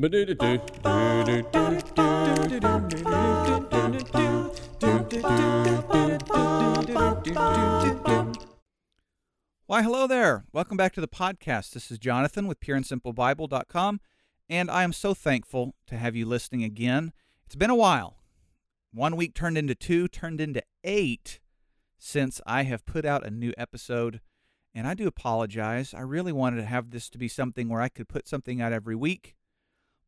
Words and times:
Why, 0.00 0.08
hello 9.82 10.06
there. 10.06 10.44
Welcome 10.54 10.78
back 10.78 10.94
to 10.94 11.02
the 11.02 11.06
podcast. 11.06 11.72
This 11.72 11.90
is 11.90 11.98
Jonathan 11.98 12.46
with 12.46 12.60
pureandsimplebible.com, 12.60 14.00
and 14.48 14.70
I 14.70 14.84
am 14.84 14.94
so 14.94 15.12
thankful 15.12 15.74
to 15.88 15.98
have 15.98 16.16
you 16.16 16.24
listening 16.24 16.64
again. 16.64 17.12
It's 17.44 17.54
been 17.54 17.68
a 17.68 17.74
while. 17.74 18.22
One 18.94 19.16
week 19.16 19.34
turned 19.34 19.58
into 19.58 19.74
two, 19.74 20.08
turned 20.08 20.40
into 20.40 20.62
eight 20.82 21.40
since 21.98 22.40
I 22.46 22.62
have 22.62 22.86
put 22.86 23.04
out 23.04 23.26
a 23.26 23.30
new 23.30 23.52
episode, 23.58 24.22
and 24.74 24.88
I 24.88 24.94
do 24.94 25.06
apologize. 25.06 25.92
I 25.92 26.00
really 26.00 26.32
wanted 26.32 26.56
to 26.56 26.66
have 26.66 26.88
this 26.88 27.10
to 27.10 27.18
be 27.18 27.28
something 27.28 27.68
where 27.68 27.82
I 27.82 27.90
could 27.90 28.08
put 28.08 28.26
something 28.26 28.62
out 28.62 28.72
every 28.72 28.96
week. 28.96 29.36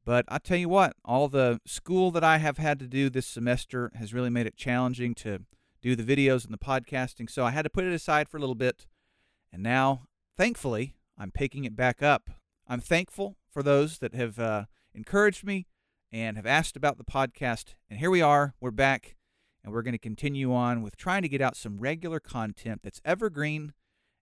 But 0.05 0.25
I 0.29 0.39
tell 0.39 0.57
you 0.57 0.69
what, 0.69 0.95
all 1.05 1.29
the 1.29 1.61
school 1.64 2.11
that 2.11 2.25
I 2.25 2.39
have 2.39 2.58
had 2.58 2.79
to 2.81 2.86
do 2.86 3.08
this 3.08 3.26
semester 3.26 3.93
has 3.95 4.13
really 4.13 4.31
made 4.31 4.46
it 4.46 4.57
challenging 4.57 5.14
to 5.17 5.45
do 5.81 5.95
the 5.95 6.03
videos 6.03 6.45
and 6.45 6.53
the 6.53 6.59
podcasting. 6.59 7.31
So 7.31 7.45
I 7.45 7.50
had 7.50 7.63
to 7.63 7.71
put 7.71 7.85
it 7.85 7.93
aside 7.93 8.29
for 8.29 8.36
a 8.36 8.40
little 8.40 8.54
bit. 8.54 8.86
And 9.53 9.62
now, 9.62 10.03
thankfully, 10.36 10.96
I'm 11.17 11.31
picking 11.31 11.64
it 11.64 11.76
back 11.76 12.03
up. 12.03 12.31
I'm 12.67 12.81
thankful 12.81 13.36
for 13.50 13.62
those 13.62 13.99
that 13.99 14.14
have 14.14 14.39
uh, 14.39 14.64
encouraged 14.95 15.45
me 15.45 15.67
and 16.11 16.37
have 16.37 16.46
asked 16.46 16.76
about 16.76 16.98
the 16.98 17.04
podcast. 17.04 17.75
And 17.89 17.98
here 17.98 18.11
we 18.11 18.23
are, 18.23 18.54
we're 18.61 18.71
back, 18.71 19.17
and 19.62 19.73
we're 19.73 19.82
going 19.82 19.93
to 19.93 19.98
continue 19.98 20.53
on 20.53 20.82
with 20.82 20.96
trying 20.96 21.23
to 21.23 21.29
get 21.29 21.40
out 21.40 21.57
some 21.57 21.79
regular 21.79 22.21
content 22.21 22.81
that's 22.82 23.00
evergreen 23.04 23.73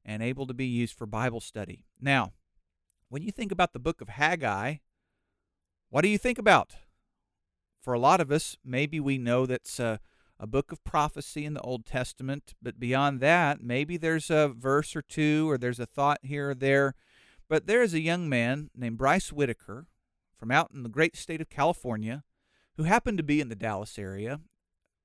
and 0.05 0.23
able 0.23 0.47
to 0.47 0.55
be 0.55 0.67
used 0.67 0.97
for 0.97 1.07
Bible 1.07 1.41
study. 1.41 1.85
Now, 2.01 2.33
when 3.09 3.23
you 3.23 3.33
think 3.33 3.53
about 3.53 3.73
the 3.73 3.79
book 3.79 4.01
of 4.01 4.09
Haggai, 4.09 4.77
what 5.91 6.03
do 6.03 6.09
you 6.09 6.19
think 6.19 6.39
about? 6.39 6.75
For 7.81 7.93
a 7.93 7.99
lot 7.99 8.21
of 8.21 8.31
us, 8.31 8.57
maybe 8.65 9.01
we 9.01 9.19
know 9.19 9.45
that's 9.45 9.81
a, 9.81 10.01
a 10.39 10.47
book 10.47 10.71
of 10.71 10.85
prophecy 10.85 11.45
in 11.45 11.55
the 11.55 11.61
Old 11.63 11.85
Testament, 11.85 12.55
but 12.63 12.79
beyond 12.79 13.21
that, 13.21 13.63
maybe 13.63 13.97
there's 13.97 14.31
a 14.31 14.53
verse 14.57 14.95
or 14.95 15.03
two 15.03 15.51
or 15.51 15.59
there's 15.59 15.81
a 15.81 15.87
thought 15.87 16.19
here 16.23 16.51
or 16.51 16.55
there. 16.55 16.95
But 17.49 17.67
there 17.67 17.83
is 17.83 17.93
a 17.93 18.01
young 18.01 18.29
man 18.29 18.71
named 18.77 18.99
Bryce 18.99 19.33
Whitaker 19.33 19.87
from 20.39 20.53
out 20.53 20.71
in 20.73 20.85
the 20.85 20.89
great 20.89 21.17
state 21.17 21.41
of 21.41 21.51
California 21.51 22.23
who 22.77 22.85
happened 22.85 23.19
to 23.19 23.25
be 23.25 23.41
in 23.41 23.49
the 23.49 23.57
Dallas 23.57 23.99
area 23.99 24.35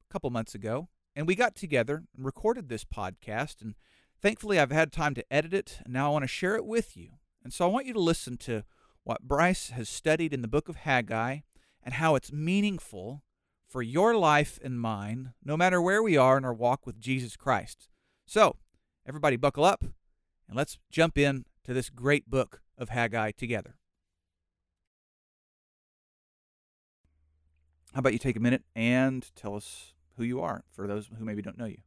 a 0.07 0.13
couple 0.13 0.29
months 0.29 0.53
ago. 0.53 0.87
And 1.15 1.25
we 1.25 1.33
got 1.33 1.55
together 1.55 2.03
and 2.15 2.25
recorded 2.25 2.69
this 2.69 2.85
podcast. 2.85 3.61
And 3.61 3.73
thankfully, 4.21 4.59
I've 4.59 4.71
had 4.71 4.91
time 4.91 5.15
to 5.15 5.25
edit 5.31 5.53
it. 5.53 5.79
And 5.83 5.93
now 5.93 6.07
I 6.07 6.13
want 6.13 6.23
to 6.23 6.27
share 6.27 6.55
it 6.55 6.65
with 6.65 6.95
you. 6.95 7.13
And 7.43 7.51
so 7.51 7.65
I 7.65 7.69
want 7.69 7.87
you 7.87 7.93
to 7.93 7.99
listen 7.99 8.37
to 8.37 8.63
what 9.05 9.21
Bryce 9.21 9.69
has 9.69 9.87
studied 9.87 10.33
in 10.33 10.41
the 10.41 10.47
book 10.47 10.67
of 10.67 10.77
Haggai 10.77 11.39
and 11.83 11.93
how 11.93 12.15
it's 12.15 12.33
meaningful 12.33 13.21
for 13.69 13.83
your 13.83 14.17
life 14.17 14.59
and 14.63 14.79
mine, 14.79 15.33
no 15.43 15.55
matter 15.55 15.79
where 15.79 16.01
we 16.01 16.17
are 16.17 16.37
in 16.37 16.43
our 16.43 16.53
walk 16.53 16.87
with 16.87 16.99
Jesus 16.99 17.37
Christ. 17.37 17.87
So, 18.25 18.57
everybody, 19.07 19.35
buckle 19.35 19.63
up 19.63 19.83
and 19.83 20.57
let's 20.57 20.79
jump 20.89 21.19
in 21.19 21.45
to 21.65 21.73
this 21.73 21.91
great 21.91 22.29
book 22.29 22.61
of 22.79 22.89
Haggai 22.89 23.31
together. 23.31 23.75
How 27.93 27.99
about 27.99 28.13
you 28.13 28.19
take 28.19 28.35
a 28.35 28.41
minute 28.41 28.63
and 28.75 29.29
tell 29.35 29.55
us 29.55 29.93
who 30.17 30.23
you 30.23 30.41
are 30.41 30.63
for 30.71 30.87
those 30.87 31.09
who 31.15 31.23
maybe 31.23 31.43
don't 31.43 31.59
know 31.59 31.65
you? 31.65 31.77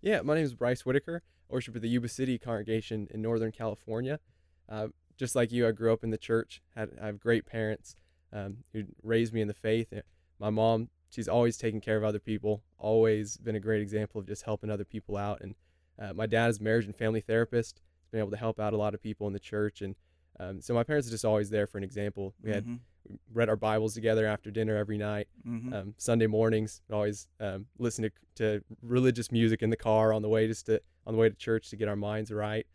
Yeah, 0.00 0.22
my 0.22 0.36
name 0.36 0.44
is 0.44 0.54
Bryce 0.54 0.86
Whitaker. 0.86 1.22
I 1.50 1.52
worship 1.52 1.76
at 1.76 1.82
the 1.82 1.88
Yuba 1.88 2.08
City 2.08 2.38
congregation 2.38 3.08
in 3.10 3.20
Northern 3.20 3.52
California. 3.52 4.20
Uh, 4.68 4.88
just 5.22 5.36
like 5.36 5.52
you, 5.52 5.68
I 5.68 5.70
grew 5.70 5.92
up 5.92 6.02
in 6.02 6.10
the 6.10 6.18
church. 6.18 6.60
Had 6.74 6.90
I 7.00 7.06
have 7.06 7.20
great 7.20 7.46
parents 7.46 7.94
um, 8.32 8.58
who 8.72 8.82
raised 9.04 9.32
me 9.32 9.40
in 9.40 9.46
the 9.46 9.54
faith. 9.54 9.92
My 10.40 10.50
mom, 10.50 10.88
she's 11.10 11.28
always 11.28 11.56
taken 11.56 11.80
care 11.80 11.96
of 11.96 12.02
other 12.02 12.18
people. 12.18 12.64
Always 12.76 13.36
been 13.36 13.54
a 13.54 13.60
great 13.60 13.82
example 13.82 14.20
of 14.20 14.26
just 14.26 14.42
helping 14.42 14.68
other 14.68 14.84
people 14.84 15.16
out. 15.16 15.40
And 15.40 15.54
uh, 15.96 16.12
my 16.12 16.26
dad 16.26 16.50
is 16.50 16.58
a 16.58 16.62
marriage 16.64 16.86
and 16.86 16.96
family 16.96 17.20
therapist. 17.20 17.80
He's 18.00 18.10
been 18.10 18.18
able 18.18 18.32
to 18.32 18.36
help 18.36 18.58
out 18.58 18.72
a 18.72 18.76
lot 18.76 18.94
of 18.94 19.00
people 19.02 19.28
in 19.28 19.32
the 19.32 19.38
church. 19.38 19.80
And 19.80 19.94
um, 20.40 20.60
so 20.60 20.74
my 20.74 20.82
parents 20.82 21.06
are 21.06 21.12
just 21.12 21.24
always 21.24 21.50
there 21.50 21.68
for 21.68 21.78
an 21.78 21.84
example. 21.84 22.34
We 22.42 22.50
had 22.50 22.64
Mhm. 22.66 22.80
we 23.08 23.18
read 23.32 23.48
our 23.48 23.56
Bibles 23.56 23.94
together 23.94 24.26
after 24.26 24.50
dinner 24.50 24.76
every 24.76 24.98
night. 24.98 25.28
Mhm. 25.46 25.72
Um, 25.72 25.94
Sunday 25.98 26.26
mornings, 26.26 26.82
always 26.90 27.28
um, 27.38 27.66
listen 27.78 28.02
to, 28.04 28.10
to 28.36 28.64
religious 28.82 29.30
music 29.30 29.62
in 29.62 29.70
the 29.70 29.76
car 29.76 30.12
on 30.12 30.22
the 30.22 30.28
way 30.28 30.48
just 30.48 30.66
to 30.66 30.80
on 31.06 31.14
the 31.14 31.20
way 31.20 31.28
to 31.28 31.34
church 31.36 31.68
to 31.70 31.76
get 31.76 31.86
our 31.88 31.96
minds 31.96 32.32
right. 32.32 32.66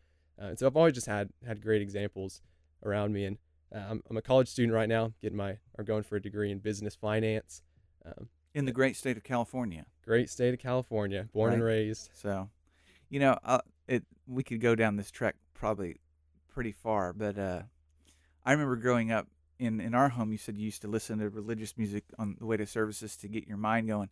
Uh, 0.42 0.48
and 0.48 0.60
so 0.60 0.68
I've 0.68 0.78
always 0.78 0.94
just 0.94 1.08
had 1.08 1.30
had 1.46 1.62
great 1.62 1.82
examples 1.82 2.42
around 2.84 3.14
me. 3.14 3.26
And 3.26 3.38
uh, 3.74 3.80
I'm, 3.90 4.04
I'm 4.10 4.18
a 4.18 4.22
college 4.22 4.48
student 4.48 4.74
right 4.74 4.90
now, 4.90 5.14
getting 5.22 5.38
my 5.38 5.58
or 5.78 5.84
going 5.84 6.04
for 6.04 6.16
a 6.16 6.22
degree 6.22 6.52
in 6.52 6.60
business 6.60 6.96
finance. 6.96 7.62
Um, 8.06 8.30
in 8.54 8.66
the 8.66 8.72
great 8.72 8.96
state 8.96 9.18
of 9.18 9.24
California. 9.24 9.86
great 10.04 10.30
state 10.30 10.54
of 10.54 10.60
California, 10.60 11.28
born 11.32 11.54
and 11.54 11.64
raised. 11.64 12.10
So, 12.14 12.50
you 13.10 13.20
know, 13.20 13.38
uh, 13.44 13.60
it 13.88 14.04
we 14.28 14.44
could 14.44 14.62
go 14.62 14.74
down 14.74 14.96
this 14.96 15.12
track 15.12 15.36
probably 15.54 15.98
pretty 16.48 16.72
far, 16.72 17.14
but 17.14 17.38
uh, 17.38 17.62
I 18.44 18.52
remember 18.52 18.76
growing 18.76 19.12
up 19.12 19.28
in 19.60 19.80
in 19.80 19.94
our 19.94 20.10
home. 20.10 20.32
You 20.32 20.40
said 20.40 20.58
you 20.58 20.66
used 20.66 20.82
to 20.82 20.88
listen 20.88 21.20
to 21.20 21.30
religious 21.30 21.78
music 21.78 22.06
on 22.18 22.36
the 22.40 22.46
way 22.46 22.58
to 22.58 22.66
services 22.66 23.16
to 23.18 23.28
get 23.28 23.48
your 23.48 23.58
mind 23.58 23.88
going. 23.88 24.10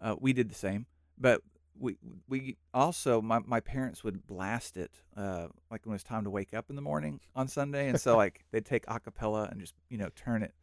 Uh, 0.00 0.14
we 0.18 0.32
did 0.32 0.48
the 0.48 0.54
same, 0.54 0.86
but 1.18 1.42
we 1.78 1.96
we 2.28 2.56
also 2.74 3.20
my 3.22 3.40
my 3.40 3.60
parents 3.60 4.04
would 4.04 4.26
blast 4.26 4.76
it 4.76 4.90
uh, 5.16 5.48
like 5.70 5.84
when 5.86 5.92
it 5.92 5.96
was 5.96 6.02
time 6.02 6.24
to 6.24 6.30
wake 6.30 6.54
up 6.54 6.70
in 6.70 6.76
the 6.76 6.82
morning 6.82 7.20
on 7.34 7.48
Sunday, 7.48 7.88
and 7.88 8.00
so 8.00 8.16
like 8.16 8.44
they'd 8.50 8.66
take 8.66 8.84
a 8.88 9.00
cappella 9.00 9.48
and 9.50 9.60
just 9.60 9.74
you 9.88 9.98
know 9.98 10.08
turn 10.14 10.42
it 10.42 10.54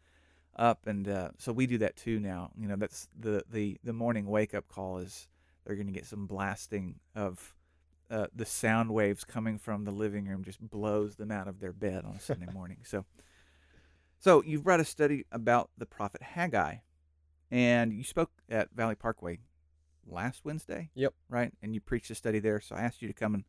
up, 0.56 0.88
and 0.88 1.08
uh, 1.08 1.30
so 1.38 1.52
we 1.52 1.66
do 1.66 1.78
that 1.80 1.96
too 1.96 2.20
now. 2.20 2.52
You 2.60 2.68
know, 2.68 2.76
that's 2.76 3.08
the 3.18 3.44
the 3.50 3.78
the 3.84 3.94
morning 3.94 4.28
wake 4.28 4.54
up 4.54 4.68
call 4.68 5.00
is 5.00 5.28
they're 5.66 5.76
going 5.76 5.88
to 5.88 5.94
get 5.94 6.06
some 6.06 6.28
blasting 6.28 6.96
of 7.16 7.54
uh, 8.10 8.28
the 8.36 8.46
sound 8.46 8.92
waves 8.92 9.24
coming 9.24 9.58
from 9.58 9.84
the 9.84 9.92
living 9.92 10.26
room 10.26 10.44
just 10.44 10.62
blows 10.62 11.16
them 11.16 11.32
out 11.32 11.48
of 11.48 11.60
their 11.60 11.74
bed 11.74 12.06
on 12.06 12.16
a 12.16 12.20
Sunday 12.20 12.48
morning. 12.54 12.78
So, 12.84 13.06
so 14.20 14.44
you've 14.44 14.64
brought 14.64 14.80
a 14.80 14.86
study 14.86 15.26
about 15.32 15.70
the 15.78 15.86
prophet 15.86 16.22
Haggai, 16.22 16.78
and 17.52 17.94
you 17.94 18.04
spoke 18.04 18.32
at 18.50 18.72
Valley 18.72 18.96
Parkway 18.96 19.40
last 20.08 20.46
Wednesday. 20.46 20.90
Yep. 20.96 21.14
Right, 21.30 21.54
and 21.62 21.74
you 21.74 21.82
preached 21.82 22.10
a 22.12 22.16
study 22.16 22.40
there. 22.40 22.60
So 22.60 22.76
I 22.76 22.82
asked 22.82 23.02
you 23.02 23.08
to 23.08 23.14
come 23.14 23.34
and 23.34 23.44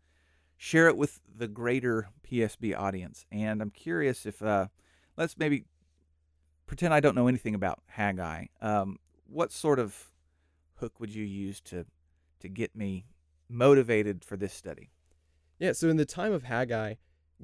share 0.56 0.88
it 0.88 0.96
with 0.96 1.20
the 1.34 1.48
greater 1.48 2.08
PSB 2.28 2.76
audience. 2.76 3.24
And 3.30 3.62
I'm 3.62 3.70
curious 3.70 4.26
if 4.26 4.42
uh, 4.42 4.66
let's 5.16 5.38
maybe 5.38 5.64
pretend 6.66 6.92
I 6.92 7.00
don't 7.00 7.14
know 7.14 7.28
anything 7.28 7.54
about 7.54 7.80
Haggai. 7.86 8.46
Um, 8.60 8.98
what 9.26 9.52
sort 9.52 9.78
of 9.78 10.10
hook 10.76 11.00
would 11.00 11.14
you 11.14 11.24
use 11.24 11.60
to 11.62 11.86
to 12.40 12.48
get 12.48 12.76
me 12.76 13.06
motivated 13.48 14.24
for 14.24 14.36
this 14.36 14.52
study? 14.52 14.90
Yeah, 15.58 15.72
so 15.72 15.88
in 15.88 15.96
the 15.96 16.04
time 16.04 16.32
of 16.32 16.44
Haggai, 16.44 16.94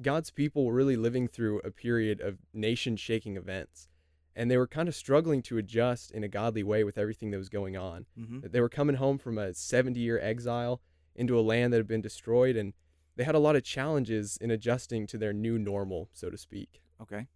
God's 0.01 0.31
people 0.31 0.65
were 0.65 0.73
really 0.73 0.95
living 0.95 1.27
through 1.27 1.59
a 1.59 1.71
period 1.71 2.21
of 2.21 2.37
nation 2.53 2.95
shaking 2.95 3.35
events. 3.35 3.89
And 4.35 4.51
they 4.51 4.57
were 4.57 4.67
kind 4.67 4.89
of 4.89 4.95
struggling 4.95 5.41
to 5.43 5.57
adjust 5.57 6.11
in 6.11 6.23
a 6.23 6.27
godly 6.27 6.63
way 6.63 6.83
with 6.83 6.97
everything 6.97 7.31
that 7.31 7.37
was 7.37 7.49
going 7.49 7.77
on. 7.77 8.05
Mm-hmm. 8.19 8.39
They 8.51 8.59
were 8.59 8.69
coming 8.69 8.97
home 8.97 9.17
from 9.17 9.37
a 9.37 9.53
70 9.53 9.99
year 9.99 10.19
exile 10.19 10.81
into 11.15 11.39
a 11.39 11.41
land 11.41 11.71
that 11.71 11.77
had 11.77 11.87
been 11.87 12.01
destroyed, 12.01 12.57
and 12.57 12.73
they 13.15 13.23
had 13.23 13.35
a 13.35 13.39
lot 13.39 13.55
of 13.55 13.63
challenges 13.63 14.37
in 14.41 14.51
adjusting 14.51 15.07
to 15.07 15.17
their 15.17 15.31
new 15.31 15.57
normal, 15.57 16.09
so 16.11 16.29
to 16.29 16.37
speak. 16.37 16.81
Okay. 17.01 17.27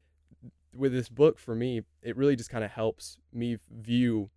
With 0.74 0.92
this 0.92 1.10
book, 1.10 1.40
for 1.40 1.56
me, 1.56 1.84
it 2.02 2.18
really 2.18 2.36
just 2.36 2.50
kind 2.50 2.64
of 2.64 2.72
helps 2.72 3.18
me 3.34 3.58
view 3.72 4.30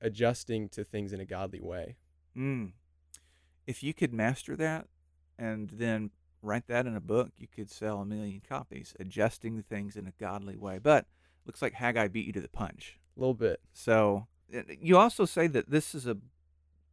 adjusting 0.00 0.68
to 0.70 0.84
things 0.84 1.12
in 1.12 1.20
a 1.20 1.24
godly 1.24 1.60
way. 1.60 1.96
Mm. 2.36 2.72
If 3.66 3.82
you 3.82 3.94
could 3.94 4.12
master 4.12 4.56
that 4.56 4.88
and 5.38 5.70
then 5.70 6.10
write 6.42 6.66
that 6.66 6.86
in 6.86 6.94
a 6.94 7.00
book, 7.00 7.32
you 7.38 7.46
could 7.48 7.70
sell 7.70 8.00
a 8.00 8.04
million 8.04 8.42
copies, 8.46 8.94
adjusting 9.00 9.56
the 9.56 9.62
things 9.62 9.96
in 9.96 10.06
a 10.06 10.12
godly 10.20 10.56
way. 10.56 10.78
But 10.78 11.06
looks 11.46 11.62
like 11.62 11.74
Haggai 11.74 12.08
beat 12.08 12.26
you 12.26 12.32
to 12.32 12.40
the 12.40 12.48
punch. 12.48 12.98
A 13.16 13.20
little 13.20 13.34
bit. 13.34 13.60
So 13.72 14.26
you 14.80 14.96
also 14.96 15.24
say 15.24 15.46
that 15.48 15.70
this 15.70 15.94
is 15.94 16.06
a 16.06 16.16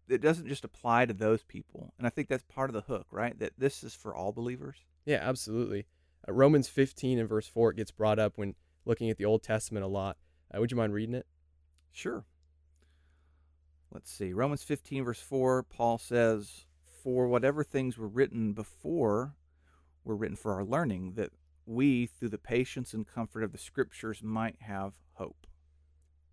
it 0.09 0.21
doesn't 0.21 0.47
just 0.47 0.65
apply 0.65 1.05
to 1.05 1.13
those 1.13 1.43
people, 1.43 1.93
and 1.97 2.05
I 2.05 2.09
think 2.09 2.27
that's 2.27 2.43
part 2.43 2.69
of 2.69 2.73
the 2.73 2.81
hook, 2.81 3.07
right? 3.11 3.37
That 3.39 3.53
this 3.57 3.83
is 3.83 3.93
for 3.93 4.13
all 4.13 4.33
believers. 4.33 4.77
Yeah, 5.05 5.19
absolutely. 5.21 5.85
Uh, 6.27 6.33
Romans 6.33 6.67
15 6.67 7.17
and 7.17 7.29
verse 7.29 7.47
4 7.47 7.71
it 7.71 7.77
gets 7.77 7.91
brought 7.91 8.19
up 8.19 8.37
when 8.37 8.55
looking 8.85 9.09
at 9.09 9.17
the 9.17 9.25
Old 9.25 9.43
Testament 9.43 9.85
a 9.85 9.89
lot. 9.89 10.17
Uh, 10.53 10.59
would 10.59 10.71
you 10.71 10.77
mind 10.77 10.93
reading 10.93 11.15
it? 11.15 11.25
Sure. 11.91 12.25
Let's 13.91 14.11
see. 14.11 14.31
Romans 14.33 14.63
15, 14.63 15.03
verse 15.03 15.19
4, 15.19 15.63
Paul 15.63 15.97
says, 15.97 16.65
For 17.03 17.27
whatever 17.27 17.63
things 17.63 17.97
were 17.97 18.07
written 18.07 18.53
before 18.53 19.35
were 20.03 20.15
written 20.15 20.37
for 20.37 20.53
our 20.53 20.63
learning, 20.63 21.13
that 21.15 21.31
we, 21.71 22.05
through 22.05 22.29
the 22.29 22.37
patience 22.37 22.93
and 22.93 23.07
comfort 23.07 23.43
of 23.43 23.51
the 23.51 23.57
Scriptures, 23.57 24.21
might 24.21 24.57
have 24.59 24.93
hope. 25.13 25.47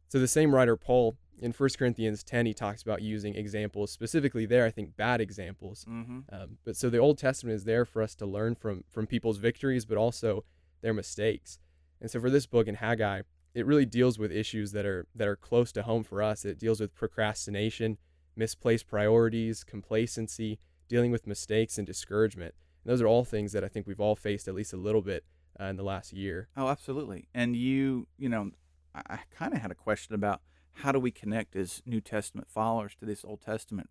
So 0.09 0.19
the 0.19 0.29
same 0.29 0.55
writer 0.55 0.77
Paul 0.77 1.17
in 1.41 1.53
1 1.53 1.69
Corinthians 1.79 2.25
10 2.25 2.47
he 2.47 2.55
talks 2.55 2.83
about 2.83 3.01
using 3.01 3.37
examples 3.37 3.93
specifically 3.93 4.45
there 4.45 4.65
I 4.65 4.71
think 4.71 4.97
bad 4.97 5.21
examples. 5.21 5.85
Mm-hmm. 5.89 6.21
Um, 6.33 6.59
but 6.65 6.77
so 6.77 6.91
the 6.91 6.99
Old 6.99 7.19
Testament 7.19 7.55
is 7.55 7.65
there 7.65 7.85
for 7.85 8.03
us 8.03 8.15
to 8.17 8.27
learn 8.27 8.55
from 8.55 8.85
from 8.91 9.07
people's 9.07 9.37
victories 9.37 9.85
but 9.85 9.97
also 9.97 10.45
their 10.81 10.95
mistakes. 10.95 11.59
And 12.01 12.11
so 12.11 12.21
for 12.21 12.31
this 12.31 12.47
book 12.47 12.67
in 12.67 12.77
Haggai 12.77 13.23
it 13.55 13.67
really 13.67 13.87
deals 13.87 14.19
with 14.19 14.33
issues 14.33 14.73
that 14.73 14.87
are 14.87 15.07
that 15.15 15.29
are 15.29 15.37
close 15.37 15.73
to 15.73 15.83
home 15.83 16.05
for 16.05 16.23
us. 16.23 16.45
It 16.45 16.59
deals 16.59 16.81
with 16.81 16.95
procrastination, 16.95 17.99
misplaced 18.37 18.87
priorities, 18.87 19.65
complacency, 19.65 20.59
dealing 20.89 21.11
with 21.11 21.27
mistakes 21.27 21.79
and 21.79 21.87
discouragement. 21.87 22.55
And 22.85 22.93
those 22.93 23.01
are 23.01 23.07
all 23.07 23.25
things 23.25 23.53
that 23.53 23.65
I 23.65 23.69
think 23.69 23.87
we've 23.87 24.01
all 24.01 24.17
faced 24.17 24.49
at 24.49 24.55
least 24.55 24.73
a 24.73 24.77
little 24.77 25.03
bit 25.03 25.25
uh, 25.61 25.65
in 25.65 25.77
the 25.77 25.83
last 25.83 26.13
year. 26.13 26.49
Oh, 26.57 26.69
absolutely. 26.69 27.29
And 27.35 27.57
you, 27.57 28.07
you 28.17 28.29
know, 28.29 28.51
I, 28.95 29.03
I 29.09 29.19
kind 29.35 29.55
of 29.55 29.61
had 29.61 29.71
a 29.71 29.75
question 29.75 30.15
about 30.15 30.41
how 30.73 30.93
do 30.93 31.01
we 31.01 31.11
connect 31.11 31.57
as 31.57 31.83
New 31.85 32.01
Testament 32.01 32.49
followers 32.49 32.95
to 33.01 33.05
this 33.05 33.25
Old 33.25 33.41
Testament 33.41 33.91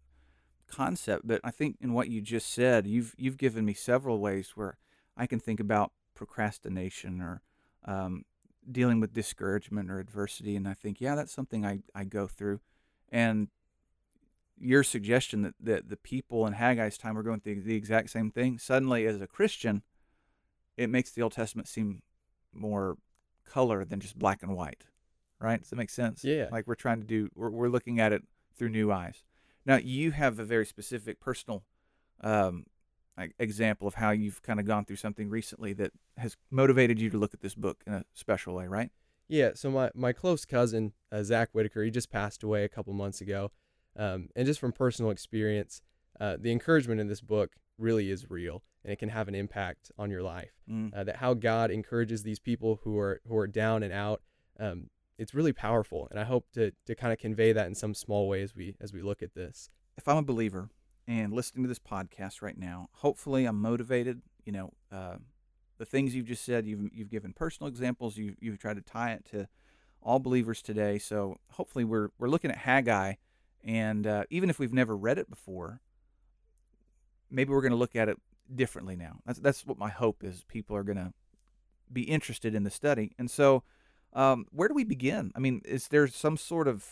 concept, 0.67 1.27
but 1.27 1.41
I 1.43 1.51
think 1.51 1.77
in 1.81 1.93
what 1.93 2.09
you 2.09 2.21
just 2.21 2.51
said, 2.51 2.85
you've 2.85 3.15
you've 3.17 3.37
given 3.37 3.65
me 3.65 3.73
several 3.73 4.19
ways 4.19 4.51
where 4.55 4.77
I 5.15 5.25
can 5.25 5.39
think 5.39 5.59
about 5.59 5.91
procrastination 6.13 7.21
or 7.21 7.41
um, 7.85 8.25
dealing 8.69 8.99
with 8.99 9.13
discouragement 9.13 9.89
or 9.89 9.99
adversity, 9.99 10.55
and 10.55 10.67
I 10.67 10.73
think, 10.73 10.99
yeah, 10.99 11.15
that's 11.15 11.31
something 11.31 11.65
I, 11.65 11.79
I 11.95 12.03
go 12.03 12.27
through. 12.27 12.59
And 13.09 13.47
your 14.59 14.83
suggestion 14.83 15.41
that, 15.43 15.55
that 15.59 15.89
the 15.89 15.97
people 15.97 16.45
in 16.47 16.53
Haggai's 16.53 16.97
time 16.97 17.15
were 17.15 17.23
going 17.23 17.39
through 17.39 17.61
the 17.61 17.75
exact 17.75 18.09
same 18.09 18.31
thing, 18.31 18.57
suddenly 18.57 19.05
as 19.05 19.21
a 19.21 19.27
Christian, 19.27 19.83
it 20.75 20.89
makes 20.89 21.11
the 21.11 21.21
Old 21.21 21.33
Testament 21.33 21.67
seem 21.67 22.01
more 22.53 22.97
color 23.45 23.85
than 23.85 23.99
just 23.99 24.17
black 24.17 24.43
and 24.43 24.55
white, 24.55 24.85
right? 25.39 25.59
Does 25.59 25.69
that 25.69 25.75
make 25.75 25.89
sense? 25.89 26.23
Yeah. 26.23 26.47
Like 26.51 26.67
we're 26.67 26.75
trying 26.75 27.01
to 27.01 27.07
do, 27.07 27.29
we're, 27.35 27.49
we're 27.49 27.69
looking 27.69 27.99
at 27.99 28.11
it 28.11 28.23
through 28.57 28.69
new 28.69 28.91
eyes. 28.91 29.23
Now, 29.65 29.77
you 29.77 30.11
have 30.11 30.39
a 30.39 30.45
very 30.45 30.65
specific 30.65 31.19
personal 31.19 31.63
um, 32.21 32.65
example 33.39 33.87
of 33.87 33.95
how 33.95 34.11
you've 34.11 34.41
kind 34.41 34.59
of 34.59 34.65
gone 34.65 34.85
through 34.85 34.95
something 34.95 35.29
recently 35.29 35.73
that 35.73 35.91
has 36.17 36.37
motivated 36.49 36.99
you 36.99 37.09
to 37.09 37.17
look 37.17 37.33
at 37.33 37.41
this 37.41 37.55
book 37.55 37.83
in 37.85 37.93
a 37.93 38.03
special 38.13 38.55
way, 38.55 38.67
right? 38.67 38.91
Yeah. 39.27 39.51
So 39.55 39.69
my 39.69 39.91
my 39.93 40.13
close 40.13 40.45
cousin 40.45 40.93
uh, 41.11 41.23
Zach 41.23 41.49
Whitaker, 41.51 41.83
he 41.83 41.91
just 41.91 42.09
passed 42.09 42.43
away 42.43 42.63
a 42.63 42.69
couple 42.69 42.93
months 42.93 43.19
ago, 43.19 43.51
um, 43.97 44.29
and 44.35 44.45
just 44.45 44.59
from 44.59 44.71
personal 44.71 45.11
experience, 45.11 45.81
uh, 46.19 46.37
the 46.39 46.51
encouragement 46.51 47.01
in 47.01 47.07
this 47.07 47.21
book 47.21 47.55
really 47.77 48.09
is 48.09 48.29
real, 48.29 48.63
and 48.83 48.91
it 48.93 48.99
can 48.99 49.09
have 49.09 49.27
an 49.27 49.35
impact 49.35 49.91
on 49.97 50.09
your 50.09 50.23
life. 50.23 50.53
Mm. 50.69 50.95
Uh, 50.95 51.03
that 51.03 51.17
how 51.17 51.33
God 51.33 51.71
encourages 51.71 52.23
these 52.23 52.39
people 52.39 52.79
who 52.83 52.97
are 52.97 53.21
who 53.27 53.37
are 53.37 53.47
down 53.47 53.83
and 53.83 53.93
out. 53.93 54.21
Um, 54.59 54.89
it's 55.17 55.33
really 55.33 55.53
powerful, 55.53 56.07
and 56.11 56.19
I 56.19 56.23
hope 56.23 56.47
to 56.53 56.71
to 56.85 56.95
kind 56.95 57.11
of 57.11 57.19
convey 57.19 57.51
that 57.53 57.67
in 57.67 57.75
some 57.75 57.93
small 57.93 58.27
way 58.27 58.41
as 58.41 58.55
we 58.55 58.75
as 58.79 58.93
we 58.93 59.01
look 59.01 59.21
at 59.21 59.33
this. 59.33 59.69
If 59.97 60.07
I'm 60.07 60.17
a 60.17 60.23
believer 60.23 60.69
and 61.07 61.33
listening 61.33 61.63
to 61.63 61.67
this 61.67 61.79
podcast 61.79 62.41
right 62.41 62.57
now, 62.57 62.89
hopefully 62.93 63.45
I'm 63.45 63.59
motivated. 63.59 64.21
You 64.45 64.51
know, 64.51 64.73
uh, 64.91 65.15
the 65.77 65.85
things 65.85 66.15
you've 66.15 66.27
just 66.27 66.45
said, 66.45 66.65
you've 66.65 66.89
you've 66.93 67.09
given 67.09 67.33
personal 67.33 67.67
examples. 67.67 68.17
You 68.17 68.35
you've 68.39 68.59
tried 68.59 68.75
to 68.75 68.81
tie 68.81 69.11
it 69.13 69.25
to 69.31 69.47
all 70.01 70.19
believers 70.19 70.61
today. 70.61 70.97
So 70.99 71.37
hopefully 71.51 71.83
we're 71.83 72.09
we're 72.19 72.29
looking 72.29 72.51
at 72.51 72.57
Haggai, 72.57 73.13
and 73.67 74.07
uh, 74.07 74.23
even 74.29 74.49
if 74.49 74.57
we've 74.57 74.73
never 74.73 74.95
read 74.95 75.17
it 75.17 75.29
before, 75.29 75.81
maybe 77.29 77.51
we're 77.51 77.61
going 77.61 77.71
to 77.71 77.77
look 77.77 77.95
at 77.95 78.07
it 78.07 78.17
differently 78.53 78.95
now. 78.95 79.19
That's 79.25 79.39
that's 79.39 79.65
what 79.65 79.77
my 79.77 79.89
hope 79.89 80.23
is. 80.23 80.43
People 80.47 80.75
are 80.77 80.83
going 80.83 80.97
to 80.97 81.13
be 81.91 82.03
interested 82.03 82.55
in 82.55 82.63
the 82.63 82.71
study, 82.71 83.11
and 83.19 83.29
so 83.29 83.63
um, 84.13 84.45
where 84.51 84.69
do 84.69 84.73
we 84.73 84.85
begin? 84.85 85.31
I 85.35 85.39
mean, 85.39 85.61
is 85.65 85.89
there 85.89 86.07
some 86.07 86.37
sort 86.37 86.67
of 86.67 86.85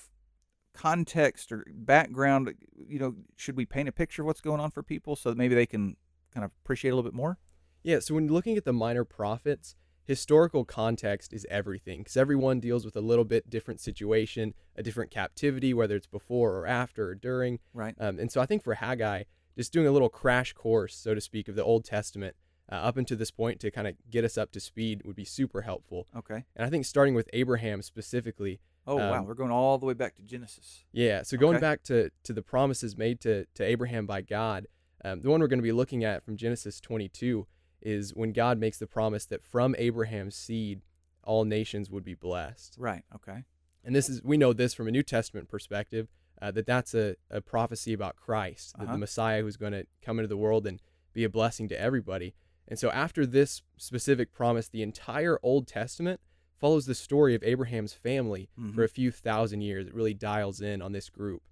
context 0.73 1.51
or 1.51 1.65
background? 1.73 2.53
You 2.87 2.99
know, 2.99 3.15
should 3.37 3.55
we 3.55 3.65
paint 3.65 3.89
a 3.89 3.93
picture 3.93 4.21
of 4.21 4.25
what's 4.25 4.41
going 4.41 4.59
on 4.59 4.71
for 4.71 4.83
people 4.83 5.15
so 5.15 5.29
that 5.29 5.37
maybe 5.37 5.55
they 5.55 5.65
can 5.65 5.95
kind 6.33 6.43
of 6.43 6.51
appreciate 6.63 6.91
a 6.91 6.95
little 6.95 7.09
bit 7.09 7.15
more? 7.15 7.37
Yeah. 7.83 7.99
So 7.99 8.15
when 8.15 8.27
looking 8.27 8.57
at 8.57 8.65
the 8.65 8.73
minor 8.73 9.05
prophets, 9.05 9.75
historical 10.05 10.63
context 10.65 11.33
is 11.33 11.45
everything 11.49 11.99
because 11.99 12.15
everyone 12.17 12.59
deals 12.59 12.85
with 12.85 12.95
a 12.95 13.01
little 13.01 13.25
bit 13.25 13.49
different 13.49 13.79
situation, 13.79 14.53
a 14.75 14.83
different 14.83 15.11
captivity, 15.11 15.73
whether 15.73 15.95
it's 15.95 16.07
before 16.07 16.53
or 16.57 16.67
after 16.67 17.09
or 17.09 17.15
during. 17.15 17.59
Right. 17.73 17.95
Um, 17.99 18.19
and 18.19 18.31
so 18.31 18.39
I 18.41 18.45
think 18.45 18.63
for 18.63 18.75
Haggai, 18.75 19.23
just 19.57 19.73
doing 19.73 19.87
a 19.87 19.91
little 19.91 20.09
crash 20.09 20.53
course, 20.53 20.95
so 20.95 21.13
to 21.13 21.21
speak, 21.21 21.47
of 21.47 21.55
the 21.55 21.63
Old 21.63 21.85
Testament 21.85 22.35
uh, 22.71 22.75
up 22.75 22.97
until 22.97 23.17
this 23.17 23.31
point 23.31 23.59
to 23.61 23.71
kind 23.71 23.87
of 23.87 23.95
get 24.09 24.23
us 24.25 24.37
up 24.37 24.51
to 24.51 24.59
speed 24.59 25.01
would 25.05 25.15
be 25.15 25.25
super 25.25 25.61
helpful. 25.63 26.07
Okay. 26.15 26.43
And 26.55 26.65
I 26.65 26.69
think 26.69 26.85
starting 26.85 27.13
with 27.15 27.29
Abraham 27.33 27.81
specifically. 27.81 28.59
Oh 28.87 28.97
wow, 28.97 29.15
Um, 29.19 29.25
we're 29.25 29.33
going 29.33 29.49
all 29.51 29.79
the 29.79 29.85
way 29.87 29.93
back 29.95 30.15
to 30.15 30.21
Genesis. 30.21 30.83
Yeah. 30.91 31.23
So 31.23 31.37
going 31.37 31.55
Okay. 31.55 31.61
back 31.61 31.83
to 31.83 32.11
to 32.23 32.33
the 32.33 32.43
promises 32.43 32.95
made 32.97 33.19
to 33.21 33.45
to 33.55 33.63
Abraham 33.63 34.05
by 34.05 34.21
God, 34.21 34.67
um, 35.03 35.21
the 35.21 35.29
one 35.29 35.41
we're 35.41 35.47
going 35.47 35.59
to 35.59 35.63
be 35.63 35.71
looking 35.71 36.03
at 36.03 36.23
from 36.23 36.37
Genesis 36.37 36.79
22 36.79 37.47
is 37.85 38.13
when 38.13 38.33
God 38.33 38.57
makes 38.59 38.77
the 38.79 38.87
promise 38.87 39.25
that 39.27 39.43
from 39.43 39.75
Abraham's 39.77 40.35
seed 40.35 40.81
all 41.23 41.45
nations 41.45 41.89
would 41.89 42.03
be 42.03 42.15
blessed. 42.15 42.75
Right. 42.77 43.03
Okay. 43.15 43.45
And 43.83 43.95
this 43.95 44.09
is 44.09 44.21
we 44.23 44.35
know 44.37 44.51
this 44.51 44.73
from 44.73 44.87
a 44.87 44.91
New 44.91 45.03
Testament 45.03 45.47
perspective 45.47 46.07
uh, 46.41 46.51
that 46.51 46.65
that's 46.65 46.93
a, 46.93 47.15
a 47.31 47.39
prophecy 47.41 47.93
about 47.93 48.15
Christ, 48.17 48.75
Uh-huh. 48.77 48.91
the 48.91 48.97
Messiah 48.97 49.41
who's 49.41 49.55
going 49.57 49.71
to 49.73 49.85
come 50.03 50.19
into 50.19 50.27
the 50.27 50.35
world 50.37 50.67
and 50.67 50.81
be 51.13 51.23
a 51.23 51.29
blessing 51.29 51.69
to 51.69 51.79
everybody. 51.79 52.33
And 52.67 52.77
so 52.79 52.89
after 52.89 53.25
this 53.25 53.61
specific 53.77 54.33
promise, 54.33 54.67
the 54.67 54.81
entire 54.81 55.39
Old 55.43 55.67
Testament 55.67 56.19
follows 56.59 56.85
the 56.87 56.95
story 56.95 57.35
of 57.35 57.43
Abraham's 57.43 57.93
family 57.93 58.49
for 58.73 58.83
a 58.83 58.89
few 58.89 59.11
thousand 59.11 59.61
years. 59.61 59.87
It 59.87 59.93
really 59.93 60.13
dials 60.15 60.61
in 60.61 60.81
on 60.81 60.91
this 60.91 61.09
group. 61.09 61.43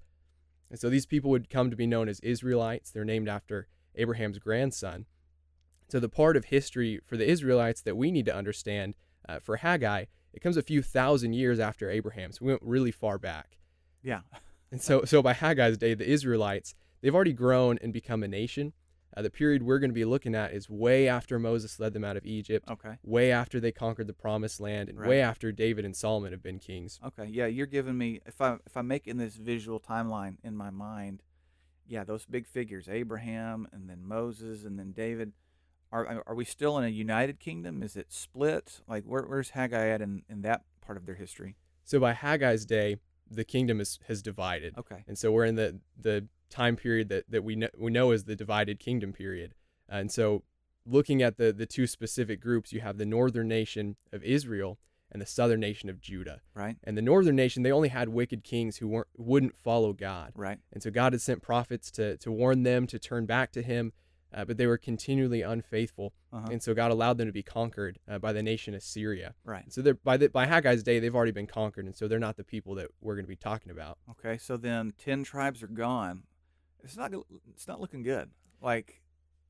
And 0.71 0.79
so 0.79 0.89
these 0.89 1.05
people 1.05 1.29
would 1.29 1.49
come 1.51 1.69
to 1.69 1.75
be 1.75 1.85
known 1.85 2.09
as 2.09 2.19
Israelites. 2.21 2.89
They're 2.89 3.05
named 3.05 3.29
after 3.29 3.67
Abraham's 3.95 4.39
grandson. 4.39 5.05
So 5.93 5.99
the 5.99 6.09
part 6.09 6.35
of 6.35 6.45
history 6.45 6.99
for 7.05 7.17
the 7.17 7.29
Israelites 7.29 7.83
that 7.83 7.95
we 7.95 8.09
need 8.09 8.25
to 8.25 8.35
understand 8.35 8.95
uh, 9.29 9.37
for 9.37 9.57
Haggai, 9.57 10.05
it 10.33 10.39
comes 10.41 10.57
a 10.57 10.63
few 10.63 10.81
thousand 10.81 11.33
years 11.33 11.59
after 11.59 11.87
Abraham. 11.87 12.31
So 12.31 12.39
we 12.41 12.51
went 12.51 12.63
really 12.63 12.89
far 12.89 13.19
back. 13.19 13.59
Yeah. 14.01 14.21
And 14.71 14.81
so, 14.81 15.03
so 15.05 15.21
by 15.21 15.35
Haggai's 15.35 15.77
day, 15.77 15.93
the 15.93 16.09
Israelites, 16.09 16.73
they've 17.01 17.13
already 17.13 17.31
grown 17.31 17.77
and 17.83 17.93
become 17.93 18.23
a 18.23 18.27
nation. 18.27 18.73
Uh, 19.15 19.21
the 19.21 19.29
period 19.29 19.61
we're 19.61 19.77
going 19.77 19.91
to 19.91 19.93
be 19.93 20.03
looking 20.03 20.33
at 20.33 20.51
is 20.51 20.67
way 20.67 21.07
after 21.07 21.37
Moses 21.37 21.79
led 21.79 21.93
them 21.93 22.03
out 22.03 22.17
of 22.17 22.25
Egypt, 22.25 22.67
Okay. 22.71 22.97
way 23.03 23.31
after 23.31 23.59
they 23.59 23.71
conquered 23.71 24.07
the 24.07 24.13
promised 24.13 24.59
land, 24.59 24.89
and 24.89 24.97
Right. 24.97 25.07
way 25.07 25.21
after 25.21 25.51
David 25.51 25.85
and 25.85 25.95
Solomon 25.95 26.31
have 26.31 26.41
been 26.41 26.57
kings. 26.57 26.99
Okay. 27.05 27.27
Yeah, 27.27 27.45
you're 27.45 27.67
giving 27.67 27.99
me 27.99 28.19
if 28.25 28.41
I 28.41 28.57
if 28.65 28.75
I'm 28.75 28.87
making 28.87 29.17
this 29.17 29.35
visual 29.35 29.79
timeline 29.79 30.37
in 30.43 30.55
my 30.57 30.71
mind, 30.71 31.21
yeah, 31.85 32.03
those 32.03 32.25
big 32.25 32.47
figures, 32.47 32.89
Abraham 32.89 33.67
and 33.71 33.87
then 33.87 34.03
Moses 34.03 34.65
and 34.65 34.79
then 34.79 34.91
David. 34.91 35.33
Are 35.93 36.23
are 36.25 36.35
we 36.35 36.43
still 36.43 36.77
in 36.79 36.83
a 36.83 36.89
united 36.89 37.39
kingdom? 37.39 37.83
Is 37.83 37.95
it 37.95 38.11
split? 38.11 38.81
Like 38.87 39.03
where, 39.03 39.23
where's 39.23 39.51
Haggai 39.51 39.89
at 39.89 40.01
in, 40.01 40.23
in 40.27 40.41
that 40.41 40.63
part 40.81 40.97
of 40.97 41.05
their 41.05 41.15
history? 41.15 41.55
So 41.83 41.99
by 41.99 42.13
Haggai's 42.13 42.65
day, 42.65 42.97
the 43.29 43.43
kingdom 43.43 43.79
is, 43.79 43.99
has 44.07 44.21
divided. 44.21 44.77
Okay. 44.77 45.03
And 45.07 45.17
so 45.17 45.31
we're 45.31 45.45
in 45.45 45.55
the, 45.55 45.79
the 45.99 46.27
time 46.49 46.75
period 46.75 47.09
that, 47.09 47.29
that 47.29 47.43
we, 47.43 47.55
know, 47.55 47.69
we 47.77 47.91
know 47.91 48.11
as 48.11 48.23
the 48.23 48.35
divided 48.35 48.79
kingdom 48.79 49.13
period. 49.13 49.53
And 49.87 50.11
so 50.11 50.43
looking 50.85 51.21
at 51.21 51.37
the, 51.37 51.53
the 51.53 51.65
two 51.65 51.87
specific 51.87 52.41
groups, 52.41 52.73
you 52.73 52.81
have 52.81 52.97
the 52.97 53.05
northern 53.05 53.47
nation 53.47 53.95
of 54.11 54.23
Israel 54.23 54.79
and 55.11 55.21
the 55.21 55.25
southern 55.27 55.59
nation 55.59 55.89
of 55.89 56.01
Judah. 56.01 56.41
Right. 56.55 56.77
And 56.83 56.97
the 56.97 57.01
northern 57.01 57.35
nation, 57.35 57.63
they 57.63 57.71
only 57.71 57.89
had 57.89 58.09
wicked 58.09 58.43
kings 58.43 58.77
who 58.77 58.87
weren't, 58.87 59.07
wouldn't 59.15 59.55
follow 59.55 59.93
God. 59.93 60.31
Right. 60.35 60.57
And 60.71 60.81
so 60.81 60.89
God 60.89 61.13
had 61.13 61.21
sent 61.21 61.41
prophets 61.41 61.91
to, 61.91 62.17
to 62.17 62.31
warn 62.31 62.63
them 62.63 62.87
to 62.87 62.97
turn 62.97 63.25
back 63.25 63.51
to 63.51 63.61
him, 63.61 63.93
uh, 64.33 64.45
but 64.45 64.57
they 64.57 64.67
were 64.67 64.77
continually 64.77 65.41
unfaithful. 65.41 66.13
Uh-huh. 66.31 66.47
And 66.51 66.61
so 66.61 66.73
God 66.73 66.91
allowed 66.91 67.17
them 67.17 67.27
to 67.27 67.33
be 67.33 67.43
conquered 67.43 67.99
uh, 68.09 68.19
by 68.19 68.33
the 68.33 68.43
nation 68.43 68.73
Assyria. 68.73 69.35
Right. 69.45 69.71
So 69.71 69.81
they're, 69.81 69.93
by, 69.93 70.17
the, 70.17 70.29
by 70.29 70.47
Haggai's 70.47 70.83
day, 70.83 70.99
they've 70.99 71.15
already 71.15 71.31
been 71.31 71.47
conquered. 71.47 71.85
And 71.85 71.95
so 71.95 72.07
they're 72.07 72.19
not 72.19 72.37
the 72.37 72.43
people 72.43 72.75
that 72.75 72.87
we're 73.01 73.15
going 73.15 73.25
to 73.25 73.29
be 73.29 73.35
talking 73.35 73.71
about. 73.71 73.97
Okay. 74.11 74.37
So 74.37 74.57
then 74.57 74.93
ten 74.97 75.23
tribes 75.23 75.61
are 75.63 75.67
gone. 75.67 76.23
It's 76.83 76.97
not 76.97 77.13
it's 77.49 77.67
not 77.67 77.79
looking 77.79 78.03
good. 78.03 78.31
Like 78.61 79.01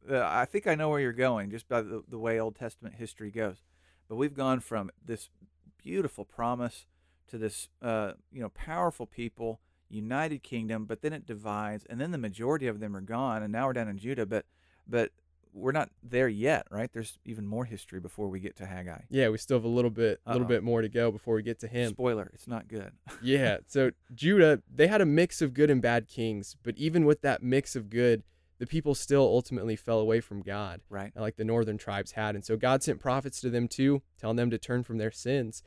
uh, 0.10 0.22
I 0.24 0.46
think 0.46 0.68
I 0.68 0.75
know 0.75 0.90
where 0.90 1.00
you're 1.00 1.13
going 1.13 1.50
just 1.50 1.68
by 1.68 1.82
the, 1.82 2.04
the 2.08 2.20
way 2.20 2.40
Old 2.40 2.56
Testament 2.56 2.96
history 2.96 3.32
goes. 3.32 3.63
But 4.08 4.18
we've 4.18 4.36
gone 4.36 4.60
from 4.60 4.92
this 5.04 5.30
beautiful 5.78 6.25
promise 6.25 6.86
to 7.28 7.38
this 7.38 7.70
uh, 7.82 8.13
you 8.32 8.42
know 8.42 8.50
powerful 8.50 9.08
people, 9.08 9.60
united 9.90 10.44
kingdom, 10.44 10.86
but 10.86 11.02
then 11.02 11.13
it 11.13 11.25
divides, 11.25 11.86
and 11.90 12.00
then 12.00 12.12
the 12.12 12.18
majority 12.18 12.68
of 12.68 12.80
them 12.80 12.96
are 12.96 13.02
gone, 13.02 13.42
and 13.42 13.52
now 13.52 13.68
we're 13.68 13.74
down 13.74 13.88
in 13.88 13.98
Judah. 13.98 14.25
But 14.25 14.46
but 14.88 15.12
we're 15.54 15.72
not 15.72 15.90
there 16.02 16.28
yet, 16.28 16.66
right? 16.72 16.92
There's 16.92 17.20
even 17.25 17.46
more 17.46 17.66
history 17.66 18.00
before 18.00 18.28
we 18.28 18.40
get 18.40 18.56
to 18.58 18.66
Haggai. 18.66 19.02
Yeah, 19.10 19.30
we 19.30 19.38
still 19.38 19.58
have 19.58 19.66
a 19.66 19.70
little 19.70 19.92
bit, 19.92 20.20
a 20.25 20.32
little 20.32 20.48
bit 20.48 20.63
more 20.63 20.82
to 20.82 20.90
go 20.90 21.12
before 21.12 21.36
we 21.36 21.44
get 21.44 21.60
to 21.60 21.68
him. 21.68 21.92
Spoiler: 21.92 22.32
It's 22.34 22.48
not 22.48 22.68
good. 22.68 22.92
yeah. 23.22 23.58
So 23.68 23.92
Judah, 24.13 24.62
they 24.74 24.88
had 24.88 25.02
a 25.02 25.06
mix 25.06 25.42
of 25.42 25.54
good 25.54 25.70
and 25.70 25.82
bad 25.82 26.08
kings, 26.08 26.56
but 26.63 26.75
even 26.78 27.06
with 27.06 27.22
that 27.22 27.44
mix 27.44 27.75
of 27.75 27.90
good, 27.90 28.24
the 28.60 28.68
people 28.68 28.96
still 28.96 29.24
ultimately 29.24 29.75
fell 29.75 30.00
away 30.00 30.22
from 30.22 30.42
God, 30.42 30.82
right. 30.90 31.12
like 31.16 31.36
the 31.36 31.44
northern 31.44 31.78
tribes 31.78 32.13
had. 32.13 32.36
And 32.36 32.46
so 32.46 32.56
God 32.56 32.82
sent 32.82 33.00
prophets 33.00 33.42
to 33.42 33.50
them 33.50 33.68
too, 33.68 34.02
telling 34.18 34.38
them 34.38 34.50
to 34.52 34.58
turn 34.58 34.84
from 34.84 35.00
their 35.00 35.12
sins. 35.12 35.63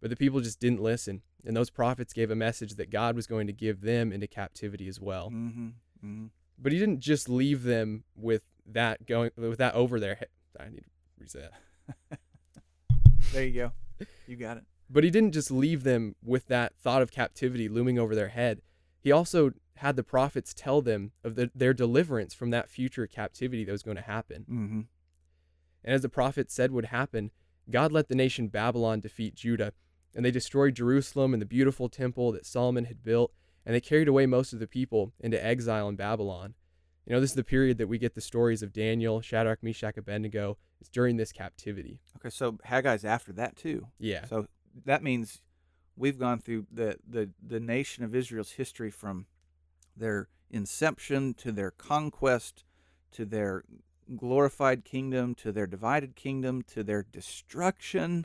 But 0.00 0.10
the 0.10 0.16
people 0.16 0.40
just 0.40 0.60
didn't 0.60 0.82
listen. 0.82 1.22
And 1.44 1.56
those 1.56 1.70
prophets 1.70 2.12
gave 2.12 2.30
a 2.30 2.34
message 2.34 2.74
that 2.74 2.90
God 2.90 3.14
was 3.14 3.26
going 3.26 3.46
to 3.46 3.52
give 3.52 3.82
them 3.82 4.12
into 4.12 4.26
captivity 4.26 4.88
as 4.88 5.00
well. 5.00 5.30
Mm-hmm. 5.30 5.66
Mm-hmm. 6.04 6.26
But 6.58 6.72
he 6.72 6.78
didn't 6.78 7.00
just 7.00 7.28
leave 7.28 7.62
them 7.62 8.04
with 8.16 8.42
that 8.74 9.06
going 9.06 9.30
with 9.36 9.58
that 9.58 9.74
over 9.74 10.00
their 10.00 10.16
head. 10.16 10.28
I 10.58 10.68
need 10.68 10.84
to 10.84 10.90
reset. 11.18 11.52
There 13.32 13.44
you 13.44 13.52
go. 13.52 14.06
You 14.26 14.36
got 14.36 14.56
it. 14.56 14.64
But 14.88 15.04
he 15.04 15.10
didn't 15.10 15.32
just 15.32 15.50
leave 15.50 15.84
them 15.84 16.16
with 16.24 16.46
that 16.48 16.74
thought 16.74 17.02
of 17.02 17.12
captivity 17.12 17.68
looming 17.68 17.98
over 17.98 18.14
their 18.14 18.28
head. 18.28 18.60
He 19.00 19.12
also 19.12 19.52
had 19.76 19.96
the 19.96 20.02
prophets 20.02 20.52
tell 20.52 20.82
them 20.82 21.12
of 21.22 21.36
the, 21.36 21.50
their 21.54 21.72
deliverance 21.72 22.34
from 22.34 22.50
that 22.50 22.68
future 22.68 23.06
captivity 23.06 23.64
that 23.64 23.72
was 23.72 23.82
going 23.82 23.96
to 23.96 24.02
happen. 24.02 24.42
Mm-hmm. 24.42 24.80
And 25.84 25.94
as 25.94 26.02
the 26.02 26.08
prophet 26.08 26.50
said 26.50 26.72
would 26.72 26.86
happen, 26.86 27.30
God 27.70 27.92
let 27.92 28.08
the 28.08 28.14
nation 28.14 28.48
Babylon 28.48 29.00
defeat 29.00 29.34
Judah, 29.34 29.72
and 30.14 30.24
they 30.24 30.30
destroyed 30.30 30.74
Jerusalem 30.74 31.32
and 31.32 31.40
the 31.40 31.46
beautiful 31.46 31.88
temple 31.88 32.32
that 32.32 32.44
Solomon 32.44 32.86
had 32.86 33.02
built, 33.02 33.32
and 33.64 33.74
they 33.74 33.80
carried 33.80 34.08
away 34.08 34.26
most 34.26 34.52
of 34.52 34.58
the 34.58 34.66
people 34.66 35.12
into 35.20 35.42
exile 35.42 35.88
in 35.88 35.96
Babylon. 35.96 36.54
You 37.06 37.14
know, 37.14 37.20
this 37.20 37.30
is 37.30 37.36
the 37.36 37.44
period 37.44 37.78
that 37.78 37.88
we 37.88 37.98
get 37.98 38.14
the 38.14 38.20
stories 38.20 38.62
of 38.62 38.72
Daniel, 38.72 39.20
Shadrach, 39.20 39.62
Meshach, 39.62 39.96
Abednego. 39.96 40.58
It's 40.80 40.88
during 40.88 41.16
this 41.16 41.32
captivity. 41.32 42.00
Okay, 42.16 42.30
so 42.30 42.52
Haggai's 42.66 43.04
after 43.04 43.32
that 43.32 43.56
too. 43.56 43.86
Yeah. 43.98 44.24
So 44.26 44.46
that 44.84 45.02
means 45.02 45.40
we've 45.96 46.18
gone 46.18 46.40
through 46.40 46.66
the, 46.70 46.96
the, 47.06 47.30
the 47.44 47.60
nation 47.60 48.04
of 48.04 48.14
Israel's 48.14 48.52
history 48.52 48.90
from 48.90 49.26
their 49.96 50.28
inception 50.50 51.34
to 51.34 51.52
their 51.52 51.70
conquest 51.70 52.64
to 53.12 53.24
their 53.24 53.64
glorified 54.16 54.84
kingdom 54.84 55.34
to 55.36 55.52
their 55.52 55.66
divided 55.66 56.16
kingdom 56.16 56.62
to 56.62 56.82
their 56.82 57.02
destruction. 57.02 58.24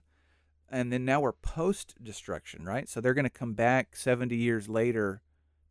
And 0.69 0.91
then 0.91 1.05
now 1.05 1.21
we're 1.21 1.31
post 1.33 1.95
destruction, 2.01 2.65
right? 2.65 2.89
So 2.89 2.99
they're 2.99 3.13
going 3.13 3.23
to 3.23 3.29
come 3.29 3.53
back 3.53 3.95
70 3.95 4.35
years 4.35 4.67
later 4.67 5.21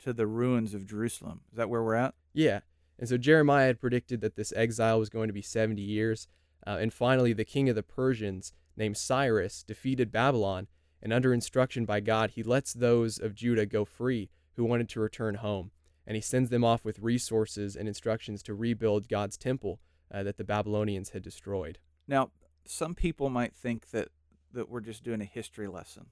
to 0.05 0.13
the 0.13 0.27
ruins 0.27 0.75
of 0.75 0.87
Jerusalem. 0.87 1.41
Is 1.51 1.57
that 1.57 1.69
where 1.69 1.83
we're 1.83 1.95
at? 1.95 2.15
Yeah. 2.33 2.61
And 2.99 3.09
so 3.09 3.17
Jeremiah 3.17 3.67
had 3.67 3.81
predicted 3.81 4.21
that 4.21 4.37
this 4.37 4.53
exile 4.57 4.99
was 4.99 5.09
going 5.09 5.29
to 5.29 5.35
be 5.35 5.43
70 5.43 5.83
years. 5.83 6.29
Uh, 6.67 6.79
and 6.81 6.93
finally, 6.93 7.33
the 7.33 7.45
king 7.45 7.69
of 7.69 7.75
the 7.77 7.83
Persians, 7.83 8.53
named 8.77 8.97
Cyrus, 8.97 9.63
defeated 9.63 10.13
Babylon. 10.13 10.69
And 11.03 11.13
under 11.13 11.35
instruction 11.35 11.85
by 11.85 12.01
God, 12.01 12.31
he 12.31 12.43
lets 12.43 12.73
those 12.73 13.19
of 13.19 13.35
Judah 13.35 13.67
go 13.67 13.85
free 13.85 14.31
who 14.55 14.65
wanted 14.65 14.89
to 14.91 15.01
return 15.01 15.37
home. 15.37 15.71
And 16.07 16.17
he 16.17 16.21
sends 16.21 16.51
them 16.51 16.65
off 16.65 16.85
with 16.85 16.99
resources 16.99 17.77
and 17.77 17.89
instructions 17.89 18.43
to 18.45 18.55
rebuild 18.55 19.09
God's 19.09 19.37
temple 19.37 19.81
uh, 20.13 20.23
that 20.23 20.37
the 20.37 20.45
Babylonians 20.45 21.11
had 21.11 21.23
destroyed. 21.23 21.79
Now, 22.07 22.31
some 22.67 22.95
people 22.95 23.29
might 23.29 23.55
think 23.55 23.91
that, 23.91 24.09
that 24.53 24.69
we're 24.69 24.81
just 24.81 25.03
doing 25.03 25.21
a 25.21 25.27
history 25.27 25.67
lesson 25.67 26.07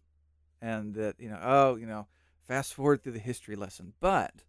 and 0.61 0.95
that, 0.95 1.17
you 1.19 1.29
know, 1.29 1.39
oh, 1.43 1.77
you 1.77 1.87
know, 1.87 2.07
fast 2.47 2.75
forward 2.75 3.03
through 3.03 3.13
the 3.13 3.19
history 3.19 3.57
lesson. 3.57 3.93
But 4.01 4.45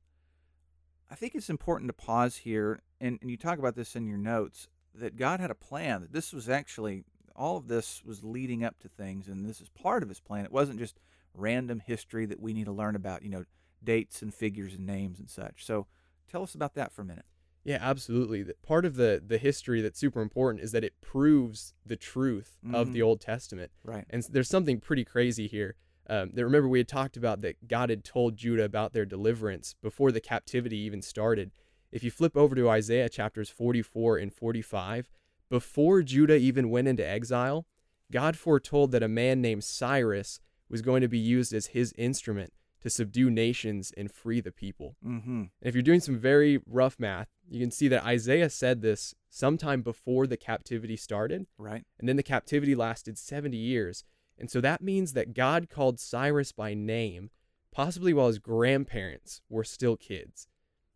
I 1.13 1.15
think 1.15 1.35
it's 1.35 1.49
important 1.51 1.89
to 1.89 1.93
pause 1.93 2.37
here, 2.37 2.81
and, 2.99 3.19
and 3.21 3.29
you 3.29 3.37
talk 3.37 3.59
about 3.59 3.75
this 3.75 3.95
in 3.95 4.07
your 4.07 4.17
notes, 4.17 4.67
that 4.95 5.15
God 5.15 5.39
had 5.39 5.51
a 5.51 5.55
plan, 5.55 6.01
that 6.01 6.11
this 6.11 6.33
was 6.33 6.49
actually, 6.49 7.03
all 7.35 7.55
of 7.55 7.67
this 7.67 8.01
was 8.03 8.23
leading 8.23 8.63
up 8.63 8.79
to 8.79 8.89
things, 8.89 9.27
and 9.27 9.45
this 9.45 9.61
is 9.61 9.69
part 9.69 10.01
of 10.01 10.09
his 10.09 10.19
plan. 10.19 10.43
It 10.43 10.51
wasn't 10.51 10.79
just 10.79 10.99
random 11.35 11.81
history 11.85 12.25
that 12.25 12.39
we 12.39 12.51
need 12.51 12.65
to 12.65 12.71
learn 12.71 12.95
about, 12.95 13.21
you 13.21 13.29
know, 13.29 13.43
dates 13.83 14.23
and 14.23 14.33
figures 14.33 14.73
and 14.73 14.87
names 14.87 15.19
and 15.19 15.29
such. 15.29 15.63
So 15.63 15.85
tell 16.27 16.41
us 16.41 16.55
about 16.55 16.73
that 16.73 16.91
for 16.91 17.03
a 17.03 17.05
minute. 17.05 17.25
Yeah, 17.63 17.77
absolutely. 17.79 18.43
Part 18.65 18.83
of 18.83 18.95
the 18.95 19.21
the 19.25 19.37
history 19.37 19.81
that's 19.81 19.99
super 19.99 20.21
important 20.21 20.63
is 20.63 20.71
that 20.71 20.83
it 20.83 20.99
proves 20.99 21.75
the 21.85 21.95
truth 21.95 22.57
mm-hmm. 22.65 22.75
of 22.75 22.91
the 22.91 23.03
Old 23.03 23.21
Testament. 23.21 23.71
Right. 23.85 24.05
And 24.09 24.23
there's 24.23 24.49
something 24.49 24.79
pretty 24.79 25.05
crazy 25.05 25.47
here. 25.47 25.75
Um, 26.13 26.29
that 26.33 26.45
remember 26.45 26.67
we 26.67 26.77
had 26.77 26.87
talked 26.87 27.17
about 27.17 27.41
that 27.41 27.67
God 27.67 27.89
had 27.89 28.03
told 28.03 28.37
Judah 28.37 28.65
about 28.65 28.93
their 28.93 29.05
deliverance 29.05 29.73
before 29.81 30.11
the 30.11 30.21
captivity 30.21 30.77
even 30.77 31.01
started. 31.01 31.49
If 31.91 32.03
you 32.03 32.11
flip 32.11 32.37
over 32.37 32.53
to 32.53 32.69
Isaiah 32.69 33.09
chapters 33.09 33.49
44 33.49 34.17
and 34.17 34.31
45, 34.31 35.09
before 35.49 36.03
Judah 36.03 36.35
even 36.35 36.69
went 36.69 36.87
into 36.87 37.07
exile, 37.07 37.65
God 38.11 38.37
foretold 38.37 38.91
that 38.91 39.01
a 39.01 39.07
man 39.07 39.41
named 39.41 39.63
Cyrus 39.63 40.39
was 40.69 40.83
going 40.83 41.01
to 41.01 41.07
be 41.07 41.17
used 41.17 41.51
as 41.51 41.67
his 41.67 41.93
instrument 41.97 42.53
to 42.81 42.91
subdue 42.91 43.31
nations 43.31 43.91
and 43.97 44.11
free 44.11 44.39
the 44.39 44.51
people. 44.51 44.95
Mm-hmm. 45.03 45.31
And 45.31 45.49
if 45.61 45.73
you're 45.73 45.81
doing 45.81 45.99
some 45.99 46.19
very 46.19 46.59
rough 46.67 46.99
math, 46.99 47.29
you 47.49 47.59
can 47.59 47.71
see 47.71 47.87
that 47.87 48.05
Isaiah 48.05 48.51
said 48.51 48.81
this 48.81 49.15
sometime 49.29 49.81
before 49.81 50.27
the 50.27 50.37
captivity 50.37 50.97
started. 50.97 51.47
Right. 51.57 51.83
And 51.99 52.07
then 52.07 52.17
the 52.17 52.23
captivity 52.23 52.75
lasted 52.75 53.17
70 53.17 53.57
years. 53.57 54.03
And 54.37 54.49
so 54.49 54.61
that 54.61 54.81
means 54.81 55.13
that 55.13 55.33
God 55.33 55.69
called 55.69 55.99
Cyrus 55.99 56.51
by 56.51 56.73
name, 56.73 57.29
possibly 57.71 58.13
while 58.13 58.27
his 58.27 58.39
grandparents 58.39 59.41
were 59.49 59.63
still 59.63 59.95
kids. 59.95 60.47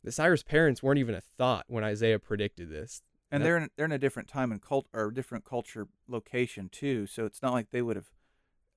The 0.03 0.12
Cyrus 0.12 0.44
parents 0.44 0.82
weren't 0.82 1.00
even 1.00 1.15
a 1.15 1.22
thought 1.22 1.65
when 1.67 1.84
Isaiah 1.84 2.20
predicted 2.20 2.70
this. 2.70 3.01
And 3.29 3.44
they're 3.44 3.58
in, 3.58 3.70
they're 3.75 3.86
in 3.86 3.91
a 3.91 3.98
different 3.98 4.29
time 4.29 4.51
and 4.53 4.62
cult 4.62 4.88
or 4.94 5.12
different 5.12 5.44
culture 5.44 5.88
location 6.08 6.70
too, 6.70 7.08
so 7.08 7.25
it's 7.25 7.41
not 7.41 7.51
like 7.51 7.72
they 7.72 7.82
would 7.82 7.98
have 7.98 8.12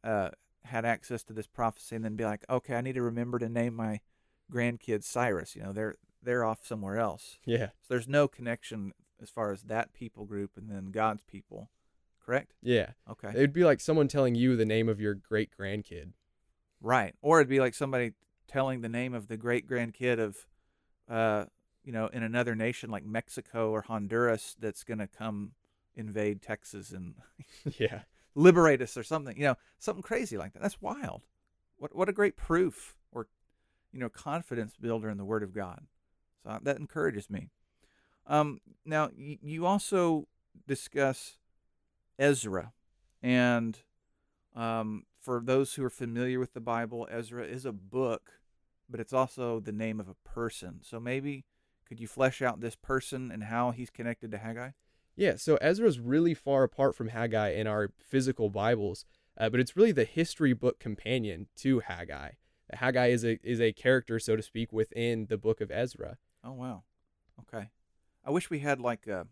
uh, 0.02 0.30
had 0.64 0.84
access 0.84 1.22
to 1.24 1.32
this 1.32 1.46
prophecy 1.46 1.94
and 1.94 2.04
then 2.04 2.16
be 2.16 2.24
like, 2.24 2.44
okay, 2.50 2.74
I 2.74 2.80
need 2.80 2.96
to 2.96 3.02
remember 3.02 3.38
to 3.38 3.48
name 3.48 3.74
my 3.74 4.00
grandkids 4.52 5.04
Cyrus. 5.04 5.54
You 5.54 5.62
know, 5.62 5.72
they're 5.72 5.96
they're 6.22 6.44
off 6.44 6.66
somewhere 6.66 6.98
else. 6.98 7.38
Yeah. 7.46 7.66
So 7.82 7.90
there's 7.90 8.08
no 8.08 8.28
connection 8.28 8.92
as 9.22 9.30
far 9.30 9.52
as 9.52 9.62
that 9.62 9.92
people 9.92 10.24
group 10.24 10.52
and 10.56 10.70
then 10.70 10.86
God's 10.86 11.22
people. 11.22 11.70
Correct? 12.30 12.54
Yeah. 12.62 12.90
Okay. 13.10 13.30
It'd 13.30 13.52
be 13.52 13.64
like 13.64 13.80
someone 13.80 14.06
telling 14.06 14.36
you 14.36 14.54
the 14.54 14.64
name 14.64 14.88
of 14.88 15.00
your 15.00 15.14
great 15.14 15.50
grandkid. 15.58 16.12
Right. 16.80 17.12
Or 17.22 17.40
it'd 17.40 17.48
be 17.48 17.58
like 17.58 17.74
somebody 17.74 18.12
telling 18.46 18.82
the 18.82 18.88
name 18.88 19.14
of 19.14 19.26
the 19.26 19.36
great 19.36 19.68
grandkid 19.68 20.20
of 20.20 20.46
uh 21.08 21.46
you 21.82 21.90
know, 21.90 22.06
in 22.06 22.22
another 22.22 22.54
nation 22.54 22.88
like 22.88 23.04
Mexico 23.04 23.70
or 23.70 23.82
Honduras 23.82 24.54
that's 24.60 24.84
gonna 24.84 25.08
come 25.08 25.54
invade 25.96 26.40
Texas 26.40 26.92
and 26.92 27.16
yeah 27.80 28.02
liberate 28.36 28.80
us 28.80 28.96
or 28.96 29.02
something. 29.02 29.36
You 29.36 29.46
know, 29.46 29.56
something 29.80 30.02
crazy 30.02 30.38
like 30.38 30.52
that. 30.52 30.62
That's 30.62 30.80
wild. 30.80 31.22
What 31.78 31.96
what 31.96 32.08
a 32.08 32.12
great 32.12 32.36
proof 32.36 32.94
or 33.10 33.26
you 33.92 33.98
know 33.98 34.08
confidence 34.08 34.74
builder 34.80 35.10
in 35.10 35.18
the 35.18 35.24
Word 35.24 35.42
of 35.42 35.52
God. 35.52 35.80
So 36.44 36.60
that 36.62 36.78
encourages 36.78 37.28
me. 37.28 37.50
Um, 38.24 38.60
now 38.86 39.10
y- 39.18 39.40
you 39.42 39.66
also 39.66 40.28
discuss 40.68 41.39
Ezra, 42.20 42.72
and 43.22 43.78
um, 44.54 45.04
for 45.20 45.40
those 45.42 45.74
who 45.74 45.84
are 45.84 45.90
familiar 45.90 46.38
with 46.38 46.52
the 46.52 46.60
Bible, 46.60 47.08
Ezra 47.10 47.44
is 47.44 47.64
a 47.64 47.72
book, 47.72 48.32
but 48.88 49.00
it's 49.00 49.12
also 49.12 49.58
the 49.58 49.72
name 49.72 49.98
of 49.98 50.08
a 50.08 50.28
person. 50.28 50.80
So 50.82 51.00
maybe 51.00 51.44
could 51.88 51.98
you 51.98 52.06
flesh 52.06 52.42
out 52.42 52.60
this 52.60 52.76
person 52.76 53.30
and 53.32 53.44
how 53.44 53.70
he's 53.70 53.90
connected 53.90 54.30
to 54.30 54.38
Haggai? 54.38 54.70
Yeah, 55.16 55.36
so 55.36 55.56
Ezra's 55.56 55.98
really 55.98 56.34
far 56.34 56.62
apart 56.62 56.94
from 56.94 57.08
Haggai 57.08 57.50
in 57.50 57.66
our 57.66 57.90
physical 57.98 58.48
Bibles, 58.48 59.04
uh, 59.36 59.48
but 59.48 59.60
it's 59.60 59.76
really 59.76 59.92
the 59.92 60.04
history 60.04 60.52
book 60.52 60.78
companion 60.78 61.48
to 61.56 61.80
Haggai. 61.80 62.32
Haggai 62.72 63.08
is 63.08 63.24
a 63.24 63.38
is 63.42 63.60
a 63.60 63.72
character, 63.72 64.18
so 64.18 64.36
to 64.36 64.42
speak, 64.42 64.72
within 64.72 65.26
the 65.26 65.36
book 65.36 65.60
of 65.60 65.70
Ezra. 65.70 66.18
Oh 66.44 66.52
wow, 66.52 66.84
okay. 67.40 67.70
I 68.24 68.30
wish 68.30 68.50
we 68.50 68.60
had 68.60 68.80
like 68.80 69.06
a. 69.06 69.26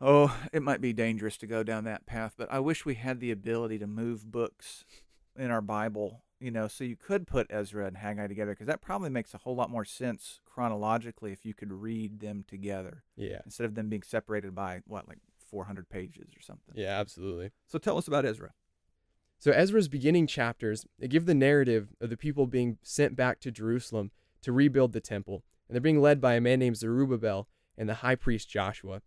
Oh, 0.00 0.36
it 0.52 0.62
might 0.62 0.80
be 0.80 0.92
dangerous 0.92 1.36
to 1.38 1.46
go 1.46 1.62
down 1.62 1.84
that 1.84 2.06
path, 2.06 2.34
but 2.36 2.52
I 2.52 2.60
wish 2.60 2.84
we 2.84 2.94
had 2.94 3.20
the 3.20 3.30
ability 3.30 3.78
to 3.78 3.86
move 3.86 4.30
books 4.30 4.84
in 5.36 5.50
our 5.50 5.62
Bible 5.62 6.24
you 6.44 6.50
know, 6.50 6.68
so 6.68 6.84
you 6.84 6.94
could 6.94 7.26
put 7.26 7.46
Ezra 7.48 7.86
and 7.86 7.96
Haggai 7.96 8.26
together 8.26 8.52
because 8.52 8.66
that 8.66 8.82
probably 8.82 9.08
makes 9.08 9.32
a 9.32 9.38
whole 9.38 9.56
lot 9.56 9.70
more 9.70 9.86
sense 9.86 10.40
chronologically 10.44 11.32
if 11.32 11.46
you 11.46 11.54
could 11.54 11.72
read 11.72 12.20
them 12.20 12.44
together. 12.46 13.02
Yeah. 13.16 13.38
Instead 13.46 13.64
of 13.64 13.74
them 13.74 13.88
being 13.88 14.02
separated 14.02 14.54
by 14.54 14.82
what, 14.86 15.08
like 15.08 15.20
400 15.50 15.88
pages 15.88 16.28
or 16.36 16.42
something. 16.42 16.74
Yeah, 16.74 17.00
absolutely. 17.00 17.52
So 17.66 17.78
tell 17.78 17.96
us 17.96 18.08
about 18.08 18.26
Ezra. 18.26 18.52
So 19.38 19.52
Ezra's 19.52 19.88
beginning 19.88 20.26
chapters 20.26 20.86
they 20.98 21.08
give 21.08 21.24
the 21.24 21.34
narrative 21.34 21.94
of 21.98 22.10
the 22.10 22.16
people 22.18 22.46
being 22.46 22.76
sent 22.82 23.16
back 23.16 23.40
to 23.40 23.50
Jerusalem 23.50 24.10
to 24.42 24.52
rebuild 24.52 24.92
the 24.92 25.00
temple, 25.00 25.44
and 25.66 25.74
they're 25.74 25.80
being 25.80 26.02
led 26.02 26.20
by 26.20 26.34
a 26.34 26.42
man 26.42 26.58
named 26.58 26.76
Zerubbabel 26.76 27.48
and 27.78 27.88
the 27.88 27.94
high 27.94 28.16
priest 28.16 28.50
Joshua. 28.50 29.00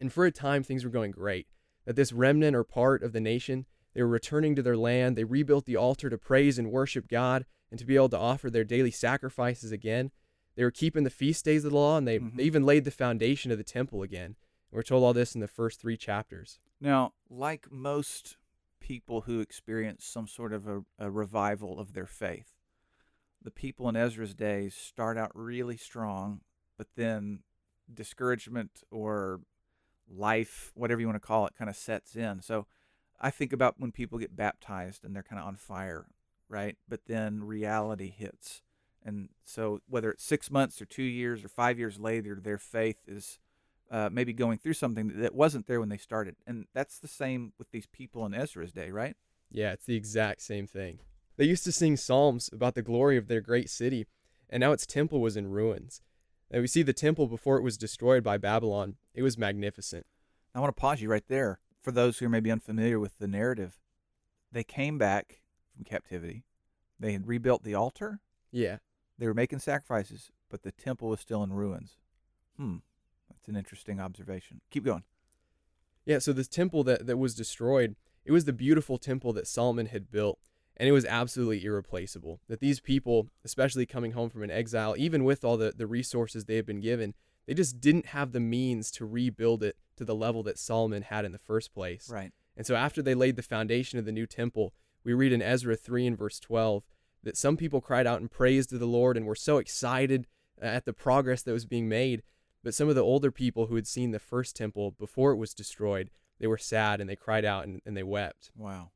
And 0.00 0.12
for 0.12 0.26
a 0.26 0.32
time, 0.32 0.62
things 0.62 0.84
were 0.84 0.90
going 0.90 1.12
great. 1.12 1.46
That 1.86 1.96
this 1.96 2.12
remnant 2.12 2.56
or 2.56 2.64
part 2.64 3.02
of 3.02 3.12
the 3.12 3.20
nation 3.20 3.66
they 3.94 4.02
were 4.02 4.08
returning 4.08 4.54
to 4.56 4.62
their 4.62 4.76
land. 4.76 5.16
They 5.16 5.24
rebuilt 5.24 5.66
the 5.66 5.76
altar 5.76 6.10
to 6.10 6.18
praise 6.18 6.58
and 6.58 6.70
worship 6.70 7.08
God 7.08 7.46
and 7.70 7.78
to 7.78 7.86
be 7.86 7.96
able 7.96 8.08
to 8.10 8.18
offer 8.18 8.50
their 8.50 8.64
daily 8.64 8.90
sacrifices 8.90 9.72
again. 9.72 10.10
They 10.56 10.64
were 10.64 10.70
keeping 10.70 11.04
the 11.04 11.10
feast 11.10 11.44
days 11.44 11.64
of 11.64 11.70
the 11.70 11.76
law 11.76 11.96
and 11.96 12.06
they, 12.06 12.18
mm-hmm. 12.18 12.36
they 12.36 12.44
even 12.44 12.66
laid 12.66 12.84
the 12.84 12.90
foundation 12.90 13.50
of 13.50 13.58
the 13.58 13.64
temple 13.64 14.02
again. 14.02 14.36
we're 14.70 14.82
told 14.82 15.04
all 15.04 15.12
this 15.12 15.34
in 15.34 15.40
the 15.40 15.48
first 15.48 15.80
three 15.80 15.96
chapters. 15.96 16.58
Now, 16.80 17.12
like 17.30 17.70
most 17.70 18.36
people 18.80 19.22
who 19.22 19.40
experience 19.40 20.04
some 20.04 20.26
sort 20.26 20.52
of 20.52 20.66
a, 20.66 20.82
a 20.98 21.10
revival 21.10 21.78
of 21.78 21.92
their 21.92 22.06
faith, 22.06 22.52
the 23.42 23.50
people 23.50 23.88
in 23.88 23.96
Ezra's 23.96 24.34
days 24.34 24.74
start 24.74 25.16
out 25.16 25.30
really 25.34 25.76
strong, 25.76 26.40
but 26.76 26.88
then 26.96 27.40
discouragement 27.92 28.82
or 28.90 29.40
life, 30.10 30.72
whatever 30.74 31.00
you 31.00 31.06
want 31.06 31.20
to 31.20 31.26
call 31.26 31.46
it, 31.46 31.54
kind 31.56 31.68
of 31.68 31.76
sets 31.76 32.16
in. 32.16 32.40
So 32.40 32.66
I 33.20 33.30
think 33.30 33.52
about 33.52 33.76
when 33.78 33.92
people 33.92 34.18
get 34.18 34.36
baptized 34.36 35.04
and 35.04 35.14
they're 35.14 35.22
kind 35.22 35.40
of 35.40 35.46
on 35.46 35.56
fire, 35.56 36.06
right? 36.48 36.76
But 36.88 37.06
then 37.06 37.44
reality 37.44 38.10
hits. 38.10 38.62
And 39.04 39.28
so, 39.44 39.80
whether 39.86 40.10
it's 40.10 40.24
six 40.24 40.50
months 40.50 40.80
or 40.80 40.86
two 40.86 41.02
years 41.02 41.44
or 41.44 41.48
five 41.48 41.78
years 41.78 42.00
later, 42.00 42.40
their 42.42 42.56
faith 42.56 42.96
is 43.06 43.38
uh, 43.90 44.08
maybe 44.10 44.32
going 44.32 44.56
through 44.56 44.72
something 44.72 45.20
that 45.20 45.34
wasn't 45.34 45.66
there 45.66 45.78
when 45.78 45.90
they 45.90 45.98
started. 45.98 46.36
And 46.46 46.66
that's 46.74 46.98
the 46.98 47.08
same 47.08 47.52
with 47.58 47.70
these 47.70 47.86
people 47.86 48.24
in 48.24 48.32
Ezra's 48.32 48.72
day, 48.72 48.90
right? 48.90 49.14
Yeah, 49.50 49.72
it's 49.72 49.84
the 49.84 49.96
exact 49.96 50.40
same 50.40 50.66
thing. 50.66 51.00
They 51.36 51.44
used 51.44 51.64
to 51.64 51.72
sing 51.72 51.96
psalms 51.96 52.48
about 52.52 52.74
the 52.74 52.82
glory 52.82 53.16
of 53.16 53.28
their 53.28 53.40
great 53.40 53.68
city, 53.68 54.06
and 54.48 54.60
now 54.60 54.72
its 54.72 54.86
temple 54.86 55.20
was 55.20 55.36
in 55.36 55.50
ruins. 55.50 56.00
And 56.50 56.62
we 56.62 56.68
see 56.68 56.82
the 56.82 56.92
temple 56.92 57.26
before 57.26 57.56
it 57.58 57.62
was 57.62 57.76
destroyed 57.76 58.22
by 58.22 58.38
Babylon. 58.38 58.96
It 59.14 59.22
was 59.22 59.38
magnificent. 59.38 60.06
I 60.54 60.60
want 60.60 60.74
to 60.74 60.80
pause 60.80 61.00
you 61.00 61.08
right 61.08 61.26
there 61.28 61.60
for 61.82 61.92
those 61.92 62.18
who 62.18 62.28
may 62.28 62.40
be 62.40 62.50
unfamiliar 62.50 62.98
with 62.98 63.18
the 63.18 63.28
narrative. 63.28 63.78
They 64.50 64.64
came 64.64 64.98
back 64.98 65.40
from 65.74 65.84
captivity. 65.84 66.44
They 66.98 67.12
had 67.12 67.26
rebuilt 67.26 67.64
the 67.64 67.74
altar. 67.74 68.20
Yeah. 68.50 68.78
They 69.18 69.26
were 69.26 69.34
making 69.34 69.60
sacrifices, 69.60 70.30
but 70.48 70.62
the 70.62 70.72
temple 70.72 71.08
was 71.08 71.20
still 71.20 71.42
in 71.42 71.52
ruins. 71.52 71.96
Hmm. 72.56 72.76
That's 73.28 73.48
an 73.48 73.56
interesting 73.56 74.00
observation. 74.00 74.60
Keep 74.70 74.84
going. 74.84 75.04
Yeah, 76.06 76.18
so 76.18 76.32
this 76.32 76.48
temple 76.48 76.84
that, 76.84 77.06
that 77.06 77.16
was 77.16 77.34
destroyed, 77.34 77.96
it 78.24 78.32
was 78.32 78.44
the 78.44 78.52
beautiful 78.52 78.98
temple 78.98 79.32
that 79.34 79.46
Solomon 79.46 79.86
had 79.86 80.10
built, 80.10 80.38
and 80.76 80.88
it 80.88 80.92
was 80.92 81.04
absolutely 81.04 81.64
irreplaceable. 81.64 82.40
That 82.48 82.60
these 82.60 82.80
people, 82.80 83.28
especially 83.44 83.86
coming 83.86 84.12
home 84.12 84.30
from 84.30 84.42
an 84.42 84.50
exile, 84.50 84.94
even 84.96 85.24
with 85.24 85.44
all 85.44 85.56
the, 85.56 85.72
the 85.76 85.86
resources 85.86 86.44
they 86.44 86.56
had 86.56 86.66
been 86.66 86.80
given, 86.80 87.14
they 87.46 87.54
just 87.54 87.80
didn't 87.80 88.06
have 88.06 88.32
the 88.32 88.40
means 88.40 88.90
to 88.92 89.04
rebuild 89.04 89.62
it 89.62 89.76
to 89.96 90.04
the 90.04 90.14
level 90.14 90.42
that 90.44 90.58
Solomon 90.58 91.02
had 91.02 91.24
in 91.24 91.32
the 91.32 91.38
first 91.38 91.72
place. 91.72 92.10
Right. 92.10 92.32
And 92.56 92.66
so 92.66 92.74
after 92.74 93.02
they 93.02 93.14
laid 93.14 93.36
the 93.36 93.42
foundation 93.42 93.98
of 93.98 94.04
the 94.04 94.12
new 94.12 94.26
temple, 94.26 94.72
we 95.04 95.12
read 95.12 95.32
in 95.32 95.42
Ezra 95.42 95.76
3 95.76 96.06
and 96.06 96.18
verse 96.18 96.40
12 96.40 96.84
that 97.22 97.36
some 97.36 97.56
people 97.56 97.80
cried 97.80 98.06
out 98.06 98.20
and 98.20 98.30
praised 98.30 98.70
to 98.70 98.78
the 98.78 98.86
Lord 98.86 99.16
and 99.16 99.26
were 99.26 99.34
so 99.34 99.58
excited 99.58 100.26
uh, 100.62 100.66
at 100.66 100.84
the 100.84 100.92
progress 100.92 101.42
that 101.42 101.52
was 101.52 101.66
being 101.66 101.88
made. 101.88 102.22
But 102.62 102.74
some 102.74 102.88
of 102.88 102.94
the 102.94 103.02
older 103.02 103.30
people 103.30 103.66
who 103.66 103.74
had 103.74 103.86
seen 103.86 104.12
the 104.12 104.18
first 104.18 104.56
temple 104.56 104.92
before 104.92 105.32
it 105.32 105.36
was 105.36 105.52
destroyed, 105.52 106.10
they 106.38 106.46
were 106.46 106.58
sad 106.58 107.00
and 107.00 107.08
they 107.08 107.16
cried 107.16 107.44
out 107.44 107.66
and, 107.66 107.80
and 107.84 107.96
they 107.96 108.02
wept. 108.02 108.50
Wow. 108.56 108.90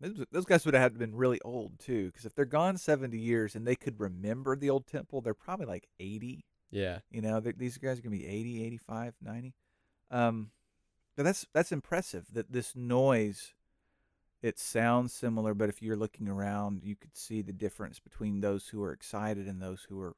Those, 0.00 0.24
those 0.30 0.44
guys 0.44 0.64
would 0.66 0.74
have 0.74 0.98
been 0.98 1.14
really 1.14 1.40
old 1.42 1.78
too, 1.78 2.06
because 2.06 2.26
if 2.26 2.34
they're 2.34 2.44
gone 2.44 2.76
70 2.76 3.16
years 3.16 3.54
and 3.54 3.66
they 3.66 3.76
could 3.76 3.98
remember 4.00 4.56
the 4.56 4.68
old 4.68 4.86
temple, 4.86 5.20
they're 5.20 5.32
probably 5.32 5.66
like 5.66 5.88
80. 5.98 6.44
Yeah. 6.74 6.98
You 7.10 7.22
know, 7.22 7.40
these 7.40 7.78
guys 7.78 7.98
are 7.98 8.02
going 8.02 8.18
to 8.18 8.24
be 8.24 8.26
80, 8.26 8.64
85, 8.64 9.14
90. 9.22 9.54
Um, 10.10 10.50
but 11.16 11.22
that's 11.22 11.46
that's 11.54 11.70
impressive 11.70 12.26
that 12.32 12.52
this 12.52 12.74
noise 12.74 13.54
it 14.42 14.58
sounds 14.58 15.12
similar, 15.14 15.54
but 15.54 15.70
if 15.70 15.80
you're 15.80 15.96
looking 15.96 16.28
around, 16.28 16.82
you 16.84 16.96
could 16.96 17.16
see 17.16 17.40
the 17.40 17.52
difference 17.52 17.98
between 17.98 18.40
those 18.40 18.68
who 18.68 18.82
are 18.82 18.92
excited 18.92 19.46
and 19.46 19.62
those 19.62 19.86
who 19.88 19.98
are 20.00 20.14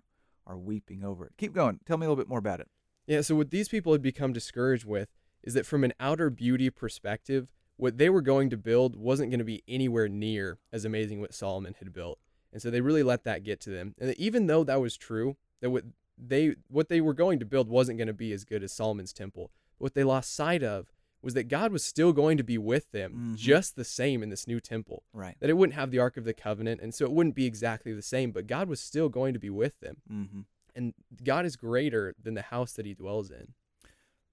are 0.47 0.57
weeping 0.57 1.05
over 1.05 1.27
it. 1.27 1.33
Keep 1.37 1.53
going. 1.53 1.81
Tell 1.85 1.97
me 1.97 2.07
a 2.07 2.09
little 2.09 2.23
bit 2.23 2.29
more 2.29 2.39
about 2.39 2.61
it. 2.61 2.69
Yeah, 3.07 3.21
so 3.21 3.37
what 3.37 3.51
these 3.51 3.69
people 3.69 3.93
had 3.93 4.03
become 4.03 4.33
discouraged 4.33 4.85
with 4.85 5.09
is 5.43 5.55
that 5.55 5.67
from 5.67 5.85
an 5.85 5.93
outer 6.01 6.31
beauty 6.31 6.71
perspective, 6.71 7.49
what 7.77 7.99
they 7.99 8.09
were 8.09 8.23
going 8.23 8.51
to 8.51 8.57
build 8.57 8.97
wasn't 8.97 9.31
going 9.31 9.39
to 9.39 9.45
be 9.45 9.63
anywhere 9.69 10.09
near 10.09 10.59
as 10.73 10.85
amazing 10.85 11.21
what 11.21 11.35
Solomon 11.35 11.75
had 11.79 11.93
built. 11.93 12.19
And 12.53 12.63
so 12.63 12.71
they 12.71 12.81
really 12.81 13.03
let 13.03 13.25
that 13.25 13.45
get 13.45 13.61
to 13.61 13.71
them. 13.71 13.95
And 14.01 14.15
even 14.15 14.47
though 14.47 14.65
that 14.65 14.81
was 14.81 14.97
true, 14.97 15.37
that 15.61 15.71
what 15.71 15.85
they 16.19 16.55
what 16.69 16.89
they 16.89 17.01
were 17.01 17.15
going 17.15 17.39
to 17.39 17.45
build 17.45 17.69
wasn't 17.69 17.99
going 17.99 18.09
to 18.09 18.15
be 18.15 18.33
as 18.33 18.45
good 18.45 18.63
as 18.63 18.73
Solomon's 18.73 19.13
temple. 19.13 19.51
What 19.79 19.95
they 19.95 20.05
lost 20.05 20.35
sight 20.35 20.63
of 20.63 20.91
was 21.23 21.35
that 21.35 21.49
God 21.49 21.73
was 21.73 21.83
still 21.85 22.13
going 22.13 22.37
to 22.37 22.45
be 22.45 22.57
with 22.59 22.93
them 22.93 23.33
Mhm. 23.35 23.37
just 23.37 23.75
the 23.75 23.85
same 23.85 24.23
in 24.23 24.29
this 24.31 24.47
new 24.47 24.61
temple. 24.61 25.03
Right. 25.13 25.37
That 25.41 25.51
it 25.51 25.55
wouldn't 25.55 25.75
have 25.75 25.91
the 25.91 25.99
Ark 25.99 26.17
of 26.17 26.25
the 26.25 26.35
Covenant, 26.35 26.81
and 26.81 26.95
so 26.95 27.05
it 27.05 27.13
wouldn't 27.13 27.35
be 27.35 27.47
exactly 27.47 27.93
the 27.93 28.03
same, 28.03 28.31
but 28.31 28.47
God 28.47 28.69
was 28.69 28.81
still 28.81 29.09
going 29.09 29.33
to 29.35 29.41
be 29.41 29.51
with 29.51 29.81
them. 29.81 29.97
Mm-hmm. 30.11 30.41
And 30.77 30.95
God 31.25 31.45
is 31.47 31.57
greater 31.57 32.15
than 32.23 32.35
the 32.35 32.43
house 32.43 32.75
that 32.75 32.87
he 32.87 32.95
dwells 32.95 33.31
in. 33.31 33.55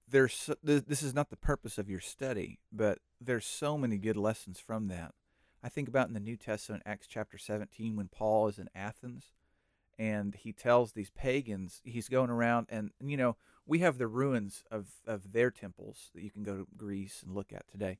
There's 0.06 0.34
so, 0.34 0.54
th- 0.64 0.84
this 0.86 1.02
is 1.02 1.14
not 1.14 1.30
the 1.30 1.36
purpose 1.36 1.78
of 1.78 1.88
your 1.88 2.00
study, 2.00 2.60
but 2.70 2.98
there's 3.20 3.46
so 3.46 3.76
many 3.78 3.96
good 3.96 4.16
lessons 4.18 4.60
from 4.60 4.88
that. 4.88 5.14
I 5.62 5.70
think 5.70 5.88
about 5.88 6.08
in 6.08 6.14
the 6.14 6.20
New 6.20 6.36
Testament, 6.36 6.82
Acts 6.84 7.06
chapter 7.06 7.38
17, 7.38 7.96
when 7.96 8.08
Paul 8.08 8.48
is 8.48 8.58
in 8.58 8.68
Athens, 8.74 9.32
and 9.98 10.34
he 10.34 10.52
tells 10.52 10.92
these 10.92 11.10
pagans 11.10 11.80
he's 11.84 12.08
going 12.08 12.30
around, 12.30 12.66
and, 12.70 12.90
you 13.00 13.16
know 13.16 13.36
we 13.66 13.78
have 13.78 13.96
the 13.96 14.06
ruins 14.06 14.64
of 14.70 14.86
of 15.06 15.32
their 15.32 15.50
temples 15.50 16.10
that 16.14 16.22
you 16.22 16.30
can 16.30 16.42
go 16.42 16.56
to 16.56 16.66
Greece 16.76 17.22
and 17.24 17.34
look 17.34 17.52
at 17.52 17.66
today, 17.68 17.98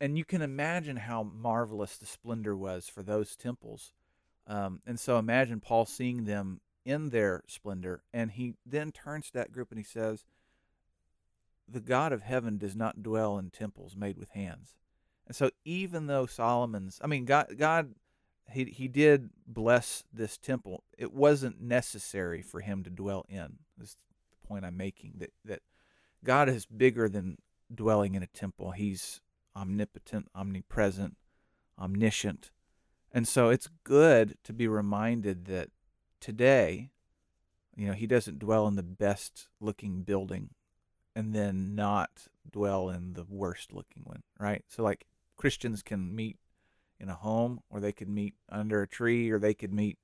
and 0.00 0.18
you 0.18 0.24
can 0.24 0.42
imagine 0.42 0.96
how 0.96 1.22
marvelous 1.22 1.96
the 1.96 2.06
splendor 2.06 2.56
was 2.56 2.88
for 2.88 3.02
those 3.02 3.36
temples. 3.36 3.92
Um, 4.46 4.80
and 4.86 5.00
so 5.00 5.18
imagine 5.18 5.60
Paul 5.60 5.86
seeing 5.86 6.24
them 6.24 6.60
in 6.84 7.10
their 7.10 7.42
splendor, 7.48 8.02
and 8.12 8.30
he 8.30 8.54
then 8.64 8.92
turns 8.92 9.26
to 9.26 9.32
that 9.34 9.50
group 9.50 9.70
and 9.70 9.78
he 9.78 9.84
says, 9.84 10.24
the 11.68 11.80
God 11.80 12.12
of 12.12 12.22
heaven 12.22 12.58
does 12.58 12.76
not 12.76 13.02
dwell 13.02 13.38
in 13.38 13.50
temples 13.50 13.96
made 13.96 14.16
with 14.18 14.30
hands. 14.30 14.76
And 15.26 15.34
so 15.34 15.50
even 15.64 16.06
though 16.06 16.26
Solomon's 16.26 17.00
I 17.02 17.08
mean 17.08 17.24
God 17.24 17.56
God 17.58 17.94
he 18.50 18.64
he 18.64 18.88
did 18.88 19.30
bless 19.46 20.04
this 20.12 20.38
temple, 20.38 20.84
it 20.96 21.12
wasn't 21.12 21.60
necessary 21.60 22.42
for 22.42 22.60
him 22.60 22.82
to 22.84 22.90
dwell 22.90 23.24
in. 23.28 23.58
Is 23.80 23.96
the 24.30 24.48
point 24.48 24.64
I'm 24.64 24.76
making 24.76 25.14
that 25.18 25.32
that 25.44 25.62
God 26.24 26.48
is 26.48 26.66
bigger 26.66 27.08
than 27.08 27.38
dwelling 27.74 28.14
in 28.14 28.22
a 28.22 28.28
temple. 28.28 28.72
He's 28.72 29.20
omnipotent, 29.56 30.28
omnipresent, 30.34 31.16
omniscient. 31.78 32.50
And 33.12 33.26
so 33.26 33.48
it's 33.48 33.68
good 33.84 34.36
to 34.44 34.52
be 34.52 34.68
reminded 34.68 35.46
that 35.46 35.70
today, 36.20 36.90
you 37.74 37.86
know, 37.86 37.94
he 37.94 38.06
doesn't 38.06 38.38
dwell 38.38 38.66
in 38.68 38.76
the 38.76 38.82
best 38.82 39.48
looking 39.60 40.02
building 40.02 40.50
and 41.14 41.34
then 41.34 41.74
not 41.74 42.28
dwell 42.50 42.90
in 42.90 43.14
the 43.14 43.24
worst 43.28 43.72
looking 43.72 44.02
one, 44.04 44.22
right? 44.38 44.62
So 44.68 44.82
like 44.82 45.06
Christians 45.36 45.82
can 45.82 46.14
meet 46.14 46.36
in 46.98 47.08
a 47.08 47.14
home 47.14 47.60
or 47.70 47.80
they 47.80 47.92
could 47.92 48.08
meet 48.08 48.34
under 48.48 48.82
a 48.82 48.88
tree 48.88 49.30
or 49.30 49.38
they 49.38 49.54
could 49.54 49.72
meet 49.72 49.98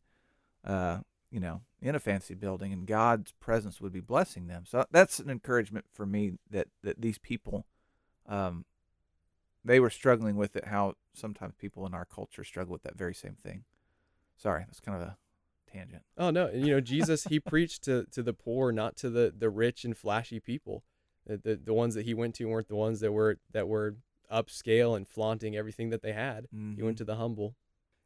uh, 0.65 0.99
you 1.33 1.41
know, 1.41 1.63
in 1.81 1.95
a 1.95 1.99
fancy 1.99 2.35
building 2.35 2.73
and 2.73 2.87
God's 2.87 3.33
presence 3.33 3.81
would 3.81 3.93
be 3.93 4.01
blessing 4.01 4.47
them. 4.47 4.65
So 4.67 4.85
that's 4.91 5.19
an 5.19 5.31
encouragement 5.31 5.87
for 5.91 6.07
me 6.07 6.35
that 6.51 6.69
that 6.83 7.01
these 7.01 7.19
people 7.19 7.67
um 8.29 8.65
they 9.65 9.81
were 9.81 9.91
struggling 9.91 10.37
with 10.37 10.55
it 10.57 10.67
how 10.67 10.95
sometimes 11.15 11.55
people 11.57 11.87
in 11.87 11.95
our 11.95 12.05
culture 12.05 12.45
struggle 12.45 12.73
with 12.73 12.83
that 12.83 12.97
very 12.97 13.15
same 13.15 13.37
thing. 13.43 13.65
Sorry, 14.37 14.65
that's 14.67 14.81
kind 14.81 15.01
of 15.01 15.09
a 15.09 15.17
tangent. 15.73 16.03
Oh 16.19 16.31
no, 16.31 16.51
you 16.51 16.69
know 16.69 16.81
Jesus 16.81 17.25
he 17.25 17.41
preached 17.41 17.83
to 17.85 18.05
to 18.13 18.23
the 18.23 18.35
poor, 18.35 18.71
not 18.71 18.97
to 18.97 19.09
the 19.09 19.33
the 19.37 19.51
rich 19.51 19.85
and 19.85 19.97
flashy 19.97 20.39
people. 20.39 20.85
The, 21.27 21.39
the 21.39 21.57
the 21.57 21.75
ones 21.75 21.95
that 21.95 22.05
he 22.05 22.15
went 22.15 22.35
to 22.37 22.45
weren't 22.45 22.69
the 22.69 22.77
ones 22.77 23.01
that 23.01 23.13
were 23.13 23.39
that 23.53 23.67
were 23.67 23.97
upscale 24.33 24.97
and 24.97 25.07
flaunting 25.07 25.55
everything 25.57 25.91
that 25.91 26.03
they 26.03 26.13
had. 26.13 26.47
He 26.51 26.83
went 26.83 26.97
Mhm. 26.97 26.99
to 26.99 27.05
the 27.05 27.17
humble. 27.17 27.57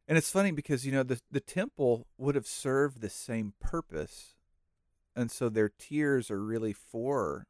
And 0.09 0.17
it's 0.19 0.31
funny 0.31 0.53
because 0.53 0.85
you 0.87 0.93
know 0.93 1.03
the 1.03 1.21
the 1.31 1.41
temple 1.41 2.07
would 2.17 2.35
have 2.35 2.47
served 2.47 3.01
the 3.01 3.11
same 3.11 3.55
purpose, 3.61 4.37
and 5.17 5.31
so 5.31 5.49
their 5.49 5.69
tears 5.69 6.31
are 6.31 6.43
really 6.45 6.73
for 6.73 7.47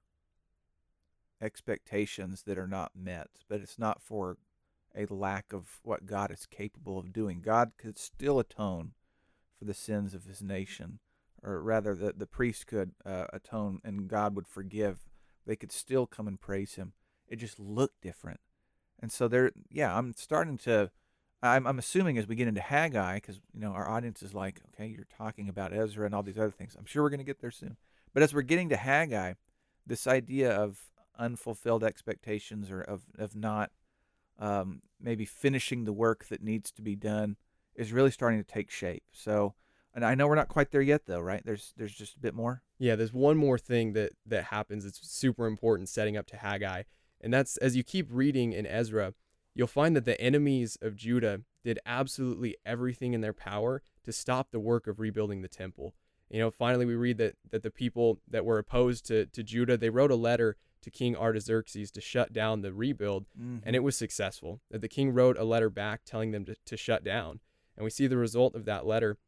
expectations 1.41 2.43
that 2.45 2.59
are 2.59 2.67
not 2.67 2.97
met, 2.97 3.29
but 3.49 3.61
it's 3.61 3.79
not 3.79 4.01
for 4.01 4.39
a 4.95 5.05
lack 5.07 5.53
of 5.53 5.81
what 5.83 6.07
God 6.07 6.31
is 6.31 6.47
capable 6.47 6.99
of 6.99 7.13
doing. 7.13 7.43
God 7.43 7.73
could 7.77 7.99
still 7.99 8.39
atone 8.39 8.95
for 9.59 9.67
the 9.67 9.75
sins 9.75 10.15
of 10.15 10.25
His 10.25 10.41
nation, 10.43 11.01
or 11.43 11.61
rather, 11.61 11.95
the 11.95 12.15
the 12.15 12.27
priest 12.27 12.67
could 12.67 12.95
uh, 13.05 13.27
atone, 13.33 13.81
and 13.85 14.09
God 14.09 14.35
would 14.35 14.49
forgive. 14.49 15.05
They 15.45 15.57
could 15.57 15.73
still 15.73 16.07
come 16.07 16.27
and 16.27 16.41
praise 16.41 16.77
Him. 16.77 16.95
It 17.29 17.37
just 17.37 17.59
looked 17.61 18.01
different, 18.01 18.41
and 19.01 19.11
so 19.13 19.29
there. 19.29 19.53
Yeah, 19.71 19.97
I'm 19.97 20.15
starting 20.17 20.59
to. 20.59 20.91
I'm, 21.43 21.67
I'm 21.67 21.79
assuming 21.79 22.17
as 22.19 22.27
we 22.27 22.35
get 22.35 22.49
into 22.49 22.63
Haggai, 22.63 23.17
because 23.17 23.41
you 23.53 23.61
know 23.61 23.73
our 23.73 23.89
audience 23.89 24.23
is 24.23 24.35
like, 24.35 24.61
okay, 24.69 24.87
you're 24.87 25.07
talking 25.17 25.49
about 25.49 25.73
Ezra 25.73 26.07
and 26.07 26.15
all 26.15 26.23
these 26.23 26.39
other 26.39 26.51
things. 26.51 26.75
I'm 26.79 26.87
sure 26.87 27.03
we're 27.03 27.11
going 27.11 27.19
to 27.19 27.25
get 27.25 27.41
there 27.41 27.51
soon. 27.51 27.77
But 28.15 28.23
as 28.23 28.35
we're 28.35 28.43
getting 28.43 28.71
to 28.71 28.77
Haggai, 28.77 29.35
this 29.87 30.07
idea 30.07 30.51
of 30.51 30.79
unfulfilled 31.19 31.85
expectations 31.85 32.71
or 32.71 32.81
of 32.81 33.03
of 33.19 33.37
not 33.37 33.71
um, 34.39 34.83
maybe 35.01 35.25
finishing 35.25 35.85
the 35.85 35.93
work 35.93 36.27
that 36.27 36.43
needs 36.43 36.71
to 36.73 36.83
be 36.83 36.97
done 36.97 37.37
is 37.75 37.93
really 37.93 38.11
starting 38.11 38.43
to 38.43 38.47
take 38.47 38.71
shape. 38.71 39.05
So, 39.13 39.55
and 39.95 40.05
I 40.05 40.15
know 40.15 40.27
we're 40.27 40.35
not 40.35 40.49
quite 40.49 40.71
there 40.71 40.83
yet, 40.83 41.07
though, 41.07 41.21
right? 41.21 41.43
There's 41.45 41.73
there's 41.77 41.95
just 41.95 42.17
a 42.17 42.21
bit 42.21 42.35
more. 42.35 42.63
Yeah, 42.79 42.97
there's 42.97 43.13
one 43.13 43.37
more 43.37 43.59
thing 43.59 43.93
that 43.95 44.13
that 44.27 44.45
happens 44.45 44.85
It's 44.85 45.01
super 45.09 45.47
important 45.47 45.89
setting 45.89 46.17
up 46.17 46.27
to 46.29 46.37
Haggai, 46.37 46.83
and 47.27 47.35
that's 47.35 47.57
as 47.57 47.75
you 47.75 47.83
keep 47.83 48.07
reading 48.09 48.53
in 48.53 48.69
Ezra, 48.69 49.13
you'll 49.53 49.67
find 49.67 49.97
that 49.97 50.05
the 50.05 50.21
enemies 50.21 50.79
of 50.81 50.95
Judah 50.95 51.41
did 51.65 51.81
absolutely 51.85 52.57
everything 52.65 53.15
in 53.15 53.21
their 53.21 53.33
power 53.33 53.83
to 54.05 54.13
stop 54.13 54.53
the 54.53 54.61
work 54.61 54.87
of 54.87 55.01
rebuilding 55.01 55.43
the 55.43 55.49
temple. 55.49 55.93
You 56.31 56.39
know, 56.39 56.53
finally 56.53 56.87
we 56.87 56.95
read 56.95 57.19
that 57.19 57.35
that 57.51 57.65
the 57.65 57.71
people 57.73 58.21
that 58.31 58.45
were 58.45 58.59
opposed 58.59 59.07
to 59.07 59.27
to 59.27 59.43
Judah, 59.43 59.77
they 59.77 59.91
wrote 59.91 60.13
a 60.13 60.17
letter 60.17 60.57
to 60.83 60.89
King 60.89 61.17
Artaxerxes 61.17 61.91
to 61.91 62.01
shut 62.01 62.33
down 62.33 62.61
the 62.61 62.73
rebuild, 62.73 63.27
and 63.65 63.75
it 63.75 63.83
was 63.83 63.97
successful. 63.97 64.61
That 64.71 64.81
the 64.81 64.89
king 64.89 65.11
wrote 65.11 65.37
a 65.37 65.43
letter 65.43 65.69
back 65.69 66.03
telling 66.05 66.31
them 66.31 66.45
to, 66.45 66.55
to 66.65 66.77
shut 66.77 67.03
down. 67.03 67.41
And 67.77 67.83
we 67.83 67.91
see 67.91 68.07
the 68.07 68.17
result 68.17 68.55
of 68.55 68.67
that 68.67 68.87
letter 68.87 69.19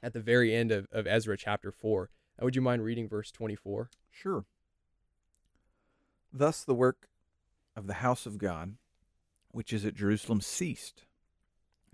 at 0.00 0.12
the 0.12 0.20
very 0.20 0.54
end 0.54 0.70
of, 0.70 0.86
of 0.92 1.08
Ezra 1.08 1.36
chapter 1.36 1.72
4. 1.72 2.08
Uh, 2.40 2.44
would 2.44 2.54
you 2.54 2.62
mind 2.62 2.84
reading 2.84 3.08
verse 3.08 3.32
24? 3.32 3.90
Sure. 4.12 4.44
Thus 6.32 6.62
the 6.62 6.74
work 6.74 7.08
of 7.76 7.86
the 7.86 7.94
house 7.94 8.26
of 8.26 8.38
God, 8.38 8.76
which 9.50 9.72
is 9.72 9.84
at 9.84 9.94
Jerusalem, 9.94 10.40
ceased, 10.40 11.04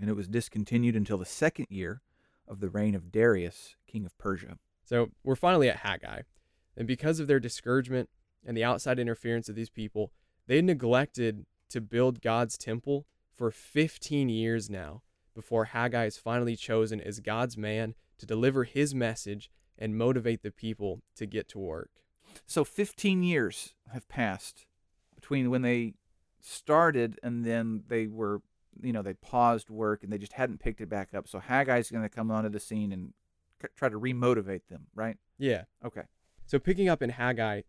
and 0.00 0.08
it 0.08 0.16
was 0.16 0.28
discontinued 0.28 0.96
until 0.96 1.18
the 1.18 1.24
second 1.24 1.66
year 1.70 2.02
of 2.46 2.60
the 2.60 2.70
reign 2.70 2.94
of 2.94 3.10
Darius, 3.10 3.76
king 3.86 4.04
of 4.06 4.16
Persia. 4.18 4.58
So 4.84 5.10
we're 5.24 5.36
finally 5.36 5.68
at 5.68 5.78
Haggai. 5.78 6.22
And 6.76 6.86
because 6.86 7.20
of 7.20 7.26
their 7.26 7.40
discouragement 7.40 8.08
and 8.46 8.56
the 8.56 8.64
outside 8.64 8.98
interference 8.98 9.48
of 9.48 9.54
these 9.54 9.70
people, 9.70 10.12
they 10.46 10.62
neglected 10.62 11.44
to 11.70 11.80
build 11.80 12.22
God's 12.22 12.56
temple 12.56 13.06
for 13.36 13.50
15 13.50 14.28
years 14.28 14.70
now 14.70 15.02
before 15.34 15.66
Haggai 15.66 16.06
is 16.06 16.16
finally 16.16 16.56
chosen 16.56 17.00
as 17.00 17.20
God's 17.20 17.56
man 17.56 17.94
to 18.18 18.26
deliver 18.26 18.64
his 18.64 18.94
message 18.94 19.50
and 19.76 19.96
motivate 19.96 20.42
the 20.42 20.50
people 20.50 21.02
to 21.16 21.26
get 21.26 21.48
to 21.48 21.58
work. 21.58 21.90
So 22.46 22.64
15 22.64 23.22
years 23.22 23.74
have 23.92 24.08
passed 24.08 24.66
between 25.20 25.50
when 25.50 25.62
they 25.62 25.94
started 26.40 27.18
and 27.22 27.44
then 27.44 27.82
they 27.88 28.06
were, 28.06 28.40
you 28.80 28.92
know, 28.92 29.02
they 29.02 29.14
paused 29.14 29.68
work 29.68 30.02
and 30.02 30.12
they 30.12 30.18
just 30.18 30.34
hadn't 30.34 30.60
picked 30.60 30.80
it 30.80 30.88
back 30.88 31.12
up. 31.14 31.28
So 31.28 31.40
Haggai's 31.40 31.90
going 31.90 32.04
to 32.04 32.08
come 32.08 32.30
onto 32.30 32.48
the 32.48 32.60
scene 32.60 32.92
and 32.92 33.12
c- 33.60 33.68
try 33.76 33.88
to 33.88 33.98
remotivate 33.98 34.62
them, 34.70 34.86
right? 34.94 35.16
Yeah. 35.38 35.64
Okay. 35.84 36.02
So 36.46 36.58
picking 36.58 36.88
up 36.88 37.02
in 37.02 37.10
Haggai, 37.10 37.62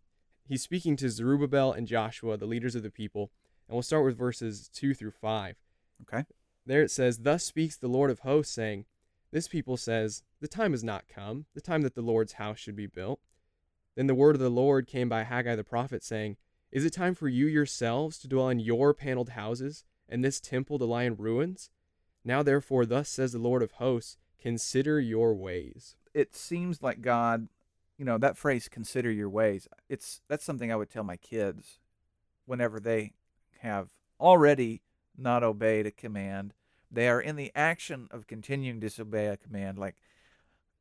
he's 0.46 0.62
speaking 0.62 0.96
to 0.96 1.10
Zerubbabel 1.10 1.72
and 1.72 1.86
Joshua, 1.86 2.36
the 2.36 2.46
leaders 2.46 2.74
of 2.74 2.82
the 2.82 2.90
people, 2.90 3.30
and 3.68 3.74
we'll 3.74 3.82
start 3.82 4.04
with 4.04 4.16
verses 4.16 4.70
2 4.72 4.94
through 4.94 5.12
5. 5.12 5.56
Okay. 6.02 6.24
There 6.66 6.82
it 6.82 6.90
says, 6.90 7.18
Thus 7.18 7.44
speaks 7.44 7.76
the 7.76 7.88
Lord 7.88 8.10
of 8.10 8.20
hosts, 8.20 8.54
saying, 8.54 8.84
This 9.32 9.48
people 9.48 9.76
says, 9.76 10.22
The 10.40 10.48
time 10.48 10.70
has 10.70 10.84
not 10.84 11.08
come, 11.08 11.46
the 11.54 11.60
time 11.60 11.82
that 11.82 11.94
the 11.94 12.02
Lord's 12.02 12.34
house 12.34 12.58
should 12.58 12.76
be 12.76 12.86
built. 12.86 13.20
Then 13.96 14.06
the 14.06 14.14
word 14.14 14.36
of 14.36 14.40
the 14.40 14.50
Lord 14.50 14.86
came 14.86 15.08
by 15.08 15.24
Haggai 15.24 15.56
the 15.56 15.64
prophet, 15.64 16.04
saying, 16.04 16.36
Is 16.72 16.84
it 16.84 16.92
time 16.92 17.14
for 17.14 17.28
you 17.28 17.46
yourselves 17.46 18.18
to 18.18 18.28
dwell 18.28 18.48
in 18.48 18.60
your 18.60 18.94
paneled 18.94 19.30
houses, 19.30 19.84
and 20.08 20.24
this 20.24 20.40
temple 20.40 20.78
to 20.78 20.84
lie 20.84 21.04
in 21.04 21.16
ruins? 21.16 21.70
Now 22.24 22.42
therefore, 22.42 22.86
thus 22.86 23.08
says 23.08 23.32
the 23.32 23.38
Lord 23.38 23.62
of 23.62 23.72
hosts, 23.72 24.16
Consider 24.40 24.98
your 24.98 25.34
ways. 25.34 25.96
It 26.14 26.34
seems 26.34 26.82
like 26.82 27.02
God, 27.02 27.48
you 27.98 28.04
know, 28.06 28.16
that 28.18 28.38
phrase 28.38 28.68
consider 28.68 29.10
your 29.10 29.28
ways. 29.28 29.68
It's 29.88 30.22
that's 30.28 30.44
something 30.44 30.72
I 30.72 30.76
would 30.76 30.90
tell 30.90 31.04
my 31.04 31.16
kids 31.16 31.78
whenever 32.46 32.80
they 32.80 33.12
have 33.60 33.90
already 34.18 34.80
not 35.16 35.44
obeyed 35.44 35.86
a 35.86 35.90
command. 35.90 36.54
They 36.90 37.08
are 37.08 37.20
in 37.20 37.36
the 37.36 37.52
action 37.54 38.08
of 38.10 38.26
continuing 38.26 38.80
to 38.80 38.86
disobey 38.86 39.26
a 39.26 39.36
command 39.36 39.78
like 39.78 39.96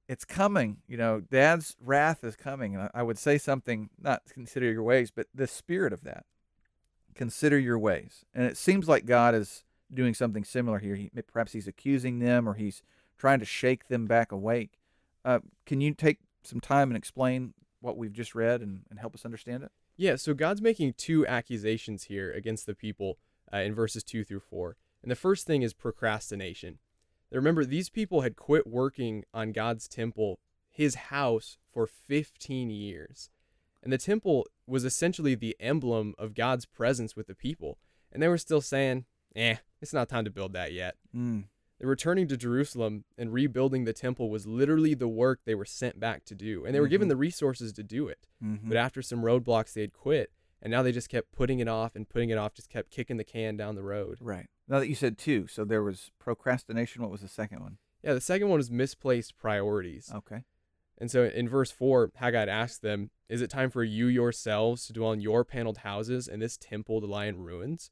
it's 0.10 0.26
coming. 0.26 0.78
You 0.88 0.98
know, 0.98 1.22
Dad's 1.22 1.78
wrath 1.80 2.24
is 2.24 2.36
coming. 2.36 2.76
And 2.76 2.90
I 2.96 3.04
would 3.04 3.20
say 3.20 3.38
something, 3.38 3.92
not 4.02 4.24
consider 4.28 4.70
your 4.70 4.82
ways, 4.82 5.12
but 5.12 5.28
the 5.34 5.46
spirit 5.46 5.94
of 5.94 6.04
that. 6.04 6.26
Consider 7.14 7.60
your 7.60 7.78
ways. 7.78 8.26
And 8.34 8.46
it 8.46 8.58
seems 8.58 8.88
like 8.88 9.06
God 9.06 9.36
is 9.36 9.64
doing 9.94 10.16
something 10.16 10.44
similar 10.44 10.80
here. 10.80 10.96
He, 10.96 11.12
perhaps 11.32 11.54
he's 11.54 11.68
accusing 11.68 12.18
them 12.18 12.50
or 12.50 12.56
he's 12.56 12.82
trying 13.20 13.38
to 13.40 13.46
shake 13.46 13.88
them 13.88 14.08
back 14.08 14.32
awake. 14.32 14.80
Uh, 15.24 15.40
can 15.68 15.80
you 15.80 15.94
take 15.94 16.18
some 16.44 16.60
time 16.60 16.90
and 16.90 16.98
explain 16.98 17.54
what 17.80 17.96
we've 17.96 18.14
just 18.14 18.34
read 18.34 18.62
and, 18.62 18.82
and 18.90 19.00
help 19.00 19.14
us 19.14 19.26
understand 19.26 19.62
it? 19.62 19.72
Yeah, 19.96 20.16
so 20.16 20.34
God's 20.34 20.62
making 20.62 20.94
two 20.94 21.28
accusations 21.28 22.06
here 22.06 22.32
against 22.32 22.66
the 22.66 22.74
people 22.74 23.20
uh, 23.54 23.58
in 23.58 23.76
verses 23.76 24.04
2 24.04 24.24
through 24.24 24.40
4. 24.40 24.76
And 25.04 25.12
the 25.12 25.16
first 25.16 25.46
thing 25.46 25.62
is 25.62 25.74
procrastination. 25.74 26.80
Remember, 27.32 27.64
these 27.66 27.90
people 27.90 28.22
had 28.22 28.36
quit 28.36 28.66
working 28.66 29.24
on 29.34 29.52
God's 29.52 29.88
temple, 29.88 30.40
his 30.70 30.96
house, 30.96 31.58
for 31.72 31.86
15 31.88 32.70
years. 32.70 33.30
And 33.84 33.94
the 33.94 33.98
temple 33.98 34.48
was 34.68 34.84
essentially 34.84 35.36
the 35.36 35.56
emblem 35.60 36.14
of 36.18 36.34
God's 36.34 36.66
presence 36.66 37.16
with 37.16 37.28
the 37.28 37.36
people. 37.36 37.78
And 38.12 38.22
they 38.22 38.28
were 38.28 38.38
still 38.38 38.62
saying, 38.62 39.06
eh, 39.36 39.58
it's 39.82 39.94
not 39.94 40.10
time 40.10 40.26
to 40.26 40.32
build 40.32 40.54
that 40.54 40.74
yet. 40.74 40.96
Mm. 41.16 41.46
The 41.80 41.88
returning 41.88 42.28
to 42.28 42.36
Jerusalem 42.36 43.06
and 43.18 43.32
rebuilding 43.32 43.86
the 43.86 43.94
temple 43.94 44.30
was 44.30 44.46
literally 44.46 44.96
the 44.96 45.08
work 45.08 45.42
they 45.46 45.56
were 45.56 45.64
sent 45.64 45.98
back 46.00 46.26
to 46.26 46.36
do. 46.36 46.66
And 46.66 46.76
they 46.76 46.82
were 46.82 46.90
given 46.90 47.08
Mhm. 47.08 47.12
the 47.12 47.16
resources 47.18 47.72
to 47.74 47.84
do 47.84 48.10
it. 48.10 48.28
Mm-hmm. 48.44 48.68
But 48.68 48.78
after 48.78 49.02
some 49.02 49.22
roadblocks, 49.22 49.72
they 49.74 49.82
had 49.82 49.94
quit. 49.94 50.32
And 50.62 50.72
now 50.72 50.84
they 50.84 50.92
just 50.92 51.10
kept 51.10 51.32
putting 51.32 51.60
it 51.60 51.68
off 51.68 51.96
and 51.96 52.08
putting 52.08 52.30
it 52.30 52.38
off, 52.38 52.54
just 52.54 52.70
kept 52.70 52.92
kicking 52.92 53.18
the 53.18 53.24
can 53.24 53.56
down 53.56 53.76
the 53.76 53.84
road. 53.84 54.18
Right. 54.20 54.48
Now 54.68 54.80
that 54.80 54.90
you 54.90 54.96
said 54.96 55.18
two, 55.18 55.48
so 55.48 55.64
there 55.64 55.84
was 55.84 56.12
procrastination. 56.20 57.02
What 57.02 57.12
was 57.12 57.22
the 57.22 57.28
second 57.28 57.62
one? 57.62 57.78
Yeah, 58.04 58.14
the 58.14 58.22
second 58.22 58.50
one 58.50 58.58
was 58.58 58.70
misplaced 58.70 59.38
priorities. 59.38 60.12
Okay. 60.14 60.44
And 61.00 61.10
so 61.10 61.24
in 61.24 61.48
verse 61.48 61.72
4, 61.72 62.12
Haggai 62.16 62.46
asked 62.46 62.82
them, 62.82 63.10
Is 63.30 63.42
it 63.42 63.50
time 63.50 63.70
for 63.70 63.84
you 63.84 64.08
yourselves 64.08 64.86
to 64.88 64.94
dwell 64.94 65.14
in 65.14 65.22
your 65.22 65.46
paneled 65.46 65.80
houses 65.80 66.28
and 66.28 66.42
this 66.42 66.58
temple 66.58 67.00
to 67.00 67.08
lie 67.08 67.26
in 67.26 67.40
ruins? 67.40 67.90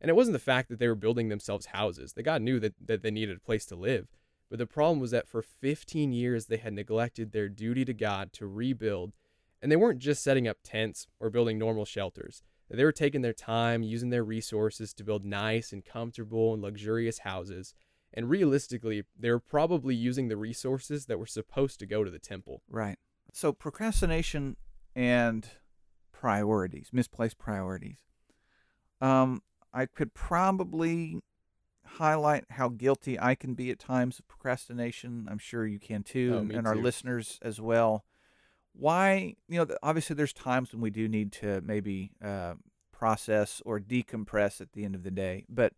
And 0.00 0.10
it 0.10 0.16
wasn't 0.16 0.34
the 0.34 0.40
fact 0.40 0.68
that 0.68 0.78
they 0.78 0.88
were 0.88 0.94
building 0.94 1.28
themselves 1.28 1.66
houses. 1.66 2.12
That 2.12 2.24
God 2.24 2.42
knew 2.42 2.58
that, 2.60 2.74
that 2.84 3.02
they 3.02 3.10
needed 3.10 3.36
a 3.36 3.40
place 3.40 3.64
to 3.66 3.76
live. 3.76 4.08
But 4.50 4.58
the 4.58 4.66
problem 4.66 4.98
was 4.98 5.10
that 5.10 5.28
for 5.28 5.42
15 5.42 6.12
years 6.12 6.46
they 6.46 6.56
had 6.56 6.72
neglected 6.72 7.32
their 7.32 7.48
duty 7.48 7.84
to 7.84 7.94
God 7.94 8.32
to 8.34 8.46
rebuild. 8.46 9.12
And 9.60 9.72
they 9.72 9.76
weren't 9.76 9.98
just 9.98 10.22
setting 10.22 10.46
up 10.46 10.58
tents 10.62 11.06
or 11.18 11.30
building 11.30 11.58
normal 11.58 11.84
shelters. 11.84 12.42
They 12.70 12.84
were 12.84 12.92
taking 12.92 13.22
their 13.22 13.32
time, 13.32 13.82
using 13.82 14.10
their 14.10 14.24
resources 14.24 14.92
to 14.94 15.04
build 15.04 15.24
nice 15.24 15.72
and 15.72 15.84
comfortable 15.84 16.52
and 16.52 16.62
luxurious 16.62 17.20
houses. 17.20 17.74
And 18.12 18.28
realistically, 18.28 19.04
they 19.18 19.30
were 19.30 19.40
probably 19.40 19.94
using 19.94 20.28
the 20.28 20.36
resources 20.36 21.06
that 21.06 21.18
were 21.18 21.26
supposed 21.26 21.78
to 21.80 21.86
go 21.86 22.04
to 22.04 22.10
the 22.10 22.18
temple. 22.18 22.62
Right. 22.68 22.98
So 23.32 23.52
procrastination 23.52 24.56
and 24.94 25.48
priorities, 26.12 26.90
misplaced 26.92 27.38
priorities. 27.38 27.98
Um, 29.00 29.42
I 29.72 29.86
could 29.86 30.14
probably 30.14 31.20
highlight 31.84 32.44
how 32.50 32.68
guilty 32.68 33.18
I 33.18 33.34
can 33.34 33.54
be 33.54 33.70
at 33.70 33.78
times 33.78 34.18
of 34.18 34.28
procrastination. 34.28 35.26
I'm 35.30 35.38
sure 35.38 35.66
you 35.66 35.78
can 35.78 36.02
too, 36.02 36.32
Oh, 36.34 36.38
and, 36.40 36.52
and 36.52 36.66
our 36.66 36.76
listeners 36.76 37.38
as 37.42 37.60
well. 37.60 38.04
Why, 38.78 39.34
you 39.48 39.58
know, 39.58 39.76
obviously 39.82 40.14
there's 40.14 40.32
times 40.32 40.72
when 40.72 40.80
we 40.80 40.90
do 40.90 41.08
need 41.08 41.32
to 41.32 41.60
maybe 41.62 42.12
uh, 42.24 42.54
process 42.92 43.60
or 43.66 43.80
decompress 43.80 44.60
at 44.60 44.72
the 44.72 44.84
end 44.84 44.94
of 44.94 45.02
the 45.02 45.10
day, 45.10 45.44
but 45.48 45.72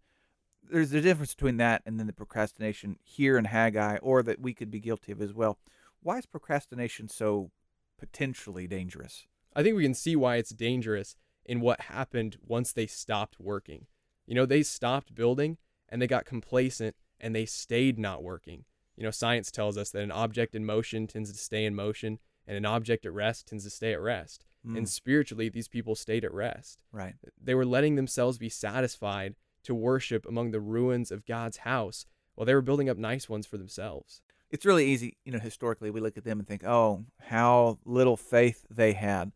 there's 0.71 0.93
a 0.93 1.01
difference 1.01 1.35
between 1.35 1.57
that 1.57 1.81
and 1.87 1.99
then 1.99 2.07
the 2.07 2.13
procrastination 2.13 2.99
here 3.03 3.39
in 3.39 3.47
Haggai, 3.47 3.97
or 4.03 4.23
that 4.23 4.39
we 4.39 4.53
could 4.53 4.71
be 4.71 4.81
guilty 4.81 5.13
of 5.13 5.23
as 5.23 5.33
well. 5.33 5.59
Why 6.03 6.19
is 6.19 6.27
procrastination 6.27 7.09
so 7.09 7.51
potentially 7.99 8.67
dangerous? 8.67 9.27
I 9.57 9.63
think 9.63 9.77
we 9.77 9.83
can 9.83 9.95
see 9.95 10.15
why 10.15 10.37
it's 10.37 10.51
dangerous 10.51 11.17
in 11.47 11.61
what 11.61 11.81
happened 11.81 12.37
once 12.47 12.71
they 12.71 12.87
stopped 12.87 13.41
working. 13.41 13.87
You 14.27 14.35
know, 14.35 14.45
they 14.45 14.63
stopped 14.63 15.15
building 15.15 15.57
and 15.89 16.03
they 16.03 16.07
got 16.07 16.27
complacent 16.27 16.97
and 17.19 17.35
they 17.35 17.47
stayed 17.47 17.99
not 17.99 18.23
working. 18.23 18.67
You 18.95 19.05
know, 19.05 19.11
science 19.11 19.51
tells 19.51 19.79
us 19.79 19.89
that 19.91 20.03
an 20.03 20.13
object 20.13 20.55
in 20.55 20.67
motion 20.67 21.07
tends 21.07 21.33
to 21.33 21.39
stay 21.39 21.65
in 21.65 21.75
motion 21.75 22.19
and 22.51 22.57
an 22.57 22.67
object 22.67 23.07
at 23.07 23.13
rest 23.13 23.47
tends 23.47 23.63
to 23.63 23.71
stay 23.71 23.93
at 23.93 24.01
rest. 24.01 24.45
Mm, 24.67 24.79
And 24.79 24.89
spiritually, 24.89 25.49
these 25.49 25.69
people 25.69 25.95
stayed 25.95 26.25
at 26.25 26.35
rest. 26.35 26.81
right. 26.91 27.15
They 27.41 27.55
were 27.55 27.65
letting 27.65 27.95
themselves 27.95 28.39
be 28.39 28.49
satisfied 28.49 29.37
to 29.63 29.73
worship 29.73 30.27
among 30.27 30.51
the 30.51 30.59
ruins 30.61 31.13
of 31.13 31.25
God's 31.25 31.59
house 31.59 32.07
while 32.35 32.45
they 32.47 32.55
were 32.55 32.61
building 32.61 32.89
up 32.89 32.99
nice 32.99 33.29
ones 33.29 33.47
for 33.47 33.57
themselves. 33.57 34.21
It's 34.51 34.67
really 34.67 34.87
easy, 34.87 35.17
you 35.25 35.31
know, 35.31 35.39
historically 35.39 35.91
we 35.91 36.01
look 36.01 36.19
at 36.19 36.25
them 36.25 36.41
and 36.41 36.49
think, 36.49 36.65
"Oh, 36.65 37.05
how 37.21 37.79
little 37.85 38.17
faith 38.17 38.67
they 38.69 38.95
had." 38.95 39.31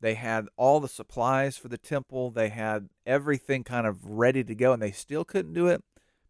They 0.00 0.14
had 0.14 0.46
all 0.56 0.78
the 0.78 0.88
supplies 0.88 1.58
for 1.58 1.66
the 1.66 1.76
temple, 1.76 2.30
they 2.30 2.50
had 2.50 2.88
everything 3.04 3.64
kind 3.64 3.84
of 3.86 4.04
ready 4.04 4.44
to 4.44 4.54
go 4.54 4.72
and 4.72 4.80
they 4.80 4.92
still 4.92 5.24
couldn't 5.24 5.54
do 5.54 5.66
it. 5.66 5.82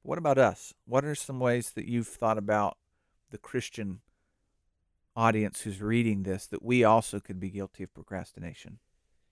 What 0.03 0.17
about 0.17 0.39
us? 0.39 0.73
What 0.87 1.05
are 1.05 1.15
some 1.15 1.39
ways 1.39 1.73
that 1.73 1.85
you've 1.87 2.09
thought 2.09 2.39
about 2.39 2.79
the 3.31 3.39
Christian 3.39 4.01
audience 5.21 5.61
who's 5.63 5.81
reading 5.83 6.23
this 6.23 6.47
that 6.47 6.63
we 6.63 6.83
also 6.85 7.21
could 7.21 7.39
be 7.39 7.51
guilty 7.51 7.83
of 7.85 7.93
procrastination? 7.95 8.79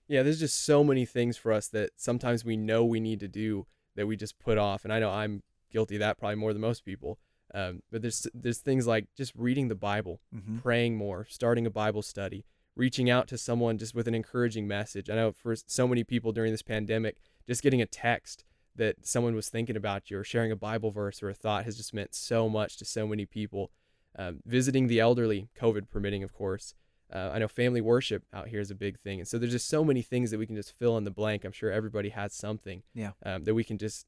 Yeah, 0.07 0.23
there's 0.23 0.41
just 0.41 0.65
so 0.65 0.83
many 0.85 1.05
things 1.05 1.37
for 1.37 1.53
us 1.53 1.69
that 1.69 1.91
sometimes 1.97 2.45
we 2.45 2.57
know 2.57 2.85
we 2.85 3.01
need 3.01 3.21
to 3.21 3.29
do 3.29 3.67
that 3.95 4.07
we 4.07 4.17
just 4.17 4.39
put 4.39 4.57
off. 4.59 4.85
And 4.85 4.93
I 4.93 4.99
know 5.01 5.11
I'm 5.11 5.43
guilty 5.71 5.97
of 5.97 6.01
that 6.01 6.19
probably 6.19 6.37
more 6.37 6.53
than 6.53 6.63
most 6.63 6.85
people. 6.85 7.19
Um, 7.55 7.83
but 7.91 8.03
there's 8.03 8.27
there's 8.35 8.59
things 8.59 8.87
like 8.87 9.07
just 9.17 9.33
reading 9.35 9.69
the 9.69 9.75
Bible, 9.75 10.21
Mm-hmm. 10.35 10.59
praying 10.59 10.97
more, 10.97 11.27
starting 11.29 11.67
a 11.67 11.71
Bible 11.71 12.03
study, 12.03 12.45
reaching 12.77 13.09
out 13.11 13.27
to 13.29 13.39
someone 13.39 13.79
just 13.79 13.95
with 13.95 14.07
an 14.09 14.15
encouraging 14.15 14.67
message. 14.69 15.09
I 15.11 15.15
know 15.15 15.33
for 15.33 15.57
so 15.57 15.89
many 15.89 16.05
people 16.05 16.33
during 16.33 16.53
this 16.53 16.63
pandemic, 16.63 17.17
just 17.47 17.63
getting 17.63 17.81
a 17.83 17.87
text 17.87 18.45
that 18.77 19.07
someone 19.07 19.35
was 19.35 19.49
thinking 19.49 19.77
about 19.77 20.11
you 20.11 20.19
or 20.19 20.25
sharing 20.25 20.53
a 20.53 20.57
Bible 20.57 20.91
verse 20.91 21.23
or 21.23 21.29
a 21.31 21.35
thought 21.35 21.65
has 21.65 21.77
just 21.77 21.93
meant 21.95 22.15
so 22.15 22.49
much 22.49 22.77
to 22.79 22.85
so 22.85 23.07
many 23.07 23.27
people. 23.27 23.71
Um, 24.17 24.41
visiting 24.45 24.87
the 24.89 25.01
elderly, 25.01 25.49
COVID 25.61 25.89
permitting, 25.89 26.23
of 26.25 26.33
course. 26.33 26.75
Uh, 27.13 27.31
I 27.33 27.39
know 27.39 27.49
family 27.49 27.81
worship 27.81 28.25
out 28.35 28.49
here 28.49 28.61
is 28.61 28.71
a 28.71 28.75
big 28.75 28.99
thing. 28.99 29.19
And 29.21 29.27
so 29.29 29.39
there's 29.39 29.53
just 29.53 29.69
so 29.69 29.85
many 29.85 30.03
things 30.03 30.31
that 30.31 30.39
we 30.39 30.47
can 30.47 30.57
just 30.57 30.77
fill 30.79 30.97
in 30.99 31.05
the 31.05 31.11
blank. 31.11 31.45
I'm 31.45 31.53
sure 31.53 31.71
everybody 31.71 32.11
has 32.11 32.35
something 32.35 32.83
Yeah. 32.95 33.13
um, 33.25 33.45
that 33.45 33.55
we 33.55 33.65
can 33.65 33.79
just 33.79 34.07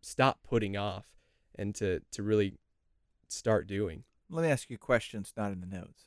stop 0.00 0.38
putting 0.42 0.76
off 0.76 1.06
and 1.56 1.74
to, 1.76 2.00
to 2.12 2.22
really 2.22 2.54
start 3.28 3.66
doing. 3.66 4.04
Let 4.30 4.42
me 4.42 4.48
ask 4.48 4.70
you 4.70 4.76
a 4.76 4.78
question 4.78 5.20
that's 5.20 5.34
not 5.36 5.52
in 5.52 5.60
the 5.60 5.66
notes. 5.66 6.06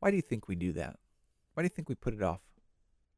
Why 0.00 0.10
do 0.10 0.16
you 0.16 0.22
think 0.22 0.46
we 0.48 0.56
do 0.56 0.72
that? 0.74 0.98
Why 1.54 1.62
do 1.62 1.64
you 1.66 1.70
think 1.70 1.88
we 1.88 1.94
put 1.94 2.14
it 2.14 2.22
off? 2.22 2.40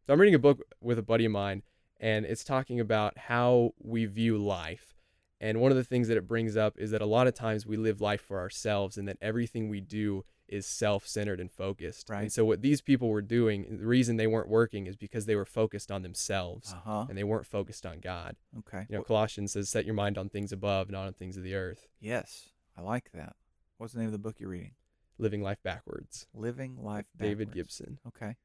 So 0.06 0.12
I'm 0.12 0.20
reading 0.20 0.34
a 0.34 0.38
book 0.38 0.60
with 0.80 0.98
a 0.98 1.02
buddy 1.02 1.24
of 1.24 1.32
mine, 1.32 1.62
and 1.98 2.24
it's 2.24 2.44
talking 2.44 2.78
about 2.80 3.18
how 3.18 3.72
we 3.82 4.04
view 4.06 4.38
life. 4.38 4.94
And 5.40 5.60
one 5.60 5.70
of 5.70 5.76
the 5.76 5.84
things 5.84 6.08
that 6.08 6.16
it 6.16 6.26
brings 6.26 6.56
up 6.56 6.74
is 6.78 6.90
that 6.90 7.00
a 7.00 7.06
lot 7.06 7.26
of 7.28 7.34
times 7.34 7.64
we 7.64 7.76
live 7.76 8.00
life 8.00 8.20
for 8.20 8.38
ourselves 8.40 8.98
and 8.98 9.06
that 9.06 9.18
everything 9.20 9.68
we 9.68 9.80
do 9.80 10.24
is 10.48 10.66
self-centered 10.66 11.38
and 11.38 11.52
focused. 11.52 12.08
Right. 12.08 12.22
And 12.22 12.32
so 12.32 12.44
what 12.44 12.62
these 12.62 12.80
people 12.80 13.08
were 13.08 13.22
doing, 13.22 13.78
the 13.78 13.86
reason 13.86 14.16
they 14.16 14.26
weren't 14.26 14.48
working 14.48 14.86
is 14.86 14.96
because 14.96 15.26
they 15.26 15.36
were 15.36 15.44
focused 15.44 15.92
on 15.92 16.02
themselves 16.02 16.72
Uh 16.72 16.80
huh. 16.84 17.06
and 17.08 17.16
they 17.16 17.22
weren't 17.24 17.46
focused 17.46 17.84
on 17.86 18.00
God. 18.00 18.34
Okay. 18.60 18.86
You 18.88 18.96
know, 18.96 19.02
Colossians 19.04 19.52
says, 19.52 19.68
"Set 19.68 19.84
your 19.84 19.94
mind 19.94 20.16
on 20.18 20.28
things 20.28 20.50
above, 20.50 20.90
not 20.90 21.06
on 21.06 21.12
things 21.12 21.36
of 21.36 21.42
the 21.44 21.54
earth." 21.54 21.86
yes, 22.00 22.48
I 22.76 22.80
like 22.80 23.10
that. 23.12 23.36
What's 23.76 23.92
the 23.92 23.98
name 24.00 24.08
of 24.08 24.12
the 24.12 24.18
book 24.18 24.40
you're 24.40 24.48
reading? 24.50 24.72
Living 25.18 25.42
life 25.42 25.62
backwards. 25.62 26.26
Living 26.32 26.82
Life 26.82 27.06
David 27.16 27.52
Gibson. 27.52 27.98
Okay. 28.08 28.36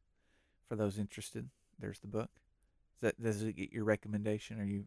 For 0.67 0.75
those 0.75 0.99
interested, 0.99 1.49
there's 1.79 1.99
the 1.99 2.07
book. 2.07 2.29
Is 2.95 3.01
that 3.01 3.21
does 3.21 3.41
it 3.43 3.53
get 3.55 3.71
your 3.71 3.83
recommendation? 3.85 4.59
Are 4.59 4.65
you 4.65 4.85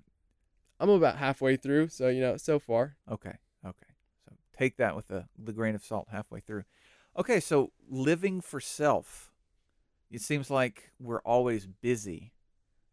I'm 0.79 0.91
about 0.91 1.17
halfway 1.17 1.57
through, 1.57 1.89
so 1.89 2.09
you 2.09 2.21
know, 2.21 2.37
so 2.37 2.59
far. 2.59 2.97
okay? 3.11 3.39
Okay. 3.65 3.93
So 4.25 4.37
take 4.57 4.77
that 4.77 4.95
with 4.95 5.11
a 5.11 5.27
the 5.39 5.53
grain 5.53 5.75
of 5.75 5.85
salt 5.85 6.09
halfway 6.11 6.41
through. 6.41 6.65
Okay, 7.19 7.41
so 7.41 7.73
living 7.89 8.41
for 8.41 8.61
self. 8.61 9.33
It 10.11 10.21
seems 10.21 10.51
like 10.51 10.93
we're 11.01 11.23
always 11.23 11.67
busy. 11.67 12.33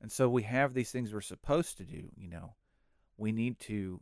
And 0.02 0.12
so 0.12 0.28
we 0.28 0.44
have 0.44 0.74
these 0.74 0.92
things 0.92 1.14
we're 1.14 1.22
supposed 1.22 1.78
to 1.78 1.84
do, 1.84 2.10
you 2.16 2.30
know. 2.30 2.56
We 3.18 3.32
need 3.32 3.60
to 3.62 4.02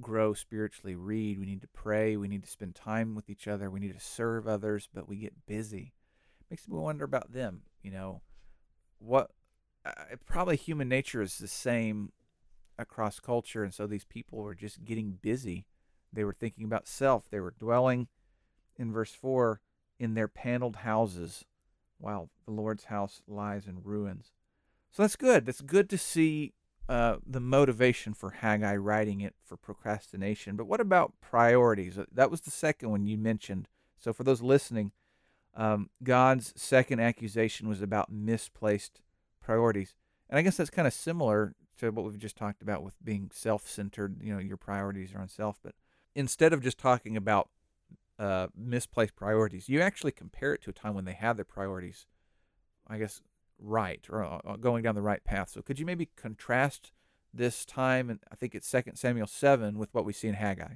grow 0.00 0.34
spiritually, 0.34 0.94
read, 0.94 1.38
we 1.38 1.46
need 1.46 1.60
to 1.62 1.68
pray, 1.68 2.16
we 2.16 2.28
need 2.28 2.42
to 2.44 2.50
spend 2.50 2.74
time 2.74 3.14
with 3.14 3.30
each 3.30 3.46
other, 3.46 3.70
we 3.70 3.80
need 3.80 3.94
to 3.94 4.04
serve 4.04 4.46
others, 4.46 4.88
but 4.92 5.08
we 5.08 5.16
get 5.16 5.46
busy. 5.46 5.94
Makes 6.50 6.68
me 6.68 6.76
wonder 6.76 7.04
about 7.04 7.32
them, 7.32 7.62
you 7.82 7.90
know. 7.90 8.22
What 8.98 9.30
uh, 9.84 10.16
probably 10.24 10.56
human 10.56 10.88
nature 10.88 11.22
is 11.22 11.38
the 11.38 11.48
same 11.48 12.12
across 12.78 13.20
culture 13.20 13.64
and 13.64 13.72
so 13.72 13.86
these 13.86 14.04
people 14.04 14.38
were 14.38 14.54
just 14.54 14.84
getting 14.84 15.18
busy. 15.22 15.66
They 16.12 16.24
were 16.24 16.32
thinking 16.32 16.64
about 16.64 16.86
self. 16.86 17.28
They 17.30 17.40
were 17.40 17.54
dwelling 17.58 18.08
in 18.76 18.92
verse 18.92 19.12
4 19.12 19.60
in 19.98 20.14
their 20.14 20.28
paneled 20.28 20.76
houses 20.76 21.44
while 21.98 22.30
the 22.44 22.52
Lord's 22.52 22.84
house 22.84 23.22
lies 23.26 23.66
in 23.66 23.82
ruins. 23.82 24.32
So 24.90 25.02
that's 25.02 25.16
good. 25.16 25.46
That's 25.46 25.60
good 25.60 25.88
to 25.90 25.98
see 25.98 26.52
uh, 26.88 27.16
the 27.26 27.40
motivation 27.40 28.14
for 28.14 28.30
Haggai 28.30 28.76
writing 28.76 29.20
it 29.20 29.34
for 29.44 29.56
procrastination. 29.56 30.56
But 30.56 30.66
what 30.66 30.80
about 30.80 31.14
priorities? 31.20 31.98
Uh, 31.98 32.04
That 32.12 32.30
was 32.30 32.42
the 32.42 32.50
second 32.50 32.90
one 32.90 33.06
you 33.06 33.18
mentioned. 33.18 33.68
So 33.98 34.12
for 34.12 34.24
those 34.24 34.42
listening, 34.42 34.92
um, 35.54 35.90
God's 36.02 36.52
second 36.56 37.00
accusation 37.00 37.68
was 37.68 37.82
about 37.82 38.12
misplaced 38.12 39.00
priorities. 39.40 39.94
And 40.28 40.38
I 40.38 40.42
guess 40.42 40.56
that's 40.56 40.70
kind 40.70 40.86
of 40.86 40.94
similar 40.94 41.54
to 41.78 41.90
what 41.90 42.04
we've 42.04 42.18
just 42.18 42.36
talked 42.36 42.62
about 42.62 42.82
with 42.82 42.94
being 43.02 43.30
self 43.32 43.68
centered. 43.68 44.22
You 44.22 44.34
know, 44.34 44.40
your 44.40 44.56
priorities 44.56 45.14
are 45.14 45.20
on 45.20 45.28
self. 45.28 45.58
But 45.62 45.74
instead 46.14 46.52
of 46.52 46.62
just 46.62 46.78
talking 46.78 47.16
about 47.16 47.48
uh, 48.18 48.48
misplaced 48.56 49.16
priorities, 49.16 49.68
you 49.68 49.80
actually 49.80 50.12
compare 50.12 50.54
it 50.54 50.62
to 50.62 50.70
a 50.70 50.74
time 50.74 50.94
when 50.94 51.04
they 51.04 51.12
had 51.12 51.36
their 51.36 51.44
priorities, 51.44 52.06
I 52.86 52.98
guess, 52.98 53.20
right 53.58 54.04
or 54.10 54.24
uh, 54.24 54.38
uh, 54.44 54.56
going 54.56 54.82
down 54.82 54.94
the 54.94 55.02
right 55.02 55.24
path. 55.24 55.50
So 55.50 55.62
could 55.62 55.78
you 55.78 55.86
maybe 55.86 56.10
contrast 56.16 56.92
this 57.32 57.64
time, 57.64 58.10
and 58.10 58.20
I 58.30 58.36
think 58.36 58.54
it's 58.54 58.68
Second 58.68 58.96
Samuel 58.96 59.26
7, 59.26 59.78
with 59.78 59.92
what 59.92 60.04
we 60.04 60.12
see 60.12 60.28
in 60.28 60.34
Haggai? 60.34 60.74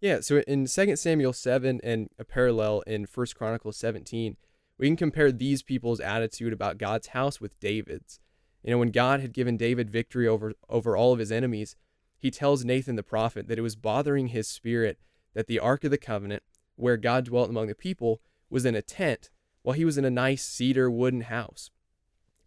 Yeah, 0.00 0.20
so 0.20 0.42
in 0.46 0.66
2 0.66 0.96
Samuel 0.96 1.32
7 1.32 1.80
and 1.82 2.10
a 2.18 2.24
parallel 2.24 2.82
in 2.86 3.06
1 3.12 3.26
Chronicles 3.34 3.76
17, 3.78 4.36
we 4.78 4.86
can 4.88 4.96
compare 4.96 5.32
these 5.32 5.62
people's 5.62 6.00
attitude 6.00 6.52
about 6.52 6.78
God's 6.78 7.08
house 7.08 7.40
with 7.40 7.58
David's. 7.60 8.20
You 8.66 8.72
know, 8.72 8.78
when 8.78 8.90
God 8.90 9.20
had 9.20 9.32
given 9.32 9.56
David 9.56 9.90
victory 9.90 10.26
over 10.26 10.52
over 10.68 10.96
all 10.96 11.12
of 11.12 11.20
his 11.20 11.30
enemies, 11.30 11.76
he 12.18 12.32
tells 12.32 12.64
Nathan 12.64 12.96
the 12.96 13.04
prophet 13.04 13.46
that 13.46 13.58
it 13.58 13.62
was 13.62 13.76
bothering 13.76 14.28
his 14.28 14.48
spirit 14.48 14.98
that 15.34 15.46
the 15.46 15.60
ark 15.60 15.84
of 15.84 15.92
the 15.92 15.98
covenant, 15.98 16.42
where 16.74 16.96
God 16.96 17.26
dwelt 17.26 17.48
among 17.48 17.68
the 17.68 17.76
people, 17.76 18.20
was 18.50 18.66
in 18.66 18.74
a 18.74 18.82
tent 18.82 19.30
while 19.62 19.74
he 19.74 19.84
was 19.84 19.96
in 19.96 20.04
a 20.04 20.10
nice 20.10 20.44
cedar 20.44 20.90
wooden 20.90 21.22
house. 21.22 21.70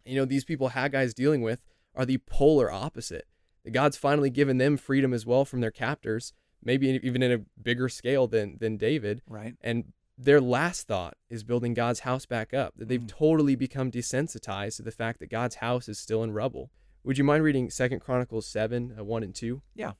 You 0.04 0.16
know, 0.16 0.26
these 0.26 0.44
people 0.44 0.70
Haggai's 0.70 1.14
dealing 1.14 1.40
with 1.40 1.64
are 1.94 2.04
the 2.04 2.18
polar 2.18 2.70
opposite. 2.70 3.26
That 3.64 3.70
God's 3.70 3.96
finally 3.96 4.30
given 4.30 4.58
them 4.58 4.76
freedom 4.76 5.14
as 5.14 5.24
well 5.24 5.46
from 5.46 5.60
their 5.60 5.70
captors, 5.70 6.34
maybe 6.62 7.00
even 7.02 7.22
in 7.22 7.32
a 7.32 7.44
bigger 7.62 7.88
scale 7.88 8.26
than 8.26 8.58
than 8.58 8.76
David. 8.76 9.22
Right. 9.26 9.54
And 9.62 9.92
their 10.22 10.40
last 10.40 10.86
thought 10.86 11.14
is 11.28 11.42
building 11.44 11.74
God's 11.74 12.00
house 12.00 12.26
back 12.26 12.52
up. 12.52 12.74
That 12.76 12.88
they've 12.88 13.00
Mm. 13.00 13.08
totally 13.08 13.56
become 13.56 13.90
desensitized 13.90 14.76
to 14.76 14.82
the 14.82 14.90
fact 14.92 15.18
that 15.20 15.30
God's 15.30 15.56
house 15.56 15.88
is 15.88 15.98
still 15.98 16.22
in 16.22 16.32
rubble. 16.32 16.70
Would 17.04 17.16
you 17.16 17.24
mind 17.24 17.42
reading 17.42 17.70
Second 17.70 18.00
Chronicles 18.00 18.46
seven 18.46 18.94
uh, 18.98 19.04
one 19.04 19.22
and 19.22 19.34
two? 19.34 19.62
Yeah. 19.74 19.92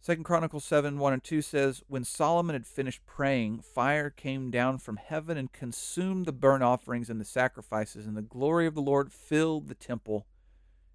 Second 0.00 0.22
Chronicles 0.24 0.64
7, 0.64 0.98
1 0.98 1.12
and 1.12 1.24
2 1.24 1.42
says, 1.42 1.82
When 1.88 2.04
Solomon 2.04 2.54
had 2.54 2.68
finished 2.68 3.04
praying, 3.04 3.62
fire 3.62 4.10
came 4.10 4.48
down 4.50 4.78
from 4.78 4.96
heaven 4.96 5.36
and 5.36 5.52
consumed 5.52 6.24
the 6.24 6.32
burnt 6.32 6.62
offerings 6.62 7.10
and 7.10 7.20
the 7.20 7.24
sacrifices, 7.24 8.06
and 8.06 8.16
the 8.16 8.22
glory 8.22 8.66
of 8.66 8.76
the 8.76 8.80
Lord 8.80 9.12
filled 9.12 9.66
the 9.66 9.74
temple. 9.74 10.26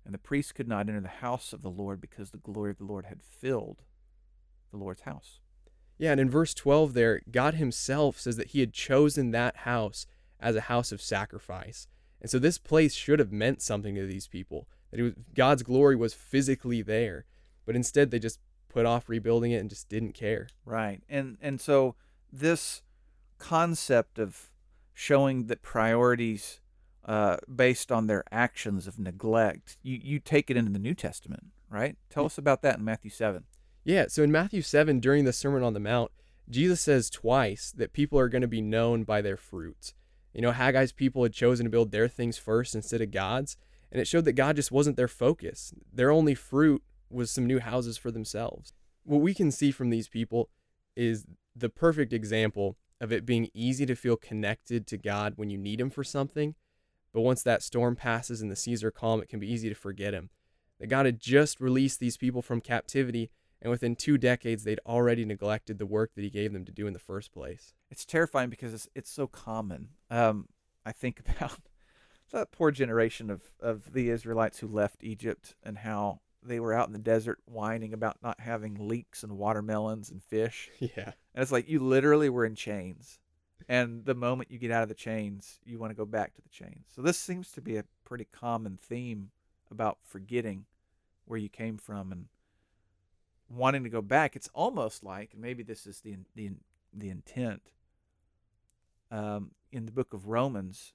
And 0.06 0.13
the 0.13 0.17
priests 0.19 0.53
could 0.53 0.69
not 0.69 0.88
enter 0.88 1.01
the 1.01 1.10
house 1.10 1.51
of 1.51 1.62
the 1.62 1.69
Lord 1.69 1.99
because 1.99 2.32
the 2.32 2.38
glory 2.38 2.71
of 2.71 2.77
the 2.77 2.86
Lord 2.86 3.06
had 3.06 3.21
filled 3.21 3.84
the 4.71 4.77
Lord's 4.77 5.01
house. 5.01 5.41
Yeah, 5.97 6.12
and 6.12 6.19
in 6.19 6.29
verse 6.29 6.53
12 6.53 6.93
there, 6.93 7.21
God 7.32 7.56
himself 7.56 8.19
says 8.19 8.38
that 8.38 8.49
he 8.49 8.60
had 8.60 8.73
chosen 8.73 9.32
that 9.32 9.58
house 9.58 10.06
as 10.39 10.56
a 10.56 10.62
house 10.62 10.91
of 10.91 11.01
sacrifice. 11.01 11.88
And 12.21 12.29
so 12.29 12.39
this 12.39 12.58
place 12.58 12.93
should 12.93 13.19
have 13.19 13.32
meant 13.32 13.62
something 13.62 13.95
to 13.95 14.06
these 14.06 14.27
people. 14.27 14.67
That 14.91 15.01
was 15.01 15.13
God's 15.34 15.63
glory 15.63 15.95
was 15.95 16.13
physically 16.13 16.82
there. 16.82 17.25
But 17.65 17.75
instead 17.75 18.12
they 18.12 18.19
just 18.19 18.39
put 18.69 18.86
off 18.86 19.10
rebuilding 19.10 19.51
it 19.51 19.58
and 19.58 19.69
just 19.69 19.89
didn't 19.89 20.13
care. 20.13 20.47
Right. 20.65 21.01
And 21.10 21.38
and 21.41 21.60
so 21.60 21.95
this 22.32 22.82
concept 23.38 24.19
of 24.19 24.49
showing 24.93 25.47
that 25.47 25.62
priorities 25.62 26.60
uh, 27.06 27.38
based 27.53 27.91
on 27.91 28.08
their 28.08 28.23
actions 28.32 28.88
of 28.88 28.97
neglect, 28.97 29.77
you, 29.82 29.99
you 30.01 30.19
take 30.19 30.49
it 30.49 30.56
into 30.56 30.71
the 30.71 30.79
New 30.79 30.93
Testament, 30.93 31.47
right? 31.69 31.97
Tell 32.10 32.25
us 32.25 32.38
about 32.38 32.62
that 32.62 32.77
in 32.77 32.86
Matthew 32.86 33.12
7. 33.12 33.43
Yeah, 33.85 34.05
so 34.07 34.23
in 34.23 34.31
Matthew 34.31 34.61
7 34.61 34.99
during 34.99 35.25
the 35.25 35.33
Sermon 35.33 35.63
on 35.63 35.73
the 35.73 35.79
Mount, 35.79 36.11
Jesus 36.49 36.81
says 36.81 37.09
twice 37.09 37.73
that 37.75 37.93
people 37.93 38.17
are 38.19 38.29
going 38.29 38.41
to 38.41 38.47
be 38.47 38.61
known 38.61 39.03
by 39.03 39.21
their 39.21 39.37
fruits. 39.37 39.93
You 40.33 40.41
know, 40.41 40.51
Haggai's 40.51 40.91
people 40.91 41.23
had 41.23 41.33
chosen 41.33 41.65
to 41.65 41.69
build 41.69 41.91
their 41.91 42.07
things 42.07 42.37
first 42.37 42.75
instead 42.75 43.01
of 43.01 43.11
God's, 43.11 43.57
and 43.91 44.01
it 44.01 44.07
showed 44.07 44.25
that 44.25 44.33
God 44.33 44.55
just 44.55 44.71
wasn't 44.71 44.97
their 44.97 45.07
focus. 45.07 45.73
Their 45.91 46.11
only 46.11 46.33
fruit 46.33 46.81
was 47.09 47.29
some 47.29 47.45
new 47.45 47.59
houses 47.59 47.97
for 47.97 48.09
themselves. 48.09 48.73
What 49.03 49.21
we 49.21 49.33
can 49.33 49.51
see 49.51 49.71
from 49.71 49.89
these 49.89 50.07
people 50.07 50.49
is 50.95 51.25
the 51.55 51.69
perfect 51.69 52.13
example 52.13 52.77
of 52.99 53.11
it 53.11 53.25
being 53.25 53.49
easy 53.53 53.85
to 53.85 53.95
feel 53.95 54.15
connected 54.15 54.87
to 54.87 54.97
God 54.97 55.33
when 55.35 55.49
you 55.49 55.57
need 55.57 55.79
Him 55.79 55.89
for 55.89 56.03
something, 56.03 56.55
but 57.13 57.21
once 57.21 57.43
that 57.43 57.61
storm 57.61 57.95
passes 57.95 58.41
and 58.41 58.49
the 58.49 58.55
seas 58.55 58.83
are 58.83 58.91
calm, 58.91 59.21
it 59.21 59.29
can 59.29 59.39
be 59.39 59.51
easy 59.51 59.69
to 59.69 59.75
forget 59.75 60.13
Him. 60.13 60.29
That 60.79 60.87
God 60.87 61.05
had 61.05 61.19
just 61.19 61.59
released 61.59 61.99
these 61.99 62.17
people 62.17 62.41
from 62.41 62.61
captivity, 62.61 63.29
and 63.63 63.71
within 63.71 63.95
two 63.95 64.17
decades, 64.17 64.65
they'd 64.65 64.82
already 64.86 65.23
neglected 65.23 65.80
the 65.80 65.86
work 65.86 66.12
that 66.15 66.21
He 66.21 66.30
gave 66.30 66.52
them 66.52 66.65
to 66.65 66.71
do 66.71 66.86
in 66.86 66.93
the 66.93 66.99
first 66.99 67.32
place. 67.32 67.73
It's 67.89 68.06
terrifying 68.06 68.49
because 68.49 68.73
it's, 68.73 68.89
it's 68.93 69.10
so 69.10 69.26
common. 69.26 69.88
Um, 70.12 70.49
I 70.86 70.91
think 70.91 71.21
about 71.38 71.60
that 72.34 72.52
poor 72.52 72.71
generation 72.71 73.30
of, 73.30 73.41
of 73.62 73.93
the 73.93 74.10
Israelites 74.10 74.60
who 74.60 74.67
left 74.67 75.04
Egypt 75.04 75.56
and 75.63 75.78
how 75.78 76.19
they 76.43 76.60
were 76.60 76.73
out 76.73 76.88
in 76.88 76.93
the 76.93 76.99
desert 76.99 77.39
whining 77.45 77.93
about 77.93 78.17
not 78.21 78.41
having 78.41 78.76
leeks 78.89 79.23
and 79.23 79.38
watermelons 79.38 80.12
and 80.12 80.21
fish. 80.21 80.69
Yeah. 80.80 81.13
And 81.34 81.41
it's 81.41 81.52
like 81.52 81.69
you 81.69 81.80
literally 81.80 82.30
were 82.30 82.45
in 82.45 82.56
chains. 82.56 83.17
And 83.69 84.04
the 84.04 84.13
moment 84.13 84.52
you 84.52 84.60
get 84.60 84.71
out 84.71 84.84
of 84.84 84.89
the 84.89 84.93
chains, 84.93 85.60
you 85.63 85.80
want 85.80 85.91
to 85.91 85.95
go 85.95 86.06
back 86.06 86.34
to 86.36 86.41
the 86.41 86.49
chains. 86.49 86.88
So 86.93 87.02
this 87.02 87.17
seems 87.17 87.49
to 87.54 87.62
be 87.62 87.78
a 87.78 87.86
pretty 88.04 88.26
common 88.26 88.78
theme 88.78 89.32
about 89.71 89.99
forgetting 90.04 90.65
where 91.26 91.39
you 91.39 91.47
came 91.47 91.78
from 91.78 92.12
and 92.12 92.26
wanting 93.49 93.84
to 93.84 93.89
go 93.89 94.01
back. 94.01 94.36
It's 94.36 94.49
almost 94.53 95.03
like, 95.03 95.34
and 95.34 95.41
maybe 95.41 95.63
this 95.63 95.86
is 95.86 96.01
the 96.01 96.17
the 96.36 96.51
the 96.93 97.10
intent 97.10 97.71
um, 99.12 99.51
in 99.71 99.86
the 99.86 99.91
book 99.91 100.13
of 100.13 100.27
Romans, 100.27 100.93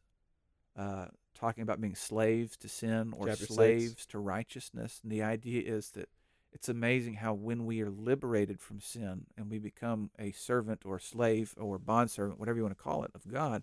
uh, 0.77 1.07
talking 1.35 1.63
about 1.63 1.81
being 1.81 1.95
slaves 1.95 2.57
to 2.59 2.69
sin 2.69 3.15
or 3.17 3.27
Chapter 3.27 3.47
six. 3.47 3.55
slaves 3.55 4.07
to 4.07 4.19
righteousness. 4.19 5.01
And 5.03 5.13
the 5.13 5.23
idea 5.23 5.63
is 5.65 5.91
that 5.91 6.09
it's 6.53 6.69
amazing 6.69 7.15
how 7.15 7.35
when 7.35 7.67
we 7.67 7.83
are 7.83 7.91
liberated 7.91 8.61
from 8.61 8.81
sin 8.81 9.27
and 9.37 9.51
we 9.51 9.59
become 9.59 10.11
a 10.19 10.33
servant 10.33 10.83
or 10.85 10.99
slave 10.99 11.55
or 11.59 11.79
bondservant, 11.79 12.41
whatever 12.41 12.57
you 12.59 12.65
want 12.65 12.77
to 12.77 12.83
call 12.83 13.05
it, 13.05 13.11
of 13.15 13.31
God, 13.31 13.63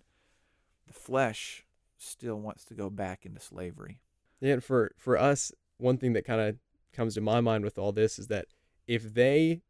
the 0.86 0.92
flesh 0.92 1.66
still 1.98 2.36
wants 2.36 2.64
to 2.66 2.74
go 2.74 2.88
back 2.88 3.26
into 3.26 3.40
slavery. 3.40 4.00
Yeah, 4.40 4.54
and 4.54 4.64
for 4.64 4.92
for 4.96 5.16
us, 5.16 5.52
one 5.78 5.98
thing 5.98 6.12
that 6.12 6.24
kind 6.24 6.40
of 6.40 6.56
comes 6.92 7.14
to 7.14 7.20
my 7.20 7.40
mind 7.40 7.64
with 7.64 7.78
all 7.78 7.92
this 7.92 8.18
is 8.18 8.28
that 8.28 8.46
if 8.86 9.14
they, 9.14 9.62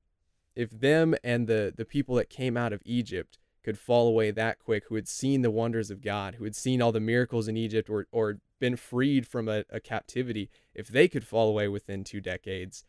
if 0.55 0.71
them 0.71 1.15
and 1.23 1.47
the 1.47 1.73
the 1.77 1.85
people 1.85 2.15
that 2.17 2.31
came 2.31 2.57
out 2.57 2.73
of 2.73 2.83
Egypt 2.85 3.39
could 3.63 3.79
fall 3.79 4.07
away 4.07 4.31
that 4.31 4.59
quick, 4.59 4.85
who 4.89 4.95
had 4.95 5.09
seen 5.09 5.43
the 5.43 5.51
wonders 5.51 5.91
of 5.91 6.01
God, 6.01 6.37
who 6.37 6.45
had 6.45 6.55
seen 6.55 6.81
all 6.81 6.93
the 6.93 7.01
miracles 7.01 7.49
in 7.49 7.57
Egypt, 7.57 7.91
or 7.91 8.07
or 8.13 8.39
been 8.59 8.77
freed 8.77 9.27
from 9.27 9.49
a, 9.49 9.65
a 9.71 9.81
captivity, 9.81 10.51
if 10.75 10.89
they 10.89 11.09
could 11.09 11.27
fall 11.27 11.49
away 11.49 11.69
within 11.69 12.05
two 12.05 12.21
decades, 12.21 12.85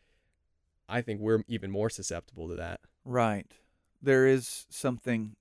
I 0.88 1.02
think 1.02 1.20
we're 1.20 1.44
even 1.48 1.72
more 1.72 1.90
susceptible 1.90 2.48
to 2.48 2.56
that. 2.56 2.80
Right. 3.04 3.52
There 4.02 4.28
is 4.28 4.66
something, 4.70 5.36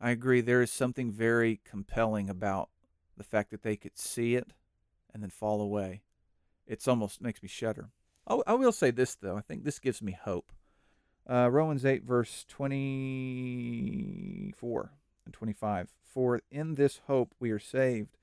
I 0.00 0.10
agree, 0.10 0.40
there 0.40 0.62
is 0.62 0.70
something 0.70 1.10
very 1.10 1.60
compelling 1.64 2.30
about 2.30 2.70
the 3.16 3.24
fact 3.24 3.50
that 3.50 3.62
they 3.62 3.76
could 3.76 3.98
see 3.98 4.34
it 4.34 4.52
and 5.12 5.22
then 5.22 5.30
fall 5.30 5.60
away. 5.60 6.02
It's 6.66 6.88
almost 6.88 7.20
makes 7.20 7.42
me 7.42 7.48
shudder. 7.48 7.90
Oh, 8.26 8.42
I 8.46 8.54
will 8.54 8.72
say 8.72 8.90
this, 8.90 9.14
though. 9.14 9.36
I 9.36 9.42
think 9.42 9.64
this 9.64 9.78
gives 9.78 10.02
me 10.02 10.12
hope. 10.12 10.50
Uh, 11.28 11.50
Romans 11.50 11.84
8, 11.84 12.04
verse 12.04 12.44
24 12.48 14.92
and 15.24 15.34
25. 15.34 15.92
For 16.02 16.40
in 16.50 16.74
this 16.74 17.00
hope 17.06 17.34
we 17.38 17.50
are 17.50 17.58
saved, 17.58 18.16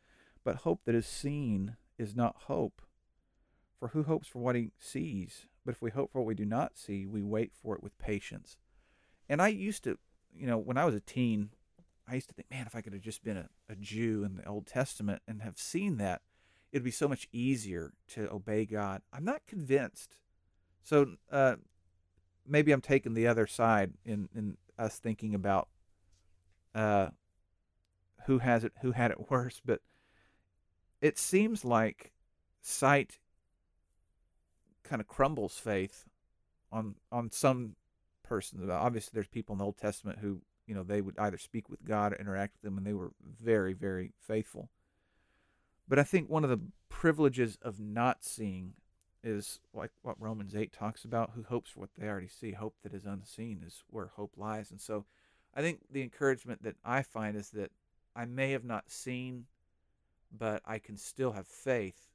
but 0.44 0.58
hope 0.58 0.82
that 0.86 0.96
is 0.96 1.06
seen 1.06 1.78
is 1.98 2.16
not 2.16 2.36
hope. 2.46 2.82
For 3.80 3.90
who 3.90 4.04
hopes 4.04 4.28
for 4.28 4.40
what 4.40 4.56
he 4.56 4.72
sees? 4.80 5.48
But 5.66 5.76
if 5.76 5.82
we 5.82 5.92
hope 5.92 6.12
for 6.12 6.20
what 6.20 6.28
we 6.28 6.36
do 6.36 6.46
not 6.46 6.78
see, 6.78 7.06
we 7.06 7.22
wait 7.22 7.52
for 7.54 7.76
it 7.76 7.84
with 7.84 7.98
patience. 7.98 8.58
And 9.28 9.42
I 9.42 9.50
used 9.50 9.84
to, 9.84 9.98
you 10.34 10.48
know, 10.48 10.58
when 10.58 10.78
I 10.78 10.86
was 10.86 10.96
a 10.96 11.00
teen, 11.00 11.50
I 12.08 12.16
used 12.16 12.30
to 12.30 12.34
think, 12.34 12.50
man, 12.50 12.66
if 12.66 12.76
I 12.76 12.82
could 12.82 12.94
have 12.94 13.02
just 13.02 13.24
been 13.24 13.38
a, 13.38 13.50
a 13.70 13.76
Jew 13.76 14.24
in 14.24 14.36
the 14.36 14.46
Old 14.46 14.68
Testament 14.68 15.22
and 15.28 15.42
have 15.42 15.58
seen 15.58 15.98
that, 15.98 16.22
it'd 16.72 16.84
be 16.84 16.92
so 16.92 17.08
much 17.08 17.28
easier 17.32 17.94
to 18.10 18.32
obey 18.32 18.66
God. 18.66 19.02
I'm 19.12 19.26
not 19.26 19.46
convinced. 19.48 20.18
So 20.84 21.16
uh, 21.32 21.56
maybe 22.48 22.72
I'm 22.72 22.82
taking 22.82 23.14
the 23.14 23.28
other 23.28 23.48
side 23.48 23.94
in, 24.06 24.30
in 24.36 24.58
us 24.78 24.98
thinking 24.98 25.36
about 25.36 25.68
uh, 26.74 27.08
who 28.26 28.40
has 28.40 28.64
it, 28.64 28.74
who 28.82 28.92
had 28.92 29.12
it 29.12 29.30
worse. 29.30 29.62
But 29.64 29.82
it 31.02 31.18
seems 31.18 31.66
like 31.66 32.12
sight 32.62 33.20
kind 34.84 35.02
of 35.02 35.08
crumbles 35.08 35.58
faith 35.58 36.06
on 36.72 36.96
on 37.12 37.32
some 37.32 37.76
persons. 38.24 38.70
Obviously, 38.70 39.12
there's 39.14 39.28
people 39.28 39.54
in 39.54 39.60
the 39.60 39.66
Old 39.66 39.78
Testament 39.78 40.20
who 40.20 40.42
you 40.68 40.76
know 40.76 40.84
they 40.84 41.02
would 41.02 41.18
either 41.20 41.38
speak 41.38 41.70
with 41.70 41.84
God 41.84 42.14
or 42.14 42.18
interact 42.18 42.56
with 42.56 42.62
them, 42.62 42.78
and 42.78 42.86
they 42.86 42.94
were 42.94 43.12
very 43.22 43.74
very 43.74 44.14
faithful. 44.20 44.70
But 45.92 46.00
I 46.00 46.04
think 46.04 46.30
one 46.30 46.46
of 46.46 46.50
the 46.50 46.62
privileges 46.88 47.58
of 47.62 47.78
not 47.82 48.24
seeing 48.24 48.76
is 49.26 49.60
like 49.74 49.92
what 50.04 50.16
Romans 50.22 50.56
8 50.56 50.72
talks 50.72 51.04
about 51.04 51.32
who 51.36 51.44
hopes 51.44 51.72
for 51.72 51.82
what 51.82 51.90
they 51.98 52.08
already 52.08 52.30
see. 52.30 52.54
Hope 52.54 52.76
that 52.84 52.94
is 52.94 53.06
unseen 53.06 53.62
is 53.68 53.84
where 53.90 54.06
hope 54.16 54.36
lies. 54.38 54.72
And 54.72 54.80
so 54.80 55.04
I 55.54 55.60
think 55.60 55.82
the 55.92 56.02
encouragement 56.02 56.64
that 56.64 56.78
I 56.86 57.02
find 57.02 57.36
is 57.36 57.50
that 57.50 57.74
I 58.16 58.24
may 58.24 58.52
have 58.52 58.64
not 58.64 58.90
seen, 58.90 59.48
but 60.32 60.62
I 60.66 60.80
can 60.80 60.96
still 60.96 61.34
have 61.34 61.46
faith, 61.46 62.08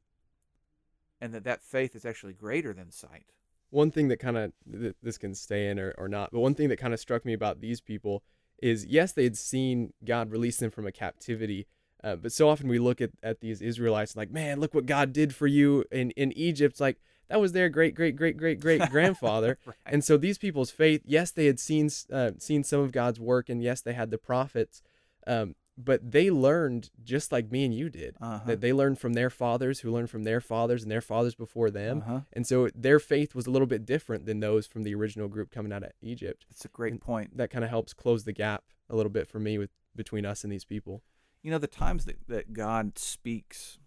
and 1.21 1.35
that 1.35 1.45
that 1.45 1.61
faith 1.61 1.95
is 1.95 2.07
actually 2.07 2.33
greater 2.33 2.73
than 2.73 2.91
sight. 2.91 3.27
One 3.69 3.91
thing 3.91 4.09
that 4.09 4.21
kind 4.21 4.39
of 4.39 4.53
th- 4.73 4.95
this 5.03 5.19
can 5.19 5.35
stay 5.35 5.69
in 5.69 5.79
or, 5.79 5.95
or 5.99 6.09
not, 6.09 6.31
but 6.33 6.41
one 6.41 6.55
thing 6.55 6.71
that 6.71 6.79
kind 6.79 6.95
of 6.95 7.01
struck 7.01 7.27
me 7.27 7.35
about 7.35 7.61
these 7.61 7.83
people 7.83 8.23
is 8.63 8.87
yes, 8.87 9.13
they 9.13 9.25
had 9.25 9.37
seen 9.37 9.93
God 10.03 10.31
release 10.31 10.57
them 10.57 10.71
from 10.71 10.87
a 10.87 10.93
captivity, 10.93 11.67
uh, 12.05 12.17
but 12.17 12.33
so 12.33 12.49
often 12.49 12.69
we 12.69 12.79
look 12.79 13.01
at, 13.01 13.11
at 13.23 13.41
these 13.41 13.61
Israelites 13.63 14.17
like, 14.17 14.31
man, 14.31 14.61
look 14.61 14.75
what 14.75 14.87
God 14.87 15.13
did 15.13 15.35
for 15.35 15.47
you 15.47 15.85
in, 15.91 16.11
in 16.13 16.33
Egypt. 16.33 16.81
Like, 16.81 16.99
that 17.29 17.41
was 17.41 17.53
their 17.53 17.69
great, 17.69 17.95
great, 17.95 18.15
great, 18.17 18.37
great, 18.37 18.61
great 18.61 18.83
grandfather. 18.91 19.59
right. 19.67 19.77
And 19.87 20.05
so 20.05 20.17
these 20.17 20.39
people's 20.39 20.71
faith, 20.71 21.03
yes, 21.05 21.31
they 21.33 21.47
had 21.47 21.59
seen 21.59 21.89
uh, 22.13 22.33
seen 22.39 22.63
some 22.65 22.81
of 22.81 22.93
God's 22.93 23.19
work, 23.19 23.49
and 23.49 23.63
yes, 23.63 23.81
they 23.81 23.95
had 23.95 24.11
the 24.11 24.19
prophets, 24.19 24.81
um, 25.27 25.57
but 25.79 26.11
they 26.13 26.31
learned 26.31 26.91
just 27.03 27.33
like 27.33 27.51
me 27.51 27.65
and 27.65 27.75
you 27.75 27.91
did. 27.91 28.17
Uh-huh. 28.21 28.41
That 28.47 28.61
they 28.61 28.73
learned 28.73 28.99
from 29.01 29.15
their 29.15 29.29
fathers, 29.29 29.81
who 29.81 29.91
learned 29.91 30.09
from 30.09 30.23
their 30.25 30.41
fathers 30.41 30.83
and 30.85 30.91
their 30.91 31.01
fathers 31.03 31.35
before 31.35 31.71
them, 31.71 31.99
Uh-huh. 32.03 32.21
and 32.33 32.47
so 32.47 32.69
their 32.75 32.99
faith 33.01 33.35
was 33.35 33.47
a 33.47 33.51
little 33.51 33.67
bit 33.67 33.85
different 33.85 34.25
than 34.25 34.39
those 34.41 34.67
from 34.67 34.85
the 34.85 34.95
original 34.95 35.27
group 35.29 35.51
coming 35.51 35.73
out 35.73 35.83
of 35.83 35.91
Egypt. 36.01 36.47
That's 36.49 36.65
a 36.65 36.69
great 36.69 36.93
And 36.93 37.01
point. 37.01 37.37
That 37.37 37.51
kind 37.51 37.65
of 37.65 37.71
helps 37.71 37.93
close 37.93 38.23
the 38.25 38.33
gap 38.33 38.63
a 38.89 38.95
little 38.95 39.11
bit 39.11 39.27
for 39.27 39.41
me 39.41 39.59
with 39.59 39.71
between 39.97 40.25
us 40.25 40.45
and 40.45 40.53
these 40.53 40.65
people. 40.65 41.03
You 41.47 41.53
know, 41.53 41.59
the 41.59 41.69
times 41.69 42.07
that, 42.07 42.17
that 42.27 42.55
God 42.55 42.99
speaks 42.99 43.79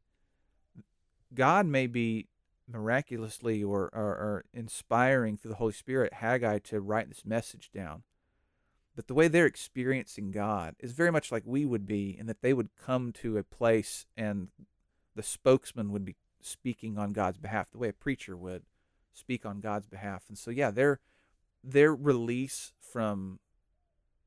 God 1.35 1.67
may 1.67 1.87
be 1.87 2.29
miraculously 2.67 3.63
or, 3.63 3.91
or, 3.93 4.09
or 4.17 4.45
inspiring 4.55 5.37
through 5.37 5.51
the 5.51 5.57
Holy 5.57 5.75
Spirit 5.75 6.15
Haggai 6.15 6.61
to 6.61 6.81
write 6.81 7.11
this 7.11 7.27
message 7.27 7.71
down. 7.75 8.05
But 8.97 9.07
the 9.07 9.13
way 9.13 9.29
they're 9.29 9.45
experiencing 9.45 10.31
God 10.31 10.77
is 10.79 10.93
very 10.93 11.13
much 11.13 11.31
like 11.31 11.43
we 11.45 11.67
would 11.67 11.87
be, 11.87 12.17
in 12.19 12.25
that 12.25 12.41
they 12.41 12.55
would 12.55 12.71
come 12.75 13.13
to 13.15 13.37
a 13.37 13.45
place 13.45 14.07
and 14.17 14.49
the 15.15 15.23
spokesman 15.23 15.93
would 15.93 16.07
be 16.07 16.17
speaking 16.41 16.97
on 16.97 17.13
God's 17.13 17.37
behalf, 17.39 17.71
the 17.71 17.79
way 17.79 17.91
a 17.91 17.93
preacher 17.93 18.35
would 18.35 18.63
speak 19.13 19.45
on 19.45 19.61
God's 19.61 19.87
behalf. 19.87 20.25
And 20.29 20.39
so, 20.39 20.51
yeah, 20.51 20.71
their 20.71 21.01
their 21.63 21.95
release 21.95 22.73
from 22.81 23.41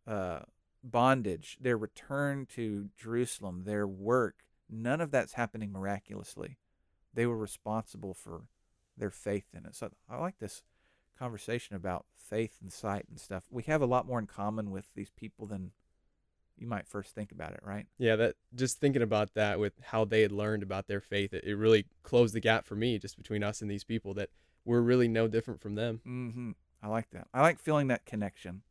uh, 0.06 0.42
bondage, 0.84 1.58
their 1.62 1.78
return 1.78 2.46
to 2.56 2.90
Jerusalem, 2.98 3.64
their 3.66 3.88
work, 3.88 4.44
none 4.70 5.02
of 5.02 5.12
that's 5.12 5.34
happening 5.34 5.72
miraculously. 5.72 6.58
They 7.14 7.26
were 7.26 7.38
responsible 7.38 8.14
for 8.14 8.44
their 8.98 9.12
faith 9.12 9.46
in 9.56 9.66
it. 9.66 9.76
So 9.76 9.92
I 10.10 10.18
like 10.18 10.40
this 10.40 10.64
conversation 11.18 11.76
about 11.76 12.06
faith 12.16 12.58
and 12.62 12.72
sight 12.72 13.06
and 13.10 13.20
stuff. 13.20 13.46
We 13.50 13.64
have 13.64 13.82
a 13.82 13.86
lot 13.86 14.08
more 14.08 14.20
in 14.20 14.28
common 14.28 14.72
with 14.72 14.94
these 14.96 15.12
people 15.12 15.46
than 15.46 15.72
you 16.58 16.68
might 16.68 16.88
first 16.88 17.16
think 17.16 17.32
about 17.32 17.54
it, 17.54 17.62
right? 17.64 17.88
Yeah, 17.98 18.16
that 18.18 18.36
just 18.54 18.80
thinking 18.80 19.02
about 19.02 19.34
that 19.34 19.60
with 19.60 19.74
how 19.82 20.06
they 20.06 20.22
had 20.22 20.32
learned 20.32 20.64
about 20.64 20.88
their 20.88 21.02
faith, 21.02 21.34
it, 21.34 21.44
it 21.44 21.56
really 21.56 21.86
closed 22.04 22.34
the 22.34 22.40
gap 22.40 22.66
for 22.66 22.76
me 22.76 23.00
just 23.00 23.18
between 23.18 23.44
us 23.44 23.62
and 23.62 23.70
these 23.70 23.84
people 23.84 24.14
that 24.16 24.30
we're 24.66 24.82
really 24.82 25.08
no 25.08 25.28
different 25.28 25.62
from 25.62 25.76
them. 25.76 26.02
Mm-hmm. 26.08 26.52
I 26.82 26.88
like 26.88 27.10
that. 27.12 27.28
I 27.34 27.42
like 27.42 27.60
feeling 27.60 27.88
that 27.88 28.06
connection 28.06 28.62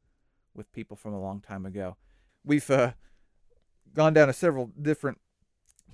with 0.55 0.73
people 0.73 0.97
from 0.97 1.12
a 1.15 1.21
long 1.21 1.41
time 1.41 1.65
ago. 1.67 1.97
We've 2.45 2.69
uh, 2.71 2.93
gone 3.95 4.12
down 4.15 4.27
to 4.29 4.33
several 4.33 4.71
different 4.81 5.19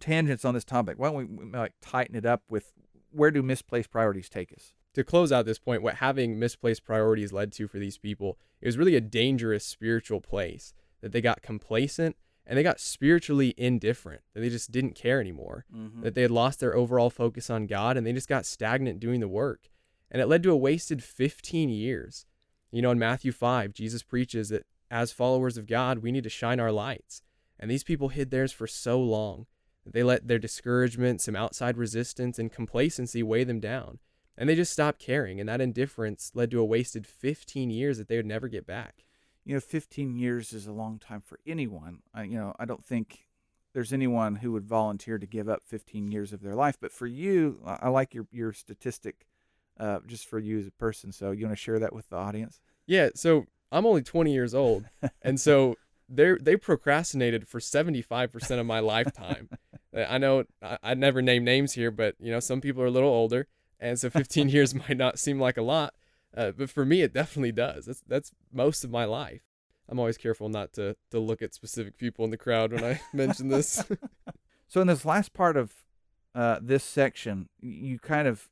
tangents 0.00 0.44
on 0.44 0.54
this 0.54 0.64
topic. 0.64 0.98
Why 0.98 1.08
don't 1.08 1.16
we, 1.16 1.44
we 1.46 1.50
like 1.50 1.74
tighten 1.80 2.14
it 2.16 2.26
up 2.26 2.42
with 2.48 2.72
where 3.10 3.30
do 3.30 3.42
misplaced 3.42 3.90
priorities 3.90 4.28
take 4.28 4.52
us? 4.52 4.72
To 4.94 5.04
close 5.04 5.30
out 5.30 5.44
this 5.46 5.58
point, 5.58 5.82
what 5.82 5.96
having 5.96 6.38
misplaced 6.38 6.84
priorities 6.84 7.32
led 7.32 7.52
to 7.52 7.68
for 7.68 7.78
these 7.78 7.98
people, 7.98 8.38
it 8.60 8.66
was 8.66 8.78
really 8.78 8.96
a 8.96 9.00
dangerous 9.00 9.64
spiritual 9.64 10.20
place 10.20 10.72
that 11.02 11.12
they 11.12 11.20
got 11.20 11.42
complacent 11.42 12.16
and 12.46 12.56
they 12.58 12.62
got 12.62 12.80
spiritually 12.80 13.54
indifferent, 13.58 14.22
that 14.34 14.40
they 14.40 14.48
just 14.48 14.70
didn't 14.72 14.94
care 14.94 15.20
anymore, 15.20 15.66
Mm-hmm. 15.74 16.00
that 16.02 16.14
they 16.14 16.22
had 16.22 16.30
lost 16.30 16.60
their 16.60 16.74
overall 16.74 17.10
focus 17.10 17.50
on 17.50 17.66
God 17.66 17.96
and 17.96 18.06
they 18.06 18.12
just 18.12 18.28
got 18.28 18.46
stagnant 18.46 19.00
doing 19.00 19.20
the 19.20 19.28
work. 19.28 19.68
And 20.10 20.22
it 20.22 20.26
led 20.26 20.42
to 20.44 20.50
a 20.50 20.56
wasted 20.56 21.02
15 21.04 21.68
years. 21.68 22.24
You 22.70 22.82
know, 22.82 22.90
in 22.90 22.98
Matthew 22.98 23.32
5, 23.32 23.72
Jesus 23.72 24.02
preaches 24.02 24.50
that 24.50 24.66
as 24.90 25.12
followers 25.12 25.56
of 25.56 25.66
God, 25.66 25.98
we 25.98 26.12
need 26.12 26.24
to 26.24 26.30
shine 26.30 26.60
our 26.60 26.72
lights. 26.72 27.22
And 27.58 27.70
these 27.70 27.84
people 27.84 28.08
hid 28.08 28.30
theirs 28.30 28.52
for 28.52 28.66
so 28.66 29.00
long 29.00 29.46
they 29.92 30.02
let 30.02 30.28
their 30.28 30.38
discouragement, 30.38 31.20
some 31.20 31.36
outside 31.36 31.76
resistance, 31.76 32.38
and 32.38 32.52
complacency 32.52 33.22
weigh 33.22 33.44
them 33.44 33.60
down. 33.60 33.98
And 34.36 34.48
they 34.48 34.54
just 34.54 34.72
stopped 34.72 35.00
caring. 35.00 35.40
And 35.40 35.48
that 35.48 35.60
indifference 35.60 36.30
led 36.34 36.50
to 36.52 36.60
a 36.60 36.64
wasted 36.64 37.06
15 37.06 37.70
years 37.70 37.98
that 37.98 38.08
they 38.08 38.16
would 38.16 38.26
never 38.26 38.48
get 38.48 38.66
back. 38.66 39.04
You 39.44 39.54
know, 39.54 39.60
15 39.60 40.16
years 40.16 40.52
is 40.52 40.66
a 40.66 40.72
long 40.72 40.98
time 40.98 41.22
for 41.22 41.40
anyone. 41.46 42.00
I, 42.14 42.24
you 42.24 42.38
know, 42.38 42.54
I 42.58 42.64
don't 42.64 42.84
think 42.84 43.28
there's 43.72 43.92
anyone 43.92 44.36
who 44.36 44.52
would 44.52 44.66
volunteer 44.66 45.18
to 45.18 45.26
give 45.26 45.48
up 45.48 45.62
15 45.64 46.12
years 46.12 46.32
of 46.32 46.42
their 46.42 46.54
life. 46.54 46.76
But 46.80 46.92
for 46.92 47.06
you, 47.06 47.60
I 47.66 47.78
I 47.82 47.88
like 47.88 48.14
your 48.14 48.26
your 48.30 48.52
statistic, 48.52 49.26
uh, 49.78 50.00
just 50.06 50.26
for 50.26 50.38
you 50.38 50.58
as 50.58 50.66
a 50.66 50.72
person. 50.72 51.12
So 51.12 51.30
you 51.30 51.46
want 51.46 51.56
to 51.56 51.62
share 51.62 51.78
that 51.78 51.92
with 51.92 52.08
the 52.08 52.16
audience? 52.16 52.60
Yeah, 52.86 53.10
so 53.14 53.46
I'm 53.70 53.86
only 53.86 54.02
20 54.02 54.32
years 54.32 54.54
old. 54.54 54.84
and 55.22 55.40
so 55.40 55.76
they 56.08 56.34
they 56.40 56.56
procrastinated 56.56 57.46
for 57.48 57.60
75% 57.60 58.60
of 58.60 58.66
my 58.66 58.80
lifetime. 58.80 59.48
I 59.96 60.18
know 60.18 60.44
I, 60.62 60.78
I 60.82 60.94
never 60.94 61.22
name 61.22 61.44
names 61.44 61.74
here, 61.74 61.90
but 61.90 62.14
you 62.18 62.30
know, 62.30 62.40
some 62.40 62.60
people 62.60 62.82
are 62.82 62.86
a 62.86 62.90
little 62.90 63.08
older, 63.08 63.46
and 63.80 63.98
so 63.98 64.10
15 64.10 64.48
years 64.50 64.74
might 64.74 64.96
not 64.96 65.18
seem 65.18 65.40
like 65.40 65.56
a 65.56 65.62
lot, 65.62 65.94
uh, 66.36 66.52
but 66.52 66.70
for 66.70 66.84
me, 66.84 67.02
it 67.02 67.12
definitely 67.12 67.52
does. 67.52 67.86
That's 67.86 68.02
that's 68.06 68.32
most 68.52 68.84
of 68.84 68.90
my 68.90 69.04
life. 69.04 69.42
I'm 69.88 69.98
always 69.98 70.18
careful 70.18 70.48
not 70.48 70.72
to 70.74 70.96
to 71.10 71.18
look 71.18 71.42
at 71.42 71.54
specific 71.54 71.96
people 71.98 72.24
in 72.24 72.30
the 72.30 72.36
crowd 72.36 72.72
when 72.72 72.84
I 72.84 73.00
mention 73.12 73.48
this. 73.48 73.82
So 74.68 74.82
in 74.82 74.86
this 74.86 75.06
last 75.06 75.32
part 75.32 75.56
of 75.56 75.72
uh, 76.34 76.58
this 76.60 76.84
section, 76.84 77.48
you 77.60 77.98
kind 77.98 78.28
of 78.28 78.48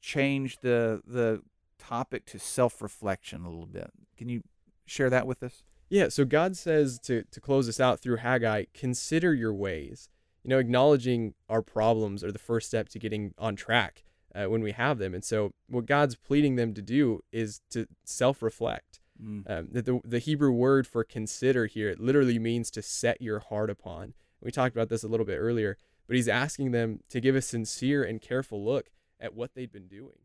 change 0.00 0.58
the 0.60 1.02
the 1.06 1.42
topic 1.78 2.24
to 2.26 2.38
self 2.38 2.80
reflection 2.82 3.44
a 3.44 3.50
little 3.50 3.66
bit. 3.66 3.90
Can 4.16 4.28
you 4.28 4.42
share 4.86 5.10
that 5.10 5.26
with 5.26 5.42
us? 5.42 5.62
Yeah, 5.88 6.08
so 6.08 6.24
God 6.24 6.56
says 6.56 7.00
to, 7.00 7.24
to 7.32 7.40
close 7.40 7.66
this 7.66 7.80
out 7.80 7.98
through 7.98 8.18
Haggai, 8.18 8.66
consider 8.72 9.34
your 9.34 9.52
ways. 9.52 10.08
You 10.44 10.50
know, 10.50 10.58
acknowledging 10.58 11.34
our 11.48 11.62
problems 11.62 12.22
are 12.22 12.30
the 12.30 12.38
first 12.38 12.68
step 12.68 12.88
to 12.90 13.00
getting 13.00 13.34
on 13.36 13.56
track 13.56 14.04
uh, 14.32 14.44
when 14.44 14.62
we 14.62 14.70
have 14.70 14.98
them. 14.98 15.14
And 15.14 15.24
so, 15.24 15.52
what 15.68 15.86
God's 15.86 16.14
pleading 16.14 16.54
them 16.54 16.74
to 16.74 16.82
do 16.82 17.22
is 17.32 17.60
to 17.70 17.86
self 18.04 18.40
reflect. 18.40 19.00
Mm. 19.22 19.50
Um, 19.50 19.68
the, 19.70 19.82
the, 19.82 20.00
the 20.04 20.18
Hebrew 20.18 20.52
word 20.52 20.86
for 20.86 21.04
consider 21.04 21.66
here, 21.66 21.90
it 21.90 22.00
literally 22.00 22.38
means 22.38 22.70
to 22.70 22.82
set 22.82 23.20
your 23.20 23.40
heart 23.40 23.68
upon. 23.68 24.14
We 24.40 24.50
talked 24.50 24.74
about 24.74 24.88
this 24.88 25.02
a 25.02 25.08
little 25.08 25.26
bit 25.26 25.36
earlier, 25.36 25.76
but 26.06 26.16
he's 26.16 26.28
asking 26.28 26.70
them 26.70 27.00
to 27.10 27.20
give 27.20 27.34
a 27.34 27.42
sincere 27.42 28.02
and 28.02 28.20
careful 28.20 28.64
look 28.64 28.90
at 29.20 29.34
what 29.34 29.54
they'd 29.54 29.72
been 29.72 29.88
doing. 29.88 30.18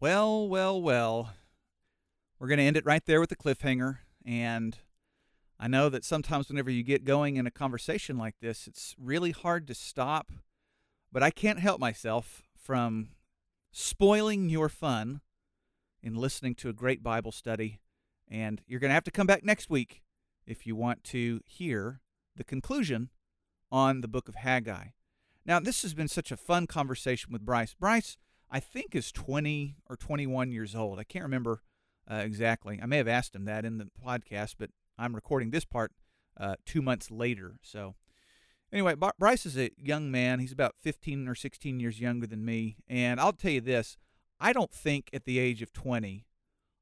Well, 0.00 0.48
well, 0.48 0.82
well. 0.82 1.34
We're 2.38 2.48
going 2.48 2.58
to 2.58 2.64
end 2.64 2.76
it 2.76 2.84
right 2.84 3.04
there 3.06 3.20
with 3.20 3.30
the 3.30 3.36
cliffhanger. 3.36 3.98
And 4.26 4.76
I 5.58 5.68
know 5.68 5.88
that 5.88 6.04
sometimes 6.04 6.48
whenever 6.48 6.70
you 6.70 6.82
get 6.82 7.04
going 7.04 7.36
in 7.36 7.46
a 7.46 7.50
conversation 7.50 8.18
like 8.18 8.34
this, 8.40 8.66
it's 8.66 8.94
really 8.98 9.30
hard 9.30 9.66
to 9.68 9.74
stop. 9.74 10.32
But 11.12 11.22
I 11.22 11.30
can't 11.30 11.60
help 11.60 11.80
myself 11.80 12.42
from 12.56 13.10
spoiling 13.70 14.48
your 14.48 14.68
fun 14.68 15.20
in 16.02 16.14
listening 16.14 16.54
to 16.56 16.68
a 16.68 16.74
great 16.74 17.02
Bible 17.02 17.32
study. 17.32 17.80
And 18.28 18.62
you're 18.66 18.80
going 18.80 18.90
to 18.90 18.94
have 18.94 19.04
to 19.04 19.10
come 19.10 19.26
back 19.26 19.44
next 19.44 19.70
week 19.70 20.02
if 20.46 20.66
you 20.66 20.74
want 20.74 21.04
to 21.04 21.40
hear 21.46 22.00
the 22.36 22.44
conclusion 22.44 23.10
on 23.70 24.00
the 24.00 24.08
book 24.08 24.28
of 24.28 24.34
Haggai. 24.34 24.88
Now, 25.46 25.60
this 25.60 25.82
has 25.82 25.94
been 25.94 26.08
such 26.08 26.32
a 26.32 26.36
fun 26.36 26.66
conversation 26.66 27.32
with 27.32 27.44
Bryce. 27.44 27.74
Bryce, 27.74 28.16
I 28.50 28.60
think, 28.60 28.94
is 28.94 29.12
20 29.12 29.76
or 29.88 29.96
21 29.96 30.50
years 30.52 30.74
old. 30.74 30.98
I 30.98 31.04
can't 31.04 31.24
remember 31.24 31.60
uh, 32.10 32.16
exactly. 32.16 32.80
I 32.82 32.86
may 32.86 32.96
have 32.96 33.08
asked 33.08 33.34
him 33.34 33.44
that 33.44 33.64
in 33.64 33.78
the 33.78 33.88
podcast, 34.04 34.54
but 34.58 34.70
I'm 34.98 35.14
recording 35.14 35.50
this 35.50 35.64
part 35.64 35.92
uh, 36.38 36.56
two 36.64 36.80
months 36.80 37.10
later. 37.10 37.56
So, 37.62 37.94
anyway, 38.72 38.94
Bryce 39.18 39.44
is 39.44 39.58
a 39.58 39.70
young 39.76 40.10
man. 40.10 40.40
He's 40.40 40.52
about 40.52 40.76
15 40.80 41.28
or 41.28 41.34
16 41.34 41.78
years 41.78 42.00
younger 42.00 42.26
than 42.26 42.44
me. 42.44 42.76
And 42.88 43.20
I'll 43.20 43.32
tell 43.32 43.52
you 43.52 43.60
this 43.60 43.98
I 44.40 44.52
don't 44.52 44.72
think 44.72 45.10
at 45.12 45.24
the 45.24 45.38
age 45.38 45.62
of 45.62 45.72
20 45.72 46.26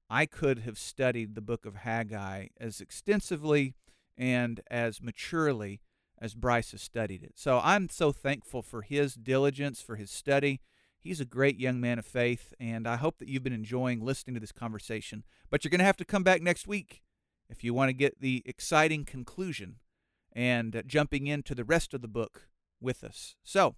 I 0.09 0.27
could 0.27 0.61
have 0.61 0.79
studied 0.79 1.35
the 1.35 1.41
book 1.41 1.65
of 1.65 1.77
Haggai 1.77 2.49
as 2.61 2.81
extensively 2.81 3.75
and 4.17 4.61
as 4.71 5.01
maturely 5.01 5.81
as 6.23 6.35
Bryce 6.35 6.71
has 6.71 6.81
studied 6.81 7.25
it. 7.25 7.33
So 7.35 7.61
I'm 7.63 7.89
so 7.89 8.13
thankful 8.13 8.63
for 8.63 8.83
his 8.83 9.15
diligence, 9.15 9.83
for 9.83 9.97
his 9.97 10.11
study. 10.11 10.61
He's 10.97 11.21
a 11.21 11.25
great 11.25 11.59
young 11.59 11.81
man 11.81 11.99
of 11.99 12.07
faith, 12.07 12.55
and 12.61 12.87
I 12.87 12.95
hope 12.95 13.19
that 13.19 13.29
you've 13.29 13.43
been 13.43 13.53
enjoying 13.53 14.01
listening 14.01 14.35
to 14.35 14.41
this 14.41 14.53
conversation. 14.53 15.25
But 15.51 15.65
you're 15.65 15.71
going 15.71 15.81
to 15.81 15.85
have 15.85 15.97
to 15.97 16.05
come 16.05 16.23
back 16.23 16.41
next 16.41 16.69
week 16.69 17.03
if 17.51 17.65
you 17.65 17.75
want 17.75 17.89
to 17.89 17.93
get 17.93 18.21
the 18.21 18.45
exciting 18.47 19.05
conclusion 19.05 19.81
and 20.33 20.77
uh, 20.77 20.83
jumping 20.87 21.27
into 21.27 21.57
the 21.57 21.65
rest 21.65 21.93
of 21.93 22.03
the 22.03 22.09
book 22.09 22.49
with 22.81 23.03
us. 23.03 23.35
So, 23.43 23.75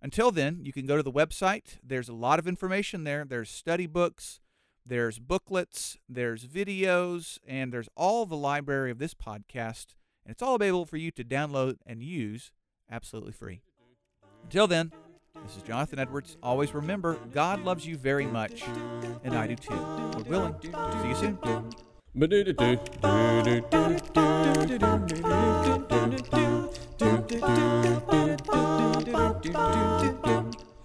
until 0.00 0.30
then, 0.30 0.60
you 0.62 0.72
can 0.72 0.86
go 0.86 0.96
to 0.96 1.02
the 1.02 1.10
website. 1.10 1.78
There's 1.82 2.08
a 2.08 2.14
lot 2.14 2.38
of 2.38 2.46
information 2.46 3.02
there. 3.02 3.24
There's 3.24 3.50
study 3.50 3.88
books, 3.88 4.40
there's 4.86 5.18
booklets, 5.18 5.96
there's 6.08 6.46
videos, 6.46 7.38
and 7.46 7.72
there's 7.72 7.88
all 7.96 8.24
the 8.24 8.36
library 8.36 8.92
of 8.92 8.98
this 8.98 9.14
podcast. 9.14 9.94
And 10.24 10.32
it's 10.32 10.42
all 10.42 10.54
available 10.54 10.86
for 10.86 10.96
you 10.96 11.10
to 11.12 11.24
download 11.24 11.76
and 11.86 12.02
use 12.02 12.52
absolutely 12.90 13.32
free. 13.32 13.62
Until 14.44 14.66
then, 14.66 14.92
this 15.44 15.56
is 15.56 15.62
Jonathan 15.62 15.98
Edwards. 15.98 16.36
Always 16.42 16.74
remember, 16.74 17.18
God 17.32 17.64
loves 17.64 17.86
you 17.86 17.96
very 17.96 18.26
much, 18.26 18.62
and 19.24 19.34
I 19.34 19.46
do 19.46 19.56
too. 19.56 19.74
Lord 19.74 20.26
willing. 20.28 20.54
To 20.60 21.02
see 21.02 21.08
you 21.08 21.14
soon. 21.14 21.38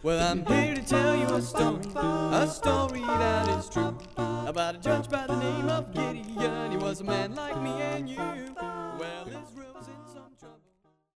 Well, 0.03 0.31
I'm 0.31 0.45
here 0.45 0.75
to 0.75 0.81
tell 0.81 1.15
you 1.15 1.25
a 1.25 1.41
story, 1.41 1.81
a 1.95 2.47
story 2.47 3.01
that 3.01 3.49
is 3.59 3.69
true, 3.69 3.97
about 4.17 4.75
a 4.75 4.77
judge 4.77 5.09
by 5.09 5.27
the 5.27 5.35
name 5.35 5.67
of 5.69 5.93
Gideon. 5.93 6.27
Well, 8.97 9.27
it's 9.27 9.53
real. 9.55 9.76